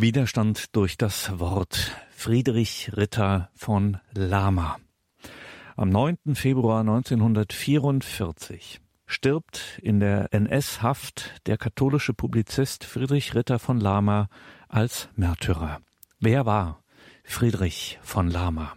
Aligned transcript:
Widerstand 0.00 0.74
durch 0.74 0.96
das 0.96 1.38
Wort. 1.38 1.94
Friedrich 2.10 2.90
Ritter 2.96 3.50
von 3.54 3.98
Lama. 4.14 4.78
Am 5.76 5.90
9. 5.90 6.16
Februar 6.34 6.80
1944 6.80 8.80
stirbt 9.04 9.78
in 9.82 10.00
der 10.00 10.32
NS-Haft 10.32 11.46
der 11.46 11.58
katholische 11.58 12.14
Publizist 12.14 12.84
Friedrich 12.84 13.34
Ritter 13.34 13.58
von 13.58 13.78
Lama 13.78 14.28
als 14.70 15.10
Märtyrer. 15.16 15.82
Wer 16.18 16.46
war 16.46 16.82
Friedrich 17.22 17.98
von 18.00 18.30
Lama? 18.30 18.72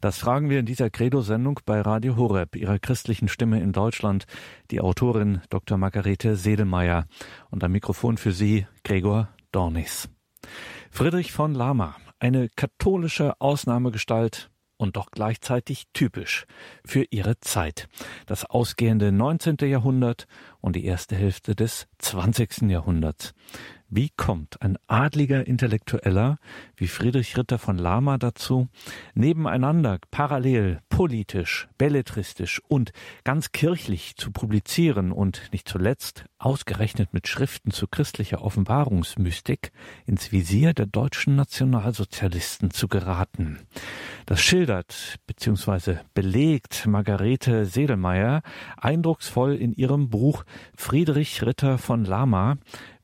Das 0.00 0.16
fragen 0.16 0.48
wir 0.48 0.60
in 0.60 0.66
dieser 0.66 0.88
Credo-Sendung 0.88 1.60
bei 1.66 1.82
Radio 1.82 2.16
Horeb, 2.16 2.56
ihrer 2.56 2.78
christlichen 2.78 3.28
Stimme 3.28 3.60
in 3.60 3.72
Deutschland, 3.72 4.24
die 4.70 4.80
Autorin 4.80 5.42
Dr. 5.50 5.76
Margarete 5.76 6.36
Sedelmeier 6.36 7.04
und 7.50 7.62
am 7.62 7.72
Mikrofon 7.72 8.16
für 8.16 8.32
Sie 8.32 8.66
Gregor 8.82 9.28
Dornis. 9.52 10.08
Friedrich 10.90 11.32
von 11.32 11.54
Lama, 11.54 11.96
eine 12.18 12.48
katholische 12.48 13.40
Ausnahmegestalt 13.40 14.50
und 14.76 14.96
doch 14.96 15.10
gleichzeitig 15.10 15.84
typisch 15.92 16.46
für 16.84 17.04
ihre 17.10 17.38
Zeit. 17.40 17.88
Das 18.26 18.44
ausgehende 18.44 19.12
19. 19.12 19.56
Jahrhundert 19.62 20.26
und 20.60 20.76
die 20.76 20.84
erste 20.84 21.16
Hälfte 21.16 21.54
des 21.54 21.86
20. 21.98 22.62
Jahrhunderts. 22.70 23.34
Wie 23.96 24.10
kommt 24.16 24.60
ein 24.60 24.76
adliger 24.88 25.46
Intellektueller 25.46 26.38
wie 26.76 26.88
Friedrich 26.88 27.38
Ritter 27.38 27.60
von 27.60 27.78
Lama 27.78 28.18
dazu, 28.18 28.66
nebeneinander, 29.14 30.00
parallel, 30.10 30.80
politisch, 30.88 31.68
belletristisch 31.78 32.60
und 32.66 32.90
ganz 33.22 33.52
kirchlich 33.52 34.16
zu 34.16 34.32
publizieren 34.32 35.12
und 35.12 35.42
nicht 35.52 35.68
zuletzt 35.68 36.24
ausgerechnet 36.38 37.14
mit 37.14 37.28
Schriften 37.28 37.70
zu 37.70 37.86
christlicher 37.86 38.42
Offenbarungsmystik 38.42 39.70
ins 40.06 40.32
Visier 40.32 40.74
der 40.74 40.86
deutschen 40.86 41.36
Nationalsozialisten 41.36 42.72
zu 42.72 42.88
geraten? 42.88 43.60
Das 44.26 44.40
schildert 44.40 45.20
bzw. 45.28 45.98
belegt 46.14 46.88
Margarete 46.88 47.64
Sedelmeier 47.64 48.42
eindrucksvoll 48.76 49.54
in 49.54 49.72
ihrem 49.72 50.10
Buch 50.10 50.42
Friedrich 50.76 51.44
Ritter 51.44 51.78
von 51.78 52.04
Lama 52.04 52.56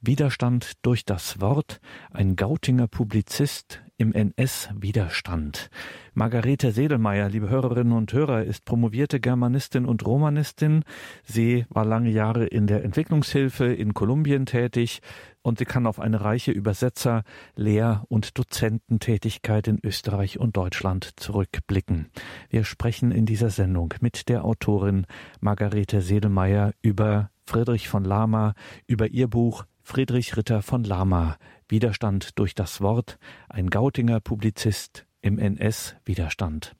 Widerstand 0.02 0.72
durch 0.80 1.04
das 1.04 1.42
Wort, 1.42 1.78
ein 2.10 2.34
Gautinger 2.34 2.88
Publizist 2.88 3.82
im 3.98 4.14
NS-Widerstand. 4.14 5.68
Margarete 6.14 6.72
Sedelmeier, 6.72 7.28
liebe 7.28 7.50
Hörerinnen 7.50 7.92
und 7.92 8.10
Hörer, 8.14 8.44
ist 8.44 8.64
promovierte 8.64 9.20
Germanistin 9.20 9.84
und 9.84 10.06
Romanistin. 10.06 10.84
Sie 11.22 11.66
war 11.68 11.84
lange 11.84 12.08
Jahre 12.08 12.46
in 12.46 12.66
der 12.66 12.82
Entwicklungshilfe 12.82 13.66
in 13.66 13.92
Kolumbien 13.92 14.46
tätig 14.46 15.02
und 15.42 15.58
sie 15.58 15.66
kann 15.66 15.86
auf 15.86 16.00
eine 16.00 16.22
reiche 16.22 16.52
Übersetzer-, 16.52 17.22
Lehr- 17.54 18.04
und 18.08 18.38
Dozententätigkeit 18.38 19.68
in 19.68 19.80
Österreich 19.84 20.38
und 20.40 20.56
Deutschland 20.56 21.10
zurückblicken. 21.16 22.08
Wir 22.48 22.64
sprechen 22.64 23.12
in 23.12 23.26
dieser 23.26 23.50
Sendung 23.50 23.92
mit 24.00 24.30
der 24.30 24.46
Autorin 24.46 25.04
Margarete 25.40 26.00
Sedelmeier 26.00 26.72
über 26.80 27.30
Friedrich 27.44 27.88
von 27.88 28.04
Lama, 28.04 28.54
über 28.86 29.08
ihr 29.08 29.28
Buch 29.28 29.64
Friedrich 29.90 30.36
Ritter 30.36 30.62
von 30.62 30.84
Lama, 30.84 31.36
Widerstand 31.68 32.38
durch 32.38 32.54
das 32.54 32.80
Wort, 32.80 33.18
ein 33.48 33.70
Gautinger 33.70 34.20
Publizist 34.20 35.04
im 35.20 35.36
NS-Widerstand. 35.36 36.76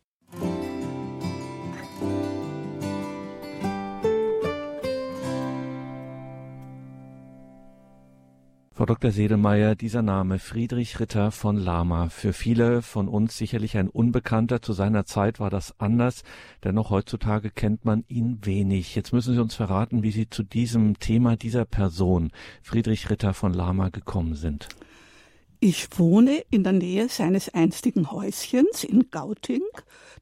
Frau 8.81 8.87
Dr. 8.87 9.11
Sedelmeier, 9.11 9.75
dieser 9.75 10.01
Name 10.01 10.39
Friedrich 10.39 11.01
Ritter 11.01 11.33
von 11.33 11.59
Lama, 11.59 12.09
für 12.09 12.33
viele 12.33 12.81
von 12.81 13.09
uns 13.09 13.37
sicherlich 13.37 13.77
ein 13.77 13.91
Unbekannter. 13.91 14.63
Zu 14.63 14.73
seiner 14.73 15.05
Zeit 15.05 15.39
war 15.39 15.51
das 15.51 15.79
anders, 15.79 16.23
dennoch 16.65 16.89
heutzutage 16.89 17.51
kennt 17.51 17.85
man 17.85 18.05
ihn 18.09 18.39
wenig. 18.41 18.95
Jetzt 18.95 19.13
müssen 19.13 19.35
Sie 19.35 19.43
uns 19.43 19.55
verraten, 19.55 20.03
wie 20.03 20.13
Sie 20.13 20.31
zu 20.31 20.43
diesem 20.43 20.99
Thema 20.99 21.37
dieser 21.37 21.67
Person, 21.67 22.31
Friedrich 22.63 23.11
Ritter 23.11 23.35
von 23.35 23.53
Lama, 23.53 23.91
gekommen 23.91 24.35
sind. 24.35 24.67
Ich 25.59 25.99
wohne 25.99 26.43
in 26.51 26.65
der 26.65 26.73
Nähe 26.73 27.11
seines 27.11 27.51
einstigen 27.51 28.11
Häuschens 28.11 28.83
in 28.83 29.11
Gauting, 29.11 29.61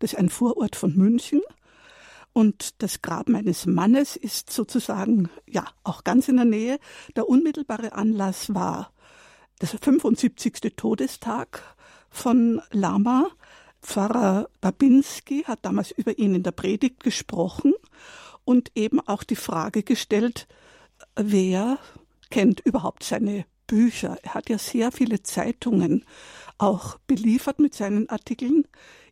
das 0.01 0.15
ist 0.15 0.19
ein 0.19 0.31
Vorort 0.31 0.75
von 0.75 0.97
München. 0.97 1.43
Und 2.39 2.83
das 2.83 3.03
Grab 3.03 3.29
meines 3.29 3.67
Mannes 3.67 4.15
ist 4.15 4.53
sozusagen, 4.53 5.29
ja, 5.49 5.67
auch 5.83 6.05
ganz 6.05 6.29
in 6.29 6.37
der 6.37 6.45
Nähe. 6.45 6.79
Der 7.17 7.29
unmittelbare 7.29 7.95
Anlass 7.95 8.55
war 8.55 8.93
der 9.61 9.67
75. 9.67 10.77
Todestag 10.77 11.61
von 12.11 12.63
Lama. 12.71 13.27
Pfarrer 13.83 14.49
Babinski 14.61 15.43
hat 15.49 15.65
damals 15.65 15.91
über 15.91 16.17
ihn 16.17 16.37
in 16.37 16.45
der 16.45 16.53
Predigt 16.53 17.03
gesprochen 17.03 17.75
und 18.45 18.71
eben 18.77 19.01
auch 19.01 19.25
die 19.25 19.35
Frage 19.35 19.83
gestellt, 19.83 20.47
wer 21.17 21.81
kennt 22.31 22.61
überhaupt 22.61 23.03
seine 23.03 23.47
Bücher? 23.67 24.17
Er 24.23 24.35
hat 24.35 24.49
ja 24.49 24.59
sehr 24.59 24.93
viele 24.93 25.25
Zeitungen 25.25 26.05
auch 26.57 26.99
beliefert 27.09 27.59
mit 27.59 27.75
seinen 27.75 28.09
Artikeln. 28.09 28.65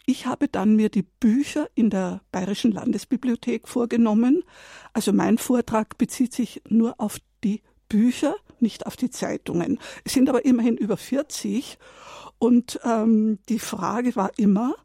Ich 0.09 0.27
habe 0.27 0.47
dann 0.47 0.77
mir 0.77 0.89
die 0.89 1.03
Bücher 1.03 1.69
in 1.75 1.91
der 1.91 2.21
Bayerischen 2.31 2.71
Landesbibliothek 2.71 3.67
vorgenommen. 3.67 4.45
Also 4.93 5.13
mein 5.13 5.37
Vortrag 5.37 5.99
bezieht 5.99 6.33
sich 6.33 6.63
nur 6.69 6.95
auf 6.99 7.19
die 7.43 7.61
Bücher, 7.89 8.37
nicht 8.61 8.87
auf 8.87 8.97
die 8.97 9.11
Zeitungen. 9.11 9.81
Es 10.05 10.13
sind 10.13 10.29
aber 10.29 10.45
immerhin 10.45 10.77
über 10.77 10.97
40. 10.97 11.77
Und 12.39 12.79
ähm, 12.85 13.41
die 13.49 13.59
Frage 13.59 14.15
war 14.15 14.31
immer, 14.39 14.77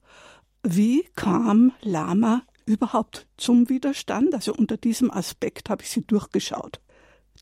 wie 0.63 1.03
kam 1.15 1.71
Lama 1.81 2.41
überhaupt 2.65 3.27
zum 3.37 3.69
Widerstand? 3.69 4.33
Also 4.33 4.55
unter 4.55 4.77
diesem 4.77 5.11
Aspekt 5.11 5.69
habe 5.69 5.83
ich 5.83 5.91
sie 5.91 6.01
durchgeschaut. 6.01 6.81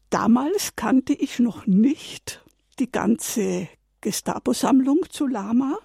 Damals 0.09 0.75
kannte 0.75 1.13
ich 1.13 1.39
noch 1.39 1.65
nicht 1.65 2.43
die 2.79 2.91
ganze 2.91 3.69
Gestapo-Sammlung 4.01 5.05
zu 5.09 5.27
Lama. 5.27 5.77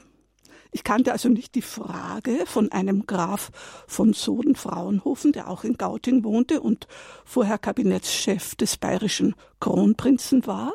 Ich 0.74 0.82
kannte 0.82 1.12
also 1.12 1.28
nicht 1.28 1.54
die 1.54 1.62
Frage 1.62 2.46
von 2.46 2.72
einem 2.72 3.06
Graf 3.06 3.52
von 3.86 4.12
Soden-Fraunhofen, 4.12 5.30
der 5.30 5.48
auch 5.48 5.62
in 5.62 5.78
Gauting 5.78 6.24
wohnte 6.24 6.60
und 6.60 6.88
vorher 7.24 7.58
Kabinettschef 7.58 8.56
des 8.56 8.76
bayerischen 8.76 9.36
Kronprinzen 9.60 10.48
war 10.48 10.74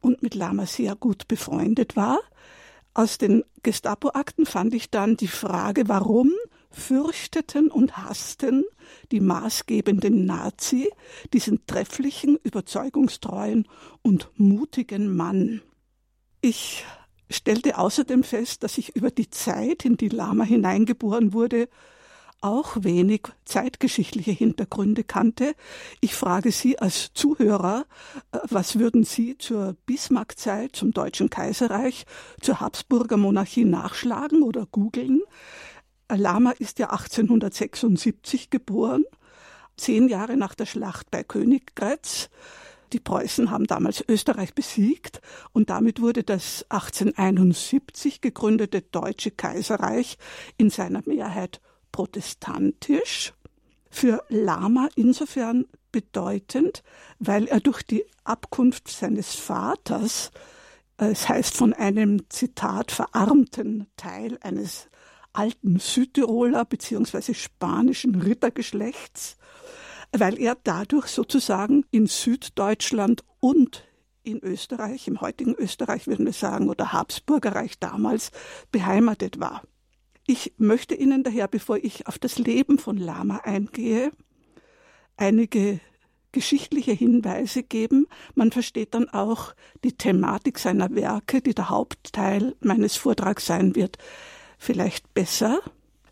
und 0.00 0.22
mit 0.22 0.34
Lama 0.34 0.64
sehr 0.64 0.96
gut 0.96 1.28
befreundet 1.28 1.94
war. 1.94 2.20
Aus 2.94 3.18
den 3.18 3.44
Gestapo-Akten 3.62 4.46
fand 4.46 4.72
ich 4.72 4.90
dann 4.90 5.18
die 5.18 5.28
Frage, 5.28 5.90
warum 5.90 6.32
fürchteten 6.70 7.70
und 7.70 7.98
hassten 7.98 8.64
die 9.12 9.20
maßgebenden 9.20 10.24
Nazi 10.24 10.90
diesen 11.34 11.66
trefflichen, 11.66 12.38
überzeugungstreuen 12.42 13.68
und 14.00 14.30
mutigen 14.36 15.14
Mann. 15.14 15.60
Ich 16.40 16.86
stellte 17.30 17.78
außerdem 17.78 18.22
fest, 18.22 18.62
dass 18.62 18.78
ich 18.78 18.96
über 18.96 19.10
die 19.10 19.30
Zeit, 19.30 19.84
in 19.84 19.96
die 19.96 20.08
Lama 20.08 20.44
hineingeboren 20.44 21.32
wurde, 21.32 21.68
auch 22.40 22.76
wenig 22.82 23.22
zeitgeschichtliche 23.44 24.30
Hintergründe 24.30 25.02
kannte. 25.02 25.54
Ich 26.00 26.14
frage 26.14 26.52
Sie 26.52 26.78
als 26.78 27.12
Zuhörer, 27.12 27.86
äh, 28.32 28.38
was 28.48 28.78
würden 28.78 29.04
Sie 29.04 29.36
zur 29.38 29.76
Bismarckzeit, 29.86 30.76
zum 30.76 30.92
Deutschen 30.92 31.30
Kaiserreich, 31.30 32.06
zur 32.40 32.60
Habsburger 32.60 33.16
Monarchie 33.16 33.64
nachschlagen 33.64 34.42
oder 34.42 34.66
googeln? 34.66 35.22
Lama 36.10 36.52
ist 36.52 36.78
ja 36.78 36.90
1876 36.90 38.50
geboren, 38.50 39.04
zehn 39.76 40.08
Jahre 40.08 40.36
nach 40.36 40.54
der 40.54 40.66
Schlacht 40.66 41.10
bei 41.10 41.22
Königgrätz. 41.22 42.30
Die 42.92 43.00
Preußen 43.00 43.50
haben 43.50 43.66
damals 43.66 44.02
Österreich 44.08 44.54
besiegt 44.54 45.20
und 45.52 45.70
damit 45.70 46.00
wurde 46.00 46.22
das 46.22 46.64
1871 46.70 48.20
gegründete 48.20 48.82
Deutsche 48.82 49.30
Kaiserreich 49.30 50.16
in 50.56 50.70
seiner 50.70 51.02
Mehrheit 51.04 51.60
protestantisch. 51.92 53.34
Für 53.90 54.22
Lama 54.28 54.88
insofern 54.96 55.66
bedeutend, 55.92 56.82
weil 57.18 57.46
er 57.46 57.60
durch 57.60 57.82
die 57.82 58.04
Abkunft 58.24 58.88
seines 58.88 59.34
Vaters, 59.34 60.30
es 60.98 61.28
heißt 61.28 61.56
von 61.56 61.72
einem 61.72 62.28
Zitat 62.28 62.90
verarmten 62.92 63.86
Teil 63.96 64.38
eines 64.42 64.88
alten 65.32 65.78
Südtiroler 65.78 66.64
bzw. 66.64 67.34
spanischen 67.34 68.16
Rittergeschlechts, 68.16 69.36
weil 70.12 70.38
er 70.38 70.56
dadurch 70.62 71.06
sozusagen 71.06 71.84
in 71.90 72.06
Süddeutschland 72.06 73.24
und 73.40 73.84
in 74.22 74.42
Österreich, 74.42 75.08
im 75.08 75.20
heutigen 75.20 75.54
Österreich 75.54 76.06
würden 76.06 76.26
wir 76.26 76.32
sagen, 76.32 76.68
oder 76.68 76.92
Habsburgerreich 76.92 77.78
damals 77.78 78.30
beheimatet 78.70 79.40
war. 79.40 79.62
Ich 80.26 80.52
möchte 80.58 80.94
Ihnen 80.94 81.22
daher, 81.22 81.48
bevor 81.48 81.78
ich 81.78 82.06
auf 82.06 82.18
das 82.18 82.38
Leben 82.38 82.78
von 82.78 82.98
Lama 82.98 83.38
eingehe, 83.44 84.10
einige 85.16 85.80
geschichtliche 86.32 86.92
Hinweise 86.92 87.62
geben. 87.62 88.06
Man 88.34 88.52
versteht 88.52 88.94
dann 88.94 89.08
auch 89.08 89.54
die 89.84 89.96
Thematik 89.96 90.58
seiner 90.58 90.94
Werke, 90.94 91.40
die 91.40 91.54
der 91.54 91.70
Hauptteil 91.70 92.54
meines 92.60 92.96
Vortrags 92.96 93.46
sein 93.46 93.74
wird, 93.74 93.96
vielleicht 94.58 95.14
besser. 95.14 95.60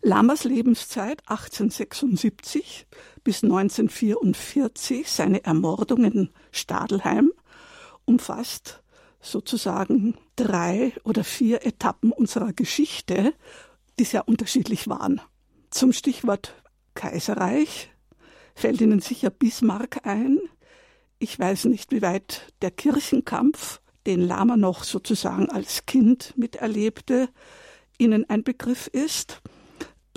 Lamas 0.01 0.43
Lebenszeit 0.43 1.21
1876 1.27 2.87
bis 3.23 3.43
1944, 3.43 5.09
seine 5.09 5.43
Ermordung 5.43 6.05
in 6.05 6.29
Stadelheim, 6.51 7.31
umfasst 8.05 8.81
sozusagen 9.21 10.15
drei 10.35 10.93
oder 11.03 11.23
vier 11.23 11.65
Etappen 11.65 12.11
unserer 12.11 12.53
Geschichte, 12.53 13.33
die 13.99 14.05
sehr 14.05 14.27
unterschiedlich 14.27 14.87
waren. 14.87 15.21
Zum 15.71 15.91
Stichwort 15.91 16.53
Kaiserreich 16.93 17.89
fällt 18.55 18.81
Ihnen 18.81 18.99
sicher 18.99 19.29
Bismarck 19.29 20.05
ein. 20.05 20.39
Ich 21.19 21.37
weiß 21.37 21.65
nicht, 21.65 21.91
wie 21.91 22.01
weit 22.01 22.53
der 22.61 22.71
Kirchenkampf, 22.71 23.81
den 24.05 24.21
Lama 24.21 24.55
noch 24.55 24.83
sozusagen 24.83 25.49
als 25.49 25.85
Kind 25.85 26.33
miterlebte, 26.37 27.29
Ihnen 27.97 28.29
ein 28.29 28.43
Begriff 28.43 28.87
ist. 28.87 29.41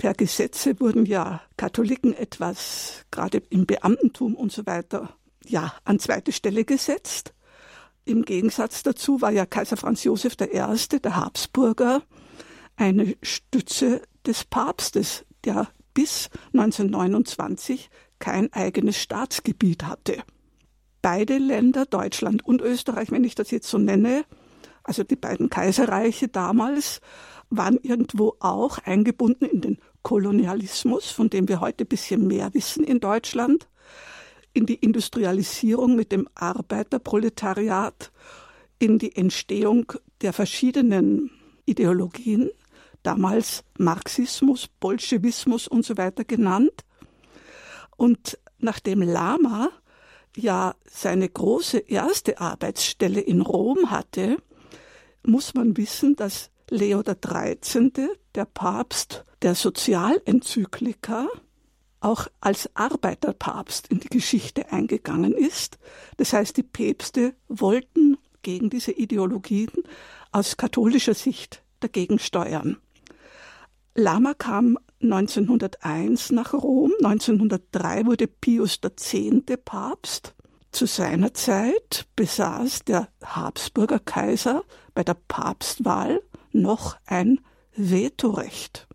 Per 0.01 0.15
Gesetze 0.15 0.79
wurden 0.79 1.05
ja 1.05 1.43
Katholiken 1.57 2.15
etwas, 2.15 3.05
gerade 3.11 3.43
im 3.51 3.67
Beamtentum 3.67 4.33
und 4.33 4.51
so 4.51 4.65
weiter, 4.65 5.15
ja, 5.45 5.75
an 5.83 5.99
zweite 5.99 6.31
Stelle 6.31 6.65
gesetzt. 6.65 7.35
Im 8.03 8.25
Gegensatz 8.25 8.81
dazu 8.81 9.21
war 9.21 9.29
ja 9.29 9.45
Kaiser 9.45 9.77
Franz 9.77 10.03
Josef 10.03 10.37
I., 10.41 10.47
der 11.03 11.15
Habsburger, 11.15 12.01
eine 12.77 13.15
Stütze 13.21 14.01
des 14.25 14.43
Papstes, 14.43 15.23
der 15.43 15.67
bis 15.93 16.31
1929 16.53 17.91
kein 18.17 18.51
eigenes 18.53 18.97
Staatsgebiet 18.97 19.83
hatte. 19.83 20.23
Beide 21.03 21.37
Länder, 21.37 21.85
Deutschland 21.85 22.43
und 22.43 22.61
Österreich, 22.61 23.11
wenn 23.11 23.23
ich 23.23 23.35
das 23.35 23.51
jetzt 23.51 23.69
so 23.69 23.77
nenne, 23.77 24.25
also 24.83 25.03
die 25.03 25.15
beiden 25.15 25.51
Kaiserreiche 25.51 26.27
damals, 26.27 27.01
waren 27.51 27.77
irgendwo 27.83 28.35
auch 28.39 28.79
eingebunden 28.79 29.45
in 29.45 29.61
den 29.61 29.77
Kolonialismus, 30.03 31.11
von 31.11 31.29
dem 31.29 31.47
wir 31.47 31.59
heute 31.59 31.83
ein 31.83 31.87
bisschen 31.87 32.27
mehr 32.27 32.53
wissen 32.53 32.83
in 32.83 32.99
Deutschland, 32.99 33.67
in 34.53 34.65
die 34.65 34.75
Industrialisierung 34.75 35.95
mit 35.95 36.11
dem 36.11 36.27
Arbeiterproletariat, 36.35 38.11
in 38.79 38.99
die 38.99 39.15
Entstehung 39.15 39.93
der 40.21 40.33
verschiedenen 40.33 41.31
Ideologien, 41.65 42.49
damals 43.03 43.63
Marxismus, 43.77 44.67
Bolschewismus 44.79 45.67
und 45.67 45.85
so 45.85 45.97
weiter 45.97 46.23
genannt. 46.23 46.83
Und 47.95 48.37
nachdem 48.59 49.01
Lama 49.01 49.69
ja 50.35 50.75
seine 50.89 51.29
große 51.29 51.79
erste 51.79 52.39
Arbeitsstelle 52.39 53.21
in 53.21 53.41
Rom 53.41 53.91
hatte, 53.91 54.37
muss 55.23 55.53
man 55.53 55.77
wissen, 55.77 56.15
dass 56.15 56.49
Leo 56.69 57.03
XIII., 57.03 58.09
der 58.35 58.45
Papst 58.45 59.25
der 59.41 59.55
Sozialenzyklika, 59.55 61.27
auch 61.99 62.27
als 62.39 62.69
Arbeiterpapst 62.75 63.87
in 63.87 63.99
die 63.99 64.09
Geschichte 64.09 64.71
eingegangen 64.71 65.33
ist. 65.33 65.77
Das 66.17 66.33
heißt, 66.33 66.57
die 66.57 66.63
Päpste 66.63 67.35
wollten 67.47 68.17
gegen 68.41 68.69
diese 68.69 68.91
Ideologien 68.91 69.71
aus 70.31 70.57
katholischer 70.57 71.13
Sicht 71.13 71.63
dagegen 71.79 72.19
steuern. 72.19 72.77
Lama 73.93 74.33
kam 74.33 74.77
1901 75.01 76.31
nach 76.31 76.53
Rom, 76.53 76.91
1903 77.03 78.05
wurde 78.05 78.27
Pius 78.27 78.79
X. 78.83 79.15
Papst. 79.65 80.33
Zu 80.71 80.85
seiner 80.85 81.33
Zeit 81.33 82.07
besaß 82.15 82.85
der 82.85 83.09
Habsburger 83.21 83.99
Kaiser 83.99 84.63
bei 84.93 85.03
der 85.03 85.17
Papstwahl 85.27 86.21
noch 86.53 86.97
ein 87.05 87.41
Vetorecht. 87.75 88.87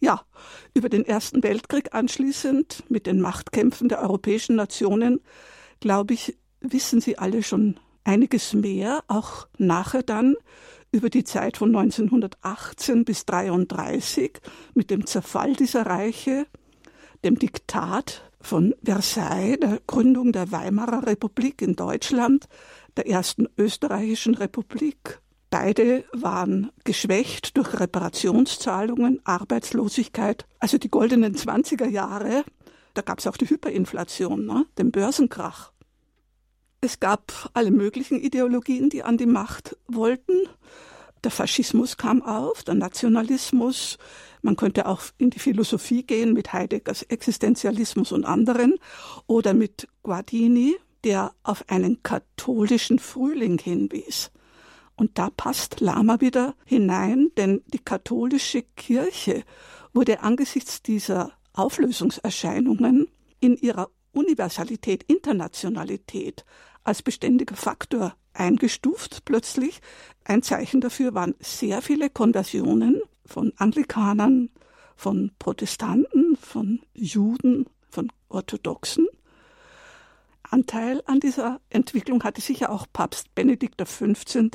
Ja, 0.00 0.22
über 0.74 0.88
den 0.88 1.04
Ersten 1.04 1.42
Weltkrieg 1.42 1.94
anschließend 1.94 2.84
mit 2.88 3.06
den 3.06 3.20
Machtkämpfen 3.20 3.88
der 3.88 4.00
europäischen 4.00 4.56
Nationen, 4.56 5.20
glaube 5.80 6.14
ich, 6.14 6.36
wissen 6.60 7.00
Sie 7.00 7.18
alle 7.18 7.42
schon 7.42 7.78
einiges 8.04 8.52
mehr, 8.52 9.04
auch 9.06 9.46
nachher 9.58 10.02
dann 10.02 10.34
über 10.90 11.08
die 11.08 11.24
Zeit 11.24 11.56
von 11.56 11.74
1918 11.74 13.04
bis 13.04 13.20
1933 13.28 14.40
mit 14.74 14.90
dem 14.90 15.06
Zerfall 15.06 15.54
dieser 15.54 15.86
Reiche, 15.86 16.46
dem 17.24 17.38
Diktat 17.38 18.30
von 18.40 18.74
Versailles, 18.82 19.58
der 19.60 19.80
Gründung 19.86 20.32
der 20.32 20.50
Weimarer 20.50 21.06
Republik 21.06 21.62
in 21.62 21.76
Deutschland, 21.76 22.46
der 22.96 23.06
ersten 23.06 23.48
österreichischen 23.56 24.34
Republik. 24.34 25.20
Beide 25.52 26.06
waren 26.14 26.72
geschwächt 26.84 27.58
durch 27.58 27.78
Reparationszahlungen, 27.78 29.20
Arbeitslosigkeit, 29.24 30.46
also 30.60 30.78
die 30.78 30.88
goldenen 30.88 31.36
20er 31.36 31.86
Jahre. 31.90 32.44
Da 32.94 33.02
gab 33.02 33.18
es 33.18 33.26
auch 33.26 33.36
die 33.36 33.50
Hyperinflation, 33.50 34.46
ne? 34.46 34.64
den 34.78 34.90
Börsenkrach. 34.90 35.72
Es 36.80 37.00
gab 37.00 37.50
alle 37.52 37.70
möglichen 37.70 38.18
Ideologien, 38.18 38.88
die 38.88 39.02
an 39.02 39.18
die 39.18 39.26
Macht 39.26 39.76
wollten. 39.88 40.32
Der 41.22 41.30
Faschismus 41.30 41.98
kam 41.98 42.22
auf, 42.22 42.62
der 42.62 42.74
Nationalismus. 42.74 43.98
Man 44.40 44.56
könnte 44.56 44.86
auch 44.86 45.02
in 45.18 45.28
die 45.28 45.38
Philosophie 45.38 46.02
gehen 46.02 46.32
mit 46.32 46.54
Heideggers 46.54 47.02
Existenzialismus 47.02 48.10
und 48.12 48.24
anderen 48.24 48.78
oder 49.26 49.52
mit 49.52 49.86
Guardini, 50.02 50.76
der 51.04 51.34
auf 51.42 51.68
einen 51.68 52.02
katholischen 52.02 52.98
Frühling 52.98 53.58
hinwies. 53.58 54.30
Und 55.02 55.18
da 55.18 55.30
passt 55.30 55.80
Lama 55.80 56.20
wieder 56.20 56.54
hinein, 56.64 57.32
denn 57.36 57.64
die 57.66 57.80
katholische 57.80 58.62
Kirche 58.62 59.42
wurde 59.92 60.20
angesichts 60.20 60.80
dieser 60.80 61.32
Auflösungserscheinungen 61.54 63.08
in 63.40 63.56
ihrer 63.56 63.90
Universalität, 64.12 65.02
Internationalität 65.02 66.44
als 66.84 67.02
beständiger 67.02 67.56
Faktor 67.56 68.14
eingestuft 68.32 69.24
plötzlich. 69.24 69.80
Ein 70.22 70.44
Zeichen 70.44 70.80
dafür 70.80 71.14
waren 71.14 71.34
sehr 71.40 71.82
viele 71.82 72.08
Konversionen 72.08 73.02
von 73.26 73.52
Anglikanern, 73.56 74.50
von 74.94 75.32
Protestanten, 75.40 76.36
von 76.36 76.78
Juden, 76.94 77.66
von 77.90 78.12
Orthodoxen. 78.28 79.08
Anteil 80.52 81.02
an 81.06 81.18
dieser 81.18 81.60
Entwicklung 81.70 82.22
hatte 82.24 82.40
sicher 82.40 82.70
auch 82.70 82.86
Papst 82.92 83.34
Benedikt 83.34 83.82
XV., 83.82 84.50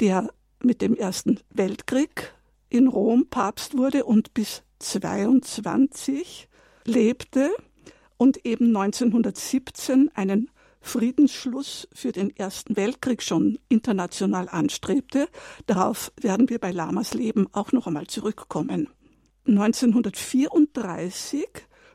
der 0.00 0.32
mit 0.60 0.80
dem 0.80 0.96
Ersten 0.96 1.40
Weltkrieg 1.50 2.32
in 2.70 2.88
Rom 2.88 3.26
Papst 3.28 3.76
wurde 3.76 4.04
und 4.04 4.34
bis 4.34 4.62
22 4.80 6.48
lebte 6.84 7.50
und 8.16 8.44
eben 8.44 8.76
1917 8.76 10.10
einen 10.14 10.50
Friedensschluss 10.80 11.88
für 11.92 12.12
den 12.12 12.34
Ersten 12.36 12.76
Weltkrieg 12.76 13.22
schon 13.22 13.58
international 13.68 14.48
anstrebte. 14.48 15.28
Darauf 15.66 16.12
werden 16.20 16.48
wir 16.48 16.58
bei 16.58 16.72
Lamas 16.72 17.14
Leben 17.14 17.46
auch 17.52 17.72
noch 17.72 17.86
einmal 17.86 18.06
zurückkommen. 18.06 18.88
1934 19.46 21.46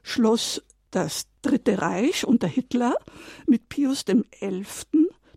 schloss 0.01 0.63
das 0.91 1.28
Dritte 1.41 1.81
Reich 1.81 2.27
unter 2.27 2.47
Hitler 2.47 2.95
mit 3.47 3.69
Pius 3.69 4.03
XI. 4.05 4.65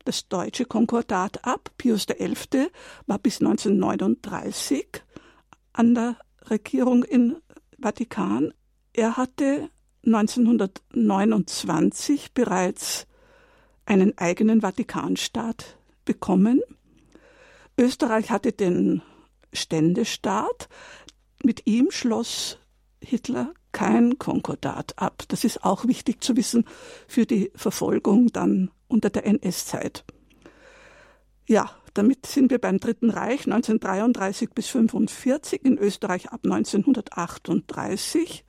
das 0.04 0.28
deutsche 0.28 0.64
Konkordat 0.64 1.44
ab. 1.44 1.70
Pius 1.78 2.06
XI. 2.06 2.70
war 3.06 3.18
bis 3.18 3.40
1939 3.40 5.04
an 5.72 5.94
der 5.94 6.16
Regierung 6.50 7.04
in 7.04 7.36
Vatikan. 7.78 8.52
Er 8.92 9.16
hatte 9.16 9.70
1929 10.04 12.34
bereits 12.34 13.06
einen 13.86 14.18
eigenen 14.18 14.62
Vatikanstaat 14.62 15.78
bekommen. 16.04 16.60
Österreich 17.78 18.30
hatte 18.30 18.50
den 18.52 19.02
Ständestaat. 19.52 20.68
Mit 21.44 21.66
ihm 21.66 21.92
schloss 21.92 22.58
Hitler 23.00 23.54
kein 23.72 24.18
Konkordat 24.18 24.98
ab. 24.98 25.24
Das 25.28 25.44
ist 25.44 25.64
auch 25.64 25.86
wichtig 25.86 26.22
zu 26.22 26.36
wissen 26.36 26.64
für 27.06 27.26
die 27.26 27.50
Verfolgung 27.54 28.28
dann 28.28 28.70
unter 28.88 29.10
der 29.10 29.26
NS-Zeit. 29.26 30.04
Ja, 31.46 31.70
damit 31.94 32.26
sind 32.26 32.50
wir 32.50 32.58
beim 32.58 32.78
Dritten 32.78 33.10
Reich 33.10 33.46
1933 33.46 34.50
bis 34.50 34.68
1945, 34.68 35.64
in 35.64 35.78
Österreich 35.78 36.30
ab 36.30 36.40
1938 36.44 38.44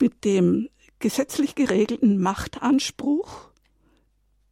mit 0.00 0.24
dem 0.24 0.68
gesetzlich 0.98 1.54
geregelten 1.54 2.20
Machtanspruch 2.20 3.50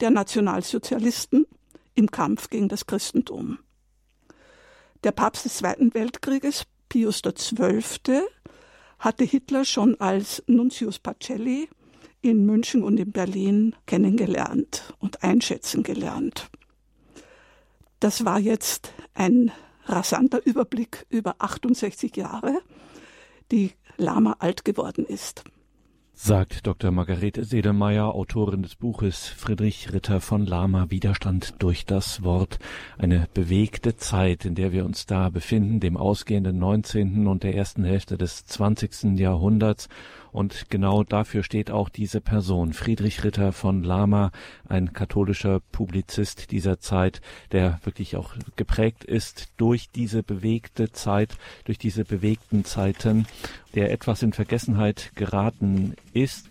der 0.00 0.10
Nationalsozialisten 0.10 1.46
im 1.94 2.10
Kampf 2.10 2.50
gegen 2.50 2.68
das 2.68 2.86
Christentum. 2.86 3.58
Der 5.04 5.12
Papst 5.12 5.44
des 5.44 5.58
Zweiten 5.58 5.94
Weltkrieges, 5.94 6.64
Pius 6.88 7.22
XII., 7.22 8.22
hatte 9.00 9.24
Hitler 9.24 9.64
schon 9.64 9.98
als 10.00 10.44
Nuntius 10.46 10.98
Pacelli 11.00 11.68
in 12.22 12.46
München 12.46 12.84
und 12.84 13.00
in 13.00 13.10
Berlin 13.10 13.74
kennengelernt 13.86 14.94
und 14.98 15.24
einschätzen 15.24 15.82
gelernt. 15.82 16.50
Das 17.98 18.24
war 18.24 18.38
jetzt 18.38 18.92
ein 19.14 19.50
rasanter 19.86 20.44
Überblick 20.44 21.06
über 21.08 21.34
68 21.38 22.14
Jahre, 22.16 22.60
die 23.50 23.72
Lama 23.96 24.36
alt 24.38 24.64
geworden 24.64 25.04
ist 25.04 25.44
sagt 26.22 26.66
Dr. 26.66 26.90
Margarete 26.90 27.44
Sedelmeier, 27.44 28.14
Autorin 28.14 28.62
des 28.62 28.74
Buches 28.74 29.26
Friedrich 29.26 29.90
Ritter 29.94 30.20
von 30.20 30.44
Lama 30.44 30.90
Widerstand 30.90 31.54
durch 31.60 31.86
das 31.86 32.22
Wort. 32.22 32.58
Eine 32.98 33.26
bewegte 33.32 33.96
Zeit, 33.96 34.44
in 34.44 34.54
der 34.54 34.70
wir 34.70 34.84
uns 34.84 35.06
da 35.06 35.30
befinden, 35.30 35.80
dem 35.80 35.96
ausgehenden 35.96 36.58
19. 36.58 37.26
und 37.26 37.42
der 37.42 37.54
ersten 37.54 37.84
Hälfte 37.84 38.18
des 38.18 38.44
20. 38.44 39.18
Jahrhunderts. 39.18 39.88
Und 40.32 40.70
genau 40.70 41.02
dafür 41.02 41.42
steht 41.42 41.70
auch 41.70 41.88
diese 41.88 42.20
Person, 42.20 42.72
Friedrich 42.72 43.24
Ritter 43.24 43.52
von 43.52 43.82
Lama, 43.82 44.30
ein 44.68 44.92
katholischer 44.92 45.60
Publizist 45.72 46.50
dieser 46.50 46.78
Zeit, 46.78 47.20
der 47.52 47.80
wirklich 47.84 48.16
auch 48.16 48.34
geprägt 48.56 49.04
ist 49.04 49.48
durch 49.56 49.90
diese 49.90 50.22
bewegte 50.22 50.92
Zeit, 50.92 51.36
durch 51.64 51.78
diese 51.78 52.04
bewegten 52.04 52.64
Zeiten, 52.64 53.26
der 53.74 53.92
etwas 53.92 54.22
in 54.22 54.32
Vergessenheit 54.32 55.12
geraten 55.14 55.94
ist, 56.12 56.49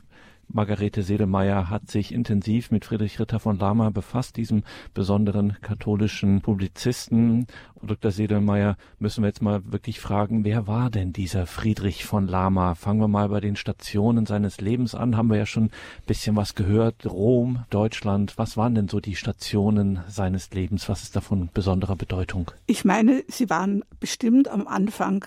Margarete 0.52 1.04
Sedelmeier 1.04 1.70
hat 1.70 1.92
sich 1.92 2.12
intensiv 2.12 2.72
mit 2.72 2.84
Friedrich 2.84 3.20
Ritter 3.20 3.40
von 3.40 3.60
Lama 3.60 3.92
befasst, 3.92 4.36
diesem 4.36 4.64
besonderen 4.96 5.58
katholischen 5.62 6.42
Publizisten. 6.42 7.46
Dr. 7.84 8.10
Sedelmeier, 8.10 8.76
müssen 8.98 9.24
wir 9.24 9.28
jetzt 9.28 9.44
mal 9.44 9.72
wirklich 9.72 10.00
fragen, 10.00 10.44
wer 10.44 10.66
war 10.66 10.90
denn 10.90 11.14
dieser 11.14 11.46
Friedrich 11.46 12.04
von 12.04 12.28
Lama? 12.28 12.74
Fangen 12.74 13.00
wir 13.00 13.08
mal 13.08 13.30
bei 13.30 13.40
den 13.42 13.56
Stationen 13.56 14.26
seines 14.26 14.60
Lebens 14.60 14.96
an. 14.96 15.16
Haben 15.16 15.30
wir 15.30 15.38
ja 15.38 15.46
schon 15.46 15.66
ein 15.66 15.72
bisschen 16.08 16.36
was 16.36 16.56
gehört. 16.56 17.06
Rom, 17.06 17.66
Deutschland. 17.70 18.38
Was 18.38 18.58
waren 18.58 18.74
denn 18.74 18.90
so 18.90 19.00
die 19.00 19.16
Stationen 19.16 20.00
seines 20.08 20.50
Lebens? 20.50 20.90
Was 20.90 21.04
ist 21.04 21.16
davon 21.16 21.50
besonderer 21.54 21.96
Bedeutung? 21.96 22.52
Ich 22.66 22.84
meine, 22.84 23.24
sie 23.28 23.52
waren 23.52 23.84
bestimmt 24.00 24.48
am 24.48 24.68
Anfang 24.68 25.26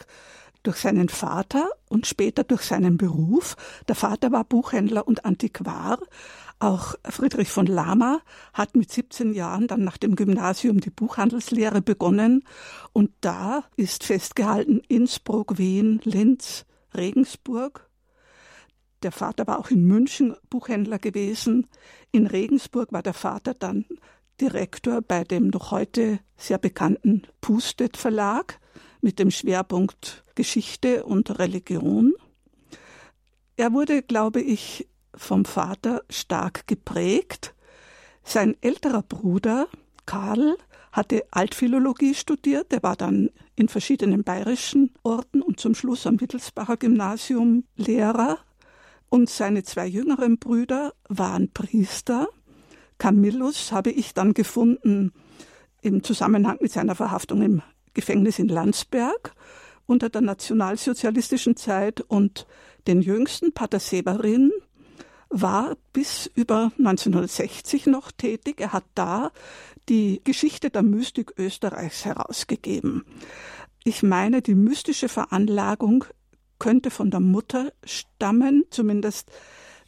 durch 0.63 0.77
seinen 0.77 1.09
Vater 1.09 1.69
und 1.89 2.07
später 2.07 2.45
durch 2.45 2.63
seinen 2.63 2.97
Beruf. 2.97 3.57
Der 3.89 3.95
Vater 3.95 4.33
war 4.33 4.45
Buchhändler 4.45 5.07
und 5.07 5.25
Antiquar. 5.25 5.99
Auch 6.59 6.95
Friedrich 7.05 7.49
von 7.49 7.67
Lama 7.67 8.21
hat 8.53 8.77
mit 8.77 8.91
17 8.93 9.35
Jahren 9.35 9.67
dann 9.67 9.83
nach 9.83 9.97
dem 9.97 10.15
Gymnasium 10.15 10.81
die 10.81 10.91
Buchhandelslehre 10.91 11.83
begonnen 11.83 12.45
und 12.93 13.11
da 13.21 13.65
ist 13.77 14.05
festgehalten 14.05 14.81
Innsbruck, 14.87 15.59
Wien, 15.59 16.01
Linz, 16.05 16.65
Regensburg. 16.95 17.89
Der 19.03 19.11
Vater 19.11 19.49
war 19.49 19.59
auch 19.59 19.71
in 19.71 19.85
München 19.85 20.37
Buchhändler 20.49 21.01
gewesen. 21.01 21.67
In 22.13 22.29
Regensburg 22.29 22.93
war 22.93 23.03
der 23.03 23.15
Vater 23.15 23.55
dann 23.55 23.85
Direktor 24.41 25.03
bei 25.03 25.25
dem 25.25 25.49
noch 25.49 25.73
heute 25.73 26.21
sehr 26.37 26.59
bekannten 26.59 27.23
Pustet 27.41 27.97
Verlag 27.97 28.61
mit 29.03 29.19
dem 29.19 29.31
Schwerpunkt 29.31 30.23
Geschichte 30.35 31.05
und 31.05 31.39
Religion. 31.39 32.15
Er 33.57 33.73
wurde, 33.73 34.03
glaube 34.03 34.41
ich, 34.41 34.89
vom 35.15 35.45
Vater 35.45 36.03
stark 36.09 36.67
geprägt. 36.67 37.55
Sein 38.25 38.57
älterer 38.63 39.03
Bruder 39.03 39.67
Karl 40.07 40.57
hatte 40.91 41.25
Altphilologie 41.31 42.15
studiert, 42.15 42.73
er 42.73 42.83
war 42.83 42.97
dann 42.97 43.31
in 43.57 43.69
verschiedenen 43.69 44.25
bayerischen 44.25 44.91
Orten 45.03 45.43
und 45.43 45.59
zum 45.59 45.75
Schluss 45.75 46.07
am 46.07 46.21
Wittelsbacher 46.21 46.77
Gymnasium 46.77 47.65
Lehrer. 47.77 48.39
Und 49.09 49.29
seine 49.29 49.63
zwei 49.63 49.87
jüngeren 49.87 50.39
Brüder 50.39 50.95
waren 51.09 51.53
Priester. 51.53 52.29
Camillus 52.99 53.73
habe 53.73 53.91
ich 53.91 54.15
dann 54.15 54.33
gefunden 54.33 55.13
im 55.83 56.03
Zusammenhang 56.03 56.59
mit 56.61 56.73
seiner 56.73 56.95
Verhaftung 56.95 57.43
im 57.43 57.63
Gefängnis 57.95 58.39
in 58.39 58.49
Landsberg 58.49 59.35
unter 59.87 60.09
der 60.09 60.21
nationalsozialistischen 60.21 61.57
Zeit 61.57 62.01
und 62.01 62.47
den 62.87 63.03
jüngsten, 63.03 63.53
Pater 63.53 63.81
Severin, 63.81 64.51
war 65.29 65.77
bis 65.93 66.31
über 66.35 66.73
1960 66.79 67.87
noch 67.87 68.13
tätig. 68.13 68.61
Er 68.61 68.73
hat 68.73 68.85
da 68.95 69.33
die 69.89 70.21
Geschichte 70.25 70.71
der 70.71 70.83
Mystik 70.83 71.33
Österreichs 71.39 72.05
herausgegeben. 72.05 73.05
Ich 73.85 74.03
meine, 74.03 74.43
die 74.43 74.55
mystische 74.55 75.09
Veranlagung 75.09 76.05
könnte 76.59 76.91
von 76.91 77.11
der 77.11 77.21
Mutter 77.21 77.73
stammen, 77.85 78.65
zumindest 78.71 79.31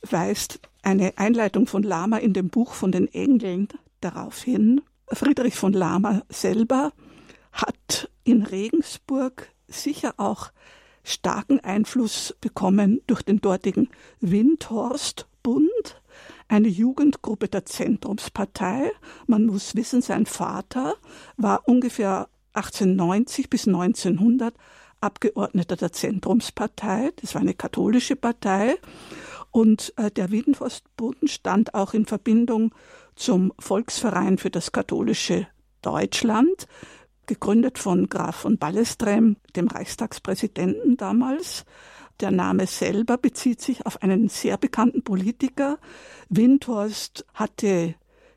weist 0.03 0.61
eine 0.83 1.17
Einleitung 1.17 1.67
von 1.67 1.83
Lama 1.83 2.19
in 2.19 2.33
dem 2.33 2.49
Buch 2.49 2.75
von 2.75 2.91
den 2.91 3.07
Engeln 3.13 3.69
darauf 4.01 4.43
hin. 4.43 4.81
Friedrich 5.09 5.55
von 5.55 5.73
Lama 5.73 6.23
selber 6.29 6.93
hat 7.55 8.11
in 8.25 8.43
Regensburg 8.43 9.49
sicher 9.69 10.15
auch 10.19 10.51
starken 11.03 11.61
Einfluss 11.61 12.35
bekommen 12.41 13.01
durch 13.07 13.23
den 13.23 13.41
dortigen 13.41 13.89
Windhorstbund, 14.21 15.71
eine 16.49 16.69
Jugendgruppe 16.69 17.49
der 17.49 17.65
Zentrumspartei. 17.65 18.91
Man 19.27 19.47
muss 19.47 19.75
wissen, 19.75 20.03
sein 20.03 20.27
Vater 20.27 20.97
war 21.37 21.69
ungefähr 21.69 22.29
1890 22.55 23.51
bis 23.51 23.67
1900 23.67 24.55
Abgeordneter 25.01 25.77
der 25.77 25.93
Zentrumspartei. 25.93 27.13
Das 27.21 27.35
war 27.35 27.43
eine 27.43 27.55
katholische 27.55 28.17
Partei. 28.17 28.77
Und 29.51 29.93
äh, 29.97 30.11
der 30.11 30.31
Wiedenforstbund 30.31 31.31
stand 31.31 31.75
auch 31.75 31.95
in 31.95 32.07
Verbindung 32.07 32.75
zum 33.15 33.53
Volksverein 33.59 34.39
für 34.39 34.51
das 34.51 34.73
katholische 34.73 35.47
Deutschland, 35.83 36.67
gegründet 37.27 37.79
von 37.79 38.09
Graf 38.09 38.37
von 38.37 38.59
Ballestrem, 38.59 39.37
dem 39.57 39.69
Reichstagspräsidenten 39.69 40.97
damals. 40.97 41.65
Der 42.21 42.31
Name 42.31 42.67
selber 42.67 43.19
bezieht 43.19 43.61
sich 43.61 43.87
auf 43.87 44.03
einen 44.03 44.29
sehr 44.29 44.57
bekannten 44.57 45.03
Politiker. 45.03 45.79
Windhorst 46.29 47.25
hatte 47.35 47.95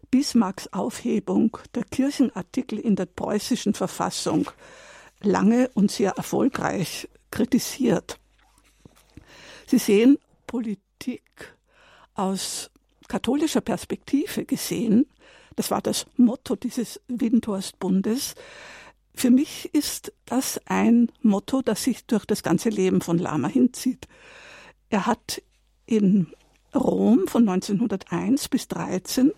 Bismarcks 0.09 0.71
Aufhebung 0.73 1.57
der 1.75 1.83
Kirchenartikel 1.83 2.79
in 2.79 2.95
der 2.95 3.05
preußischen 3.05 3.73
Verfassung 3.73 4.49
lange 5.21 5.69
und 5.73 5.91
sehr 5.91 6.11
erfolgreich 6.11 7.09
kritisiert. 7.31 8.19
Sie 9.67 9.79
sehen, 9.79 10.17
Politik 10.47 11.55
aus 12.13 12.71
katholischer 13.07 13.61
Perspektive 13.61 14.45
gesehen, 14.45 15.05
das 15.57 15.69
war 15.69 15.81
das 15.81 16.05
Motto 16.15 16.55
dieses 16.55 17.01
Windhorstbundes, 17.09 18.35
für 19.17 19.31
mich 19.31 19.73
ist 19.73 20.13
das 20.25 20.61
ein 20.65 21.11
Motto, 21.23 21.63
das 21.63 21.83
sich 21.83 22.05
durch 22.05 22.25
das 22.25 22.43
ganze 22.43 22.69
Leben 22.69 23.01
von 23.01 23.17
Lama 23.17 23.47
hinzieht. 23.47 24.07
Er 24.89 25.07
hat 25.07 25.41
in 25.87 26.27
Rom 26.75 27.27
von 27.27 27.49
1901 27.49 28.47
bis 28.49 28.67
13 28.67 29.31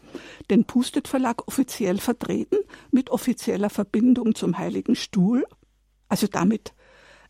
den 0.50 0.66
Pustet 0.66 1.08
Verlag 1.08 1.48
offiziell 1.48 1.98
vertreten, 1.98 2.58
mit 2.92 3.10
offizieller 3.10 3.70
Verbindung 3.70 4.36
zum 4.36 4.58
Heiligen 4.58 4.96
Stuhl, 4.96 5.46
also 6.10 6.28
damit 6.28 6.74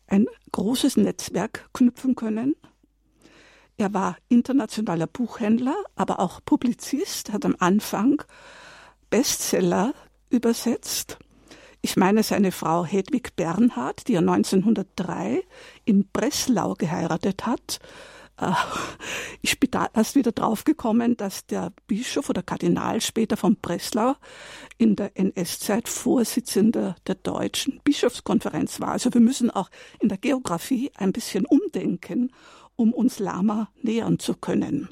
ein 0.08 0.26
großes 0.50 0.96
Netzwerk 0.96 1.70
knüpfen 1.72 2.16
können. 2.16 2.56
Er 3.76 3.94
war 3.94 4.16
internationaler 4.28 5.06
Buchhändler, 5.06 5.76
aber 5.94 6.18
auch 6.18 6.40
Publizist, 6.44 7.32
hat 7.32 7.44
am 7.44 7.54
Anfang 7.60 8.24
Bestseller 9.10 9.92
übersetzt 10.30 11.18
ich 11.82 11.96
meine 11.96 12.22
seine 12.22 12.52
Frau 12.52 12.84
Hedwig 12.84 13.36
Bernhard, 13.36 14.06
die 14.06 14.14
er 14.14 14.20
1903 14.20 15.42
in 15.84 16.06
Breslau 16.12 16.74
geheiratet 16.74 17.46
hat. 17.46 17.78
Äh, 18.38 18.52
ich 19.40 19.58
bin 19.58 19.70
da 19.70 19.88
erst 19.94 20.14
wieder 20.14 20.32
draufgekommen, 20.32 21.16
dass 21.16 21.46
der 21.46 21.72
Bischof 21.86 22.28
oder 22.28 22.42
Kardinal 22.42 23.00
später 23.00 23.38
von 23.38 23.56
Breslau 23.56 24.14
in 24.76 24.94
der 24.94 25.16
NS-Zeit 25.16 25.88
Vorsitzender 25.88 26.96
der 27.06 27.14
deutschen 27.14 27.80
Bischofskonferenz 27.82 28.80
war. 28.80 28.92
Also 28.92 29.14
wir 29.14 29.22
müssen 29.22 29.50
auch 29.50 29.70
in 30.00 30.10
der 30.10 30.18
Geografie 30.18 30.90
ein 30.96 31.12
bisschen 31.12 31.46
umdenken, 31.46 32.30
um 32.76 32.92
uns 32.92 33.18
Lama 33.18 33.70
nähern 33.80 34.18
zu 34.18 34.34
können. 34.34 34.90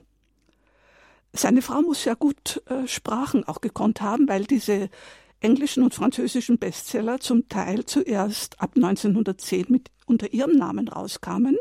Seine 1.38 1.62
Frau 1.62 1.83
muss 1.83 2.04
ja 2.04 2.14
gut 2.14 2.62
äh, 2.66 2.88
Sprachen 2.88 3.47
auch 3.47 3.61
gekonnt 3.61 4.00
haben, 4.00 4.28
weil 4.28 4.45
diese 4.45 4.90
englischen 5.38 5.85
und 5.85 5.95
französischen 5.95 6.59
Bestseller 6.59 7.21
zum 7.21 7.49
Teil 7.49 7.85
zuerst 7.85 8.61
ab 8.61 8.73
1910 8.75 9.66
mit 9.68 9.90
unter 10.07 10.33
ihrem 10.33 10.57
Namen 10.57 10.88
rauskamen 10.88 11.57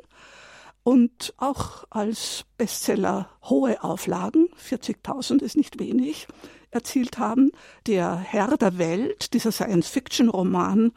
und 0.81 1.35
auch 1.37 1.83
als 1.91 2.45
Bestseller 2.57 3.29
hohe 3.43 3.83
Auflagen, 3.83 4.47
40.000 4.67 5.43
ist 5.43 5.57
nicht 5.57 5.79
wenig, 5.79 6.27
erzielt 6.71 7.19
haben. 7.19 7.51
Der 7.85 8.15
Herr 8.15 8.57
der 8.57 8.79
Welt, 8.79 9.33
dieser 9.35 9.51
Science-Fiction-Roman, 9.51 10.91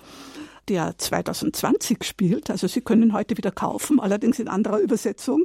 der 0.69 0.97
2020 0.97 2.03
spielt, 2.05 2.51
also 2.51 2.67
Sie 2.67 2.81
können 2.81 3.13
heute 3.13 3.37
wieder 3.37 3.51
kaufen, 3.51 4.01
allerdings 4.01 4.39
in 4.39 4.49
anderer 4.49 4.79
Übersetzung, 4.79 5.45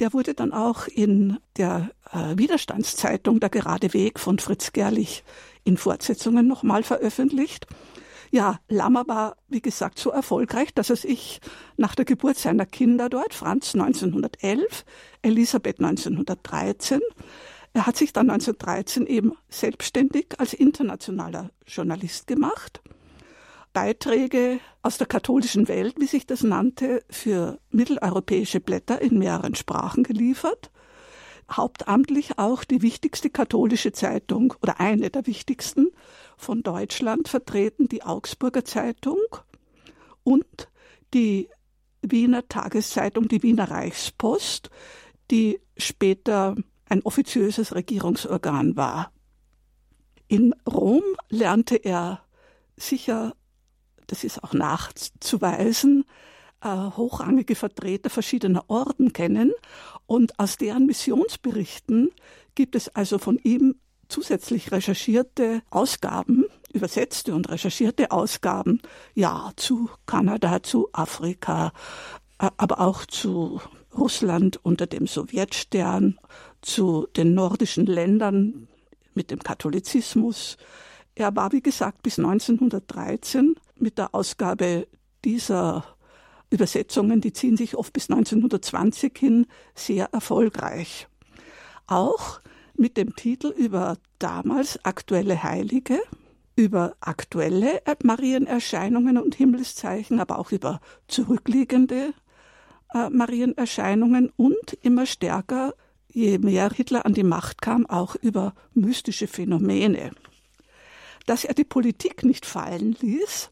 Der 0.00 0.14
wurde 0.14 0.32
dann 0.32 0.52
auch 0.52 0.86
in 0.88 1.38
der 1.56 1.90
äh, 2.10 2.36
Widerstandszeitung 2.36 3.38
Der 3.38 3.50
gerade 3.50 3.92
Weg 3.92 4.18
von 4.18 4.38
Fritz 4.38 4.72
Gerlich 4.72 5.22
in 5.64 5.76
Fortsetzungen 5.76 6.48
nochmal 6.48 6.82
veröffentlicht. 6.82 7.66
Ja, 8.30 8.60
Lammer 8.68 9.06
war, 9.08 9.36
wie 9.48 9.60
gesagt, 9.60 9.98
so 9.98 10.10
erfolgreich, 10.10 10.72
dass 10.72 10.88
er 10.88 10.96
sich 10.96 11.40
nach 11.76 11.94
der 11.94 12.04
Geburt 12.06 12.38
seiner 12.38 12.64
Kinder 12.64 13.08
dort, 13.10 13.34
Franz 13.34 13.74
1911, 13.74 14.84
Elisabeth 15.20 15.80
1913, 15.80 17.00
er 17.72 17.86
hat 17.86 17.96
sich 17.96 18.12
dann 18.12 18.30
1913 18.30 19.06
eben 19.06 19.32
selbstständig 19.48 20.26
als 20.38 20.54
internationaler 20.54 21.50
Journalist 21.66 22.26
gemacht. 22.26 22.80
Beiträge 23.72 24.60
aus 24.82 24.98
der 24.98 25.06
katholischen 25.06 25.68
Welt, 25.68 25.94
wie 25.98 26.06
sich 26.06 26.26
das 26.26 26.42
nannte, 26.42 27.04
für 27.10 27.58
mitteleuropäische 27.70 28.60
Blätter 28.60 29.00
in 29.00 29.18
mehreren 29.18 29.54
Sprachen 29.54 30.02
geliefert. 30.02 30.70
Hauptamtlich 31.50 32.38
auch 32.38 32.64
die 32.64 32.82
wichtigste 32.82 33.30
katholische 33.30 33.92
Zeitung 33.92 34.54
oder 34.62 34.80
eine 34.80 35.10
der 35.10 35.26
wichtigsten 35.26 35.88
von 36.36 36.62
Deutschland 36.62 37.28
vertreten, 37.28 37.88
die 37.88 38.02
Augsburger 38.02 38.64
Zeitung 38.64 39.20
und 40.22 40.68
die 41.12 41.48
Wiener 42.02 42.46
Tageszeitung, 42.48 43.28
die 43.28 43.42
Wiener 43.42 43.70
Reichspost, 43.70 44.70
die 45.30 45.60
später 45.76 46.56
ein 46.88 47.02
offiziöses 47.02 47.74
Regierungsorgan 47.74 48.76
war. 48.76 49.12
In 50.28 50.54
Rom 50.66 51.02
lernte 51.28 51.76
er 51.76 52.24
sicher, 52.76 53.34
das 54.10 54.24
ist 54.24 54.42
auch 54.42 54.52
nachzuweisen, 54.52 56.04
äh, 56.62 56.68
hochrangige 56.68 57.54
Vertreter 57.54 58.10
verschiedener 58.10 58.64
Orden 58.68 59.12
kennen 59.12 59.52
und 60.06 60.38
aus 60.38 60.56
deren 60.56 60.86
Missionsberichten 60.86 62.10
gibt 62.54 62.74
es 62.74 62.88
also 62.88 63.18
von 63.18 63.38
ihm 63.38 63.76
zusätzlich 64.08 64.72
recherchierte 64.72 65.62
Ausgaben, 65.70 66.46
übersetzte 66.72 67.34
und 67.34 67.48
recherchierte 67.48 68.10
Ausgaben, 68.10 68.82
ja, 69.14 69.52
zu 69.56 69.88
Kanada, 70.06 70.62
zu 70.62 70.88
Afrika, 70.92 71.72
äh, 72.38 72.50
aber 72.56 72.80
auch 72.80 73.06
zu 73.06 73.60
Russland 73.96 74.58
unter 74.64 74.86
dem 74.86 75.06
Sowjetstern, 75.06 76.18
zu 76.62 77.06
den 77.16 77.34
nordischen 77.34 77.86
Ländern 77.86 78.68
mit 79.14 79.30
dem 79.30 79.38
Katholizismus. 79.38 80.56
Er 81.20 81.36
war, 81.36 81.52
wie 81.52 81.60
gesagt, 81.60 82.02
bis 82.02 82.18
1913 82.18 83.54
mit 83.76 83.98
der 83.98 84.14
Ausgabe 84.14 84.88
dieser 85.22 85.84
Übersetzungen, 86.48 87.20
die 87.20 87.34
ziehen 87.34 87.58
sich 87.58 87.76
oft 87.76 87.92
bis 87.92 88.08
1920 88.08 89.18
hin, 89.18 89.46
sehr 89.74 90.06
erfolgreich. 90.12 91.08
Auch 91.86 92.40
mit 92.74 92.96
dem 92.96 93.14
Titel 93.16 93.48
über 93.48 93.98
damals 94.18 94.82
aktuelle 94.82 95.42
Heilige, 95.42 96.00
über 96.56 96.96
aktuelle 97.00 97.82
Marienerscheinungen 98.02 99.18
und 99.18 99.34
Himmelszeichen, 99.34 100.20
aber 100.20 100.38
auch 100.38 100.52
über 100.52 100.80
zurückliegende 101.06 102.14
äh, 102.94 103.10
Marienerscheinungen 103.10 104.32
und 104.38 104.72
immer 104.80 105.04
stärker, 105.04 105.74
je 106.08 106.38
mehr 106.38 106.70
Hitler 106.70 107.04
an 107.04 107.12
die 107.12 107.24
Macht 107.24 107.60
kam, 107.60 107.84
auch 107.84 108.16
über 108.16 108.54
mystische 108.72 109.26
Phänomene. 109.26 110.12
Dass 111.26 111.44
er 111.44 111.54
die 111.54 111.64
Politik 111.64 112.24
nicht 112.24 112.46
fallen 112.46 112.96
ließ, 113.00 113.50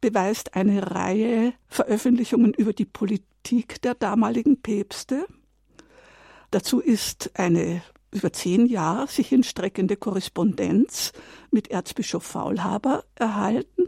beweist 0.00 0.54
eine 0.54 0.90
Reihe 0.90 1.52
Veröffentlichungen 1.68 2.54
über 2.54 2.72
die 2.72 2.84
Politik 2.84 3.82
der 3.82 3.94
damaligen 3.94 4.60
Päpste. 4.60 5.26
Dazu 6.50 6.80
ist 6.80 7.30
eine 7.34 7.82
über 8.12 8.32
zehn 8.32 8.66
Jahre 8.66 9.06
sich 9.08 9.28
hinstreckende 9.28 9.96
Korrespondenz 9.96 11.12
mit 11.50 11.70
Erzbischof 11.70 12.24
Faulhaber 12.24 13.04
erhalten. 13.16 13.84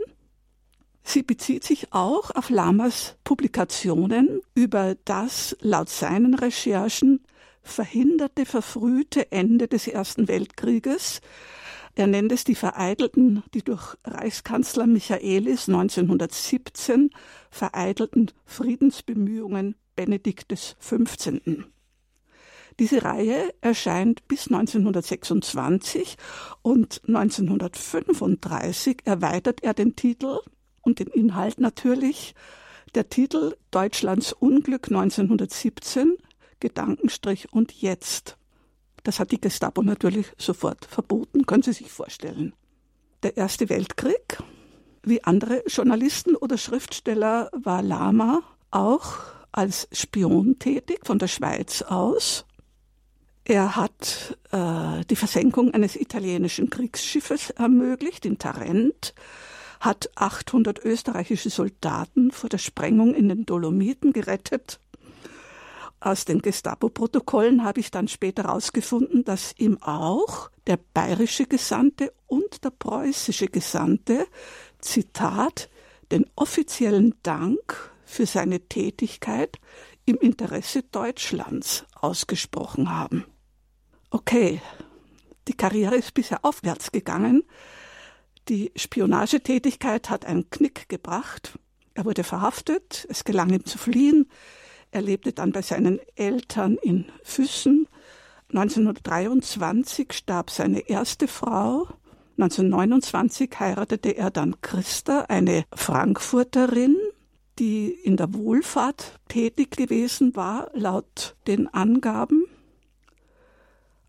Sie 1.02 1.22
bezieht 1.22 1.64
sich 1.64 1.92
auch 1.92 2.30
auf 2.30 2.50
Lamas 2.50 3.16
Publikationen 3.24 4.42
über 4.54 4.96
das 5.04 5.56
laut 5.60 5.88
seinen 5.88 6.34
Recherchen 6.34 7.24
verhinderte 7.62 8.46
verfrühte 8.46 9.32
Ende 9.32 9.68
des 9.68 9.86
Ersten 9.86 10.28
Weltkrieges. 10.28 11.20
Er 11.94 12.06
nennt 12.06 12.32
es 12.32 12.44
die 12.44 12.54
vereitelten, 12.54 13.42
die 13.52 13.62
durch 13.62 13.96
Reichskanzler 14.04 14.86
Michaelis 14.86 15.68
1917 15.68 17.10
vereitelten 17.50 18.30
Friedensbemühungen 18.44 19.74
Benediktes 19.96 20.76
XV. 20.80 21.40
Diese 22.78 23.02
Reihe 23.02 23.52
erscheint 23.60 24.26
bis 24.28 24.46
1926 24.46 26.16
und 26.62 27.02
1935 27.06 29.02
erweitert 29.04 29.62
er 29.62 29.74
den 29.74 29.96
Titel 29.96 30.38
und 30.80 30.98
den 30.98 31.08
Inhalt 31.08 31.60
natürlich. 31.60 32.34
Der 32.94 33.10
Titel 33.10 33.56
Deutschlands 33.70 34.32
Unglück 34.32 34.88
1917, 34.88 36.16
Gedankenstrich 36.60 37.52
und 37.52 37.72
jetzt. 37.72 38.38
Das 39.02 39.20
hat 39.20 39.32
die 39.32 39.40
Gestapo 39.40 39.82
natürlich 39.82 40.26
sofort 40.38 40.84
verboten, 40.84 41.46
können 41.46 41.62
Sie 41.62 41.72
sich 41.72 41.90
vorstellen. 41.90 42.52
Der 43.22 43.36
Erste 43.36 43.68
Weltkrieg, 43.68 44.38
wie 45.02 45.22
andere 45.24 45.62
Journalisten 45.66 46.36
oder 46.36 46.58
Schriftsteller, 46.58 47.50
war 47.52 47.82
Lama 47.82 48.42
auch 48.70 49.18
als 49.52 49.88
Spion 49.92 50.58
tätig 50.58 51.00
von 51.04 51.18
der 51.18 51.28
Schweiz 51.28 51.82
aus 51.82 52.44
er 53.50 53.74
hat 53.74 54.38
äh, 54.52 55.04
die 55.06 55.16
Versenkung 55.16 55.74
eines 55.74 55.96
italienischen 55.96 56.70
Kriegsschiffes 56.70 57.50
ermöglicht 57.50 58.24
in 58.24 58.38
Tarent, 58.38 59.12
hat 59.80 60.08
800 60.14 60.84
österreichische 60.84 61.50
Soldaten 61.50 62.30
vor 62.30 62.48
der 62.48 62.58
Sprengung 62.58 63.12
in 63.12 63.28
den 63.28 63.46
Dolomiten 63.46 64.12
gerettet. 64.12 64.78
Aus 66.00 66.24
den 66.24 66.40
Gestapo-Protokollen 66.40 67.62
habe 67.62 67.80
ich 67.80 67.90
dann 67.90 68.08
später 68.08 68.44
herausgefunden, 68.44 69.24
dass 69.24 69.54
ihm 69.58 69.82
auch 69.82 70.50
der 70.66 70.78
bayerische 70.94 71.46
Gesandte 71.46 72.12
und 72.26 72.64
der 72.64 72.70
preußische 72.70 73.48
Gesandte, 73.48 74.26
Zitat, 74.80 75.68
den 76.10 76.24
offiziellen 76.36 77.14
Dank 77.22 77.92
für 78.04 78.26
seine 78.26 78.60
Tätigkeit 78.60 79.58
im 80.06 80.16
Interesse 80.16 80.82
Deutschlands 80.82 81.84
ausgesprochen 81.94 82.90
haben 82.90 83.26
okay, 84.10 84.60
die 85.48 85.54
Karriere 85.54 85.96
ist 85.96 86.14
bisher 86.14 86.44
aufwärts 86.44 86.92
gegangen. 86.92 87.44
Die 88.48 88.72
Spionagetätigkeit 88.76 90.10
hat 90.10 90.24
einen 90.24 90.50
Knick 90.50 90.88
gebracht. 90.88 91.58
Er 91.94 92.04
wurde 92.04 92.24
verhaftet, 92.24 93.06
es 93.08 93.24
gelang 93.24 93.50
ihm 93.50 93.64
zu 93.64 93.78
fliehen. 93.78 94.28
Er 94.90 95.02
lebte 95.02 95.32
dann 95.32 95.52
bei 95.52 95.62
seinen 95.62 96.00
Eltern 96.16 96.76
in 96.82 97.06
Füssen. 97.22 97.86
1923 98.50 100.12
starb 100.12 100.50
seine 100.50 100.88
erste 100.88 101.28
Frau. 101.28 101.88
1929 102.38 103.50
heiratete 103.58 104.10
er 104.16 104.30
dann 104.30 104.60
Christa, 104.60 105.26
eine 105.28 105.64
Frankfurterin, 105.72 106.96
die 107.58 107.90
in 107.90 108.16
der 108.16 108.32
Wohlfahrt 108.34 109.20
tätig 109.28 109.76
gewesen 109.76 110.34
war, 110.34 110.70
laut 110.74 111.36
den 111.46 111.68
Angaben. 111.68 112.46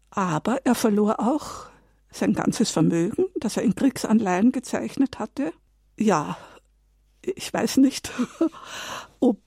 Aber 0.09 0.65
er 0.65 0.75
verlor 0.75 1.19
auch 1.19 1.65
sein 2.09 2.33
ganzes 2.33 2.71
Vermögen, 2.71 3.25
das 3.35 3.57
er 3.57 3.63
in 3.63 3.75
Kriegsanleihen 3.75 4.51
gezeichnet 4.51 5.19
hatte. 5.19 5.53
Ja, 5.97 6.37
ich 7.21 7.53
weiß 7.53 7.77
nicht, 7.77 8.11
ob 9.19 9.39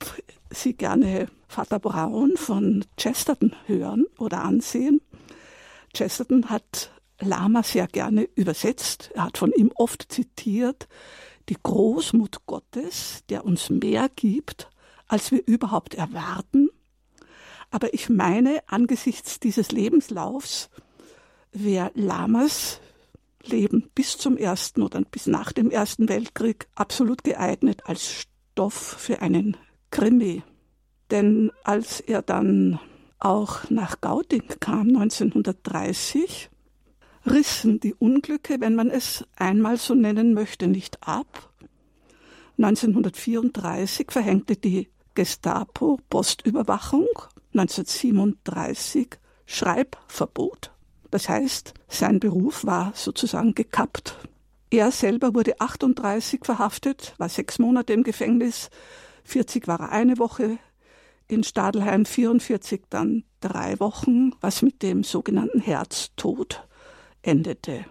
Sie 0.55 0.73
gerne 0.73 1.27
Vater 1.47 1.79
Braun 1.79 2.37
von 2.37 2.85
Chesterton 2.97 3.55
hören 3.65 4.05
oder 4.17 4.43
ansehen. 4.43 5.01
Chesterton 5.93 6.49
hat 6.49 6.91
Lama 7.19 7.63
sehr 7.63 7.87
gerne 7.87 8.27
übersetzt. 8.35 9.11
Er 9.13 9.25
hat 9.25 9.37
von 9.37 9.51
ihm 9.51 9.71
oft 9.75 10.11
zitiert, 10.11 10.87
die 11.49 11.57
Großmut 11.61 12.45
Gottes, 12.45 13.23
der 13.29 13.45
uns 13.45 13.69
mehr 13.69 14.09
gibt, 14.15 14.69
als 15.07 15.31
wir 15.31 15.45
überhaupt 15.45 15.93
erwarten 15.93 16.69
aber 17.75 17.93
ich 17.93 18.09
meine, 18.09 18.63
angesichts 18.67 19.41
dieses 19.41 19.73
Lebenslaufs 19.73 20.69
wäre 21.51 21.91
Lamas 21.93 22.79
Leben 23.43 23.89
bis 23.93 24.17
zum 24.17 24.37
ersten 24.37 24.81
oder 24.81 25.01
bis 25.01 25.27
nach 25.27 25.51
dem 25.51 25.69
Ersten 25.69 26.07
Weltkrieg 26.07 26.67
absolut 26.75 27.25
geeignet 27.25 27.81
als 27.85 28.09
Stoff 28.09 28.73
für 28.73 29.21
einen 29.21 29.57
Krimi. 29.91 30.43
Denn 31.11 31.51
als 31.63 31.99
er 31.99 32.21
dann 32.21 32.79
auch 33.19 33.69
nach 33.69 34.01
Gauting 34.01 34.43
kam 34.59 34.89
1930, 34.89 36.49
rissen 37.25 37.79
die 37.79 37.93
Unglücke, 37.93 38.59
wenn 38.59 38.75
man 38.75 38.89
es 38.89 39.25
einmal 39.35 39.77
so 39.77 39.95
nennen 39.95 40.33
möchte, 40.33 40.67
nicht 40.67 40.97
ab. 41.01 41.51
1934 42.57 44.11
verhängte 44.11 44.55
die 44.55 44.89
Gestapo 45.13 45.99
Postüberwachung 46.09 47.07
1937 47.53 49.17
Schreibverbot. 49.45 50.71
Das 51.11 51.29
heißt, 51.29 51.73
sein 51.87 52.19
Beruf 52.19 52.65
war 52.65 52.91
sozusagen 52.95 53.55
gekappt. 53.55 54.17
Er 54.69 54.91
selber 54.91 55.33
wurde 55.33 55.59
38 55.59 56.41
verhaftet, 56.43 57.13
war 57.17 57.29
sechs 57.29 57.59
Monate 57.59 57.93
im 57.93 58.03
Gefängnis, 58.03 58.69
40 59.25 59.67
war 59.67 59.79
er 59.81 59.91
eine 59.91 60.17
Woche 60.17 60.57
in 61.27 61.43
Stadelheim, 61.43 62.05
44 62.05 62.83
dann 62.89 63.23
drei 63.41 63.79
Wochen, 63.79 64.31
was 64.41 64.61
mit 64.61 64.81
dem 64.81 65.03
sogenannten 65.03 65.59
Herztod 65.59 66.65
endete. 67.21 67.85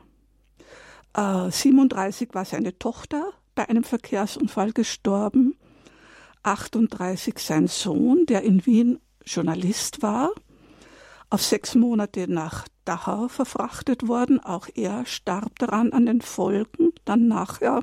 Äh, 1.14 1.50
37 1.50 2.30
war 2.32 2.44
seine 2.44 2.78
Tochter 2.78 3.32
bei 3.54 3.68
einem 3.68 3.84
Verkehrsunfall 3.84 4.72
gestorben, 4.72 5.56
38 6.44 7.38
sein 7.38 7.66
Sohn, 7.66 8.26
der 8.26 8.42
in 8.42 8.64
Wien 8.66 9.00
Journalist 9.24 10.02
war, 10.02 10.30
auf 11.30 11.42
sechs 11.42 11.74
Monate 11.74 12.30
nach 12.30 12.66
Dachau 12.84 13.28
verfrachtet 13.28 14.06
worden. 14.06 14.40
Auch 14.40 14.68
er 14.74 15.06
starb 15.06 15.58
daran 15.58 15.92
an 15.92 16.06
den 16.06 16.20
Folgen. 16.20 16.92
Dann 17.04 17.28
nachher 17.28 17.82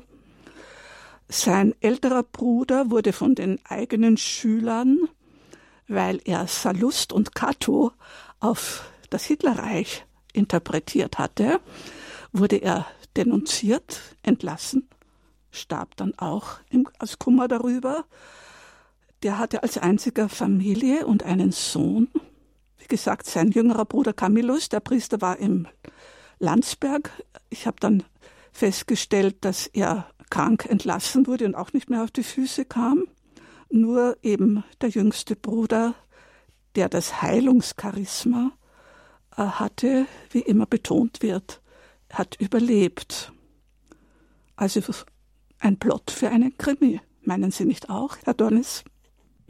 sein 1.32 1.74
älterer 1.80 2.22
Bruder 2.22 2.90
wurde 2.90 3.12
von 3.12 3.34
den 3.34 3.58
eigenen 3.64 4.16
Schülern, 4.16 5.08
weil 5.88 6.20
er 6.24 6.46
Sallust 6.46 7.12
und 7.12 7.34
Cato 7.34 7.92
auf 8.40 8.84
das 9.10 9.24
Hitlerreich 9.24 10.04
interpretiert 10.32 11.18
hatte, 11.18 11.60
wurde 12.32 12.56
er 12.56 12.86
denunziert, 13.16 14.00
entlassen, 14.22 14.88
starb 15.50 15.96
dann 15.96 16.16
auch 16.18 16.60
im, 16.70 16.88
aus 16.98 17.18
Kummer 17.18 17.48
darüber. 17.48 18.04
Der 19.22 19.38
hatte 19.38 19.62
als 19.62 19.78
einziger 19.78 20.28
Familie 20.28 21.06
und 21.06 21.22
einen 21.22 21.52
Sohn. 21.52 22.08
Wie 22.78 22.86
gesagt, 22.86 23.26
sein 23.26 23.50
jüngerer 23.50 23.84
Bruder 23.84 24.12
Camillus, 24.12 24.68
der 24.68 24.80
Priester 24.80 25.20
war 25.20 25.38
im 25.38 25.68
Landsberg. 26.38 27.10
Ich 27.50 27.66
habe 27.66 27.76
dann 27.80 28.02
festgestellt, 28.50 29.36
dass 29.44 29.66
er 29.66 30.11
krank 30.32 30.64
entlassen 30.64 31.26
wurde 31.26 31.44
und 31.44 31.54
auch 31.54 31.74
nicht 31.74 31.90
mehr 31.90 32.02
auf 32.02 32.10
die 32.10 32.22
Füße 32.22 32.64
kam. 32.64 33.04
Nur 33.68 34.16
eben 34.22 34.64
der 34.80 34.88
jüngste 34.88 35.36
Bruder, 35.36 35.94
der 36.74 36.88
das 36.88 37.20
Heilungscharisma 37.20 38.52
äh, 39.36 39.42
hatte, 39.42 40.06
wie 40.30 40.40
immer 40.40 40.64
betont 40.64 41.20
wird, 41.20 41.60
hat 42.10 42.36
überlebt. 42.40 43.30
Also 44.56 44.80
ein 45.58 45.78
Plot 45.78 46.10
für 46.10 46.30
einen 46.30 46.56
Krimi. 46.56 47.00
Meinen 47.20 47.50
Sie 47.50 47.66
nicht 47.66 47.90
auch, 47.90 48.16
Herr 48.24 48.34
Dornis? 48.34 48.84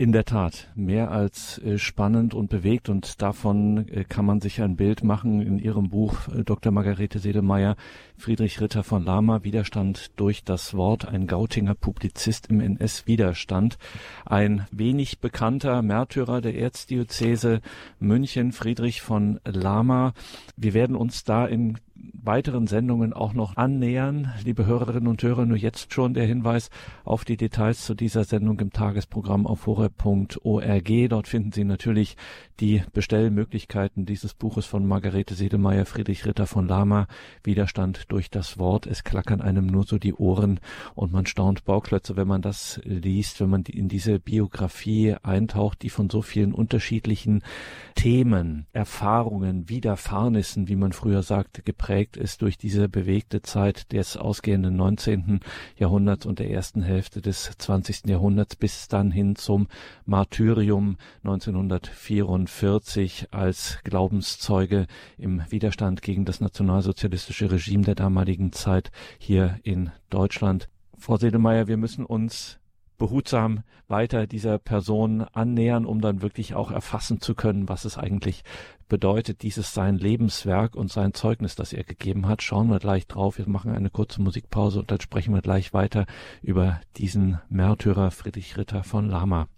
In 0.02 0.10
der 0.10 0.24
Tat, 0.24 0.68
mehr 0.74 1.12
als 1.12 1.58
äh, 1.58 1.78
spannend 1.78 2.34
und 2.34 2.50
bewegt 2.50 2.88
und 2.88 3.22
davon 3.22 3.86
äh, 3.86 4.02
kann 4.02 4.26
man 4.26 4.40
sich 4.40 4.60
ein 4.60 4.74
Bild 4.74 5.04
machen 5.04 5.40
in 5.40 5.60
ihrem 5.60 5.90
Buch 5.90 6.26
äh, 6.26 6.42
Dr. 6.42 6.72
Margarete 6.72 7.20
Sedelmeier, 7.20 7.76
Friedrich 8.16 8.60
Ritter 8.60 8.82
von 8.82 9.04
Lama, 9.04 9.44
Widerstand 9.44 10.10
durch 10.16 10.42
das 10.42 10.74
Wort, 10.74 11.06
ein 11.06 11.28
Gautinger 11.28 11.76
Publizist 11.76 12.48
im 12.48 12.60
NS-Widerstand, 12.60 13.78
ein 14.26 14.66
wenig 14.72 15.20
bekannter 15.20 15.82
Märtyrer 15.82 16.40
der 16.40 16.56
Erzdiözese 16.56 17.60
München, 18.00 18.50
Friedrich 18.50 19.02
von 19.02 19.38
Lama. 19.44 20.14
Wir 20.56 20.74
werden 20.74 20.96
uns 20.96 21.22
da 21.22 21.46
in 21.46 21.78
weiteren 21.94 22.66
Sendungen 22.66 23.12
auch 23.12 23.34
noch 23.34 23.56
annähern. 23.56 24.32
Liebe 24.44 24.64
Hörerinnen 24.66 25.08
und 25.08 25.22
Hörer, 25.22 25.44
nur 25.44 25.56
jetzt 25.56 25.92
schon 25.92 26.14
der 26.14 26.26
Hinweis 26.26 26.70
auf 27.04 27.24
die 27.24 27.36
Details 27.36 27.84
zu 27.84 27.94
dieser 27.94 28.24
Sendung 28.24 28.60
im 28.60 28.72
Tagesprogramm 28.72 29.46
auf 29.46 29.66
horeb.org. 29.66 31.08
Dort 31.08 31.28
finden 31.28 31.52
Sie 31.52 31.64
natürlich 31.64 32.16
die 32.60 32.82
Bestellmöglichkeiten 32.92 34.06
dieses 34.06 34.34
Buches 34.34 34.66
von 34.66 34.86
Margarete 34.86 35.34
Sedelmeier, 35.34 35.84
Friedrich 35.84 36.24
Ritter 36.24 36.46
von 36.46 36.68
Lama, 36.68 37.08
Widerstand 37.42 38.04
durch 38.12 38.30
das 38.30 38.58
Wort. 38.58 38.86
Es 38.86 39.02
klackern 39.02 39.40
einem 39.40 39.66
nur 39.66 39.84
so 39.84 39.98
die 39.98 40.14
Ohren 40.14 40.60
und 40.94 41.12
man 41.12 41.26
staunt 41.26 41.64
Bauklötze, 41.64 42.16
wenn 42.16 42.28
man 42.28 42.40
das 42.40 42.80
liest, 42.84 43.40
wenn 43.40 43.50
man 43.50 43.62
in 43.64 43.88
diese 43.88 44.20
Biografie 44.20 45.16
eintaucht, 45.22 45.82
die 45.82 45.90
von 45.90 46.08
so 46.08 46.22
vielen 46.22 46.52
unterschiedlichen 46.52 47.42
Themen, 47.96 48.66
Erfahrungen, 48.72 49.68
Widerfahrnissen, 49.68 50.68
wie 50.68 50.76
man 50.76 50.92
früher 50.92 51.22
sagte, 51.22 51.62
geprägt 51.82 52.16
ist 52.16 52.42
durch 52.42 52.58
diese 52.58 52.88
bewegte 52.88 53.42
Zeit 53.42 53.92
des 53.92 54.16
ausgehenden 54.16 54.76
19. 54.76 55.40
Jahrhunderts 55.76 56.26
und 56.26 56.38
der 56.38 56.48
ersten 56.48 56.80
Hälfte 56.80 57.20
des 57.20 57.50
20. 57.58 58.06
Jahrhunderts 58.06 58.54
bis 58.54 58.86
dann 58.86 59.10
hin 59.10 59.34
zum 59.34 59.66
Martyrium 60.06 60.96
1944 61.24 63.32
als 63.32 63.80
Glaubenszeuge 63.82 64.86
im 65.18 65.42
Widerstand 65.50 66.02
gegen 66.02 66.24
das 66.24 66.40
nationalsozialistische 66.40 67.50
Regime 67.50 67.82
der 67.82 67.96
damaligen 67.96 68.52
Zeit 68.52 68.92
hier 69.18 69.58
in 69.64 69.90
Deutschland. 70.08 70.68
Frau 70.96 71.16
Sedelmeier, 71.16 71.66
wir 71.66 71.78
müssen 71.78 72.06
uns 72.06 72.60
behutsam 73.02 73.64
weiter 73.88 74.28
dieser 74.28 74.60
Person 74.60 75.22
annähern, 75.22 75.86
um 75.86 76.00
dann 76.00 76.22
wirklich 76.22 76.54
auch 76.54 76.70
erfassen 76.70 77.20
zu 77.20 77.34
können, 77.34 77.68
was 77.68 77.84
es 77.84 77.98
eigentlich 77.98 78.44
bedeutet, 78.88 79.42
dieses 79.42 79.74
sein 79.74 79.98
Lebenswerk 79.98 80.76
und 80.76 80.92
sein 80.92 81.12
Zeugnis, 81.12 81.56
das 81.56 81.72
er 81.72 81.82
gegeben 81.82 82.28
hat. 82.28 82.42
Schauen 82.42 82.70
wir 82.70 82.78
gleich 82.78 83.08
drauf. 83.08 83.38
Wir 83.38 83.48
machen 83.48 83.72
eine 83.72 83.90
kurze 83.90 84.22
Musikpause 84.22 84.78
und 84.78 84.92
dann 84.92 85.00
sprechen 85.00 85.34
wir 85.34 85.42
gleich 85.42 85.74
weiter 85.74 86.06
über 86.42 86.80
diesen 86.96 87.40
Märtyrer 87.48 88.12
Friedrich 88.12 88.56
Ritter 88.56 88.84
von 88.84 89.08
Lama. 89.08 89.48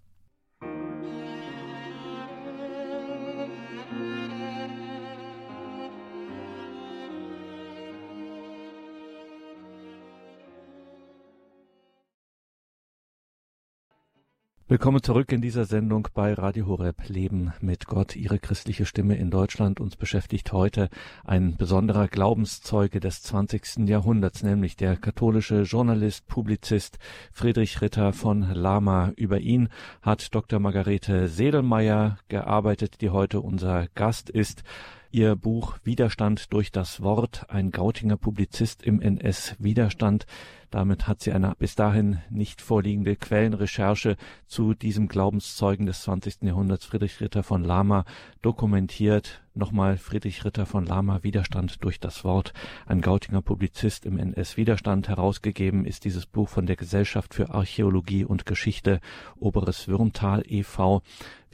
Willkommen 14.67 15.03
zurück 15.03 15.31
in 15.31 15.41
dieser 15.41 15.65
Sendung 15.65 16.07
bei 16.15 16.33
Radio 16.33 16.65
Horeb 16.65 17.07
Leben 17.07 17.53
mit 17.61 17.85
Gott, 17.85 18.15
Ihre 18.15 18.39
christliche 18.39 18.87
Stimme 18.87 19.15
in 19.15 19.29
Deutschland. 19.29 19.79
Uns 19.79 19.95
beschäftigt 19.95 20.51
heute 20.53 20.89
ein 21.23 21.55
besonderer 21.55 22.07
Glaubenszeuge 22.07 22.99
des 22.99 23.21
20. 23.21 23.87
Jahrhunderts, 23.87 24.41
nämlich 24.41 24.75
der 24.75 24.97
katholische 24.97 25.61
Journalist, 25.61 26.25
Publizist 26.25 26.97
Friedrich 27.31 27.79
Ritter 27.81 28.11
von 28.11 28.41
Lama. 28.41 29.13
Über 29.17 29.39
ihn 29.39 29.69
hat 30.01 30.33
Dr. 30.33 30.57
Margarete 30.57 31.27
Sedelmeier 31.27 32.17
gearbeitet, 32.27 33.01
die 33.01 33.11
heute 33.11 33.41
unser 33.41 33.85
Gast 33.93 34.31
ist. 34.31 34.63
Ihr 35.11 35.35
Buch 35.35 35.77
Widerstand 35.83 36.51
durch 36.51 36.71
das 36.71 37.01
Wort, 37.01 37.45
ein 37.49 37.69
Gautinger 37.69 38.17
Publizist 38.17 38.81
im 38.83 38.99
NS-Widerstand, 38.99 40.25
damit 40.71 41.07
hat 41.07 41.21
sie 41.21 41.31
eine 41.31 41.53
bis 41.57 41.75
dahin 41.75 42.19
nicht 42.29 42.61
vorliegende 42.61 43.15
Quellenrecherche 43.15 44.17
zu 44.47 44.73
diesem 44.73 45.07
Glaubenszeugen 45.07 45.85
des 45.85 46.01
20. 46.03 46.43
Jahrhunderts 46.43 46.85
Friedrich 46.85 47.21
Ritter 47.21 47.43
von 47.43 47.63
Lama 47.63 48.05
dokumentiert. 48.41 49.41
Nochmal 49.57 49.97
Friedrich 49.97 50.43
Ritter 50.43 50.65
von 50.65 50.85
Lama, 50.85 51.23
Widerstand 51.23 51.81
durch 51.83 52.01
das 52.01 52.25
Wort. 52.25 52.51
Ein 52.85 52.99
Gautinger 52.99 53.41
Publizist 53.41 54.05
im 54.05 54.17
NS-Widerstand. 54.17 55.07
Herausgegeben 55.07 55.85
ist 55.85 56.03
dieses 56.03 56.25
Buch 56.25 56.49
von 56.49 56.65
der 56.65 56.75
Gesellschaft 56.75 57.33
für 57.33 57.51
Archäologie 57.51 58.25
und 58.25 58.45
Geschichte 58.45 58.99
Oberes 59.39 59.87
Würmtal 59.87 60.43
e.V. 60.45 61.01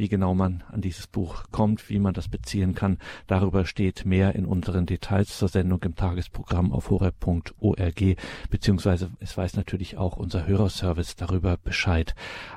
Wie 0.01 0.09
genau 0.09 0.33
man 0.33 0.63
an 0.71 0.81
dieses 0.81 1.05
Buch 1.05 1.43
kommt, 1.51 1.91
wie 1.91 1.99
man 1.99 2.15
das 2.15 2.27
beziehen 2.27 2.73
kann, 2.73 2.97
darüber 3.27 3.65
steht 3.65 4.03
mehr 4.03 4.33
in 4.33 4.47
unseren 4.47 4.87
Details 4.87 5.37
zur 5.37 5.47
Sendung 5.47 5.83
im 5.83 5.95
Tagesprogramm 5.95 6.71
auf 6.71 6.89
horeb.org, 6.89 8.17
beziehungsweise 9.01 9.11
es 9.19 9.37
weiß 9.37 9.55
natürlich 9.55 9.97
auch 9.97 10.17
unser 10.17 10.47
Hörerservice 10.47 11.15
darüber 11.15 11.57
Bescheid. 11.57 12.15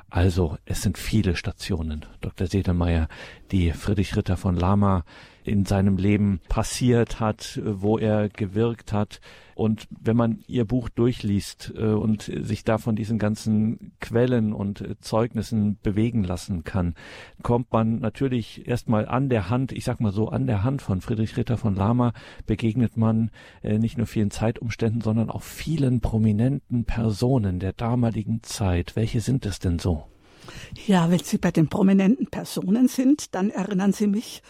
Also, 0.09 0.57
es 0.65 0.81
sind 0.81 0.97
viele 0.97 1.35
Stationen, 1.35 2.05
Dr. 2.21 2.47
Sedelmeier, 2.47 3.07
die 3.51 3.71
Friedrich 3.71 4.15
Ritter 4.15 4.37
von 4.37 4.55
Lama 4.55 5.03
in 5.45 5.65
seinem 5.65 5.97
Leben 5.97 6.41
passiert 6.49 7.19
hat, 7.19 7.61
wo 7.63 7.97
er 7.97 8.29
gewirkt 8.29 8.93
hat. 8.93 9.21
Und 9.55 9.87
wenn 9.89 10.17
man 10.17 10.43
ihr 10.47 10.65
Buch 10.65 10.89
durchliest 10.89 11.73
äh, 11.77 11.85
und 11.85 12.23
sich 12.23 12.65
da 12.65 12.77
von 12.77 12.97
diesen 12.97 13.17
ganzen 13.17 13.93
Quellen 14.01 14.51
und 14.51 14.81
äh, 14.81 14.99
Zeugnissen 14.99 15.77
bewegen 15.81 16.25
lassen 16.25 16.65
kann, 16.65 16.93
kommt 17.41 17.71
man 17.71 17.99
natürlich 17.99 18.67
erstmal 18.67 19.07
an 19.07 19.29
der 19.29 19.49
Hand, 19.49 19.71
ich 19.71 19.85
sag 19.85 20.01
mal 20.01 20.11
so, 20.11 20.27
an 20.27 20.45
der 20.45 20.63
Hand 20.63 20.81
von 20.81 20.99
Friedrich 20.99 21.37
Ritter 21.37 21.57
von 21.57 21.73
Lama 21.73 22.11
begegnet 22.45 22.97
man 22.97 23.31
äh, 23.63 23.77
nicht 23.77 23.97
nur 23.97 24.07
vielen 24.07 24.29
Zeitumständen, 24.29 24.99
sondern 24.99 25.29
auch 25.29 25.43
vielen 25.43 26.01
prominenten 26.01 26.83
Personen 26.83 27.59
der 27.59 27.71
damaligen 27.71 28.43
Zeit. 28.43 28.97
Welche 28.97 29.21
sind 29.21 29.45
es 29.45 29.59
denn 29.59 29.79
so? 29.79 30.03
Ja, 30.85 31.09
wenn 31.09 31.19
Sie 31.19 31.37
bei 31.37 31.51
den 31.51 31.69
prominenten 31.69 32.27
Personen 32.27 32.87
sind, 32.87 33.33
dann 33.35 33.49
erinnern 33.49 33.93
Sie 33.93 34.07
mich 34.07 34.41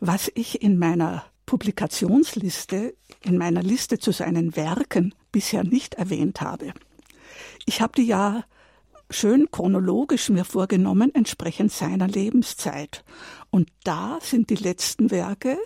was 0.00 0.30
ich 0.34 0.62
in 0.62 0.78
meiner 0.78 1.24
Publikationsliste, 1.46 2.94
in 3.22 3.38
meiner 3.38 3.62
Liste 3.62 3.98
zu 3.98 4.12
seinen 4.12 4.56
Werken 4.56 5.14
bisher 5.32 5.64
nicht 5.64 5.94
erwähnt 5.94 6.40
habe. 6.40 6.72
Ich 7.66 7.80
habe 7.80 7.92
die 7.96 8.06
ja 8.06 8.44
schön 9.10 9.50
chronologisch 9.50 10.30
mir 10.30 10.44
vorgenommen, 10.44 11.12
entsprechend 11.14 11.72
seiner 11.72 12.06
Lebenszeit. 12.08 13.04
Und 13.50 13.68
da 13.84 14.18
sind 14.22 14.50
die 14.50 14.56
letzten 14.56 15.10
Werke 15.10 15.58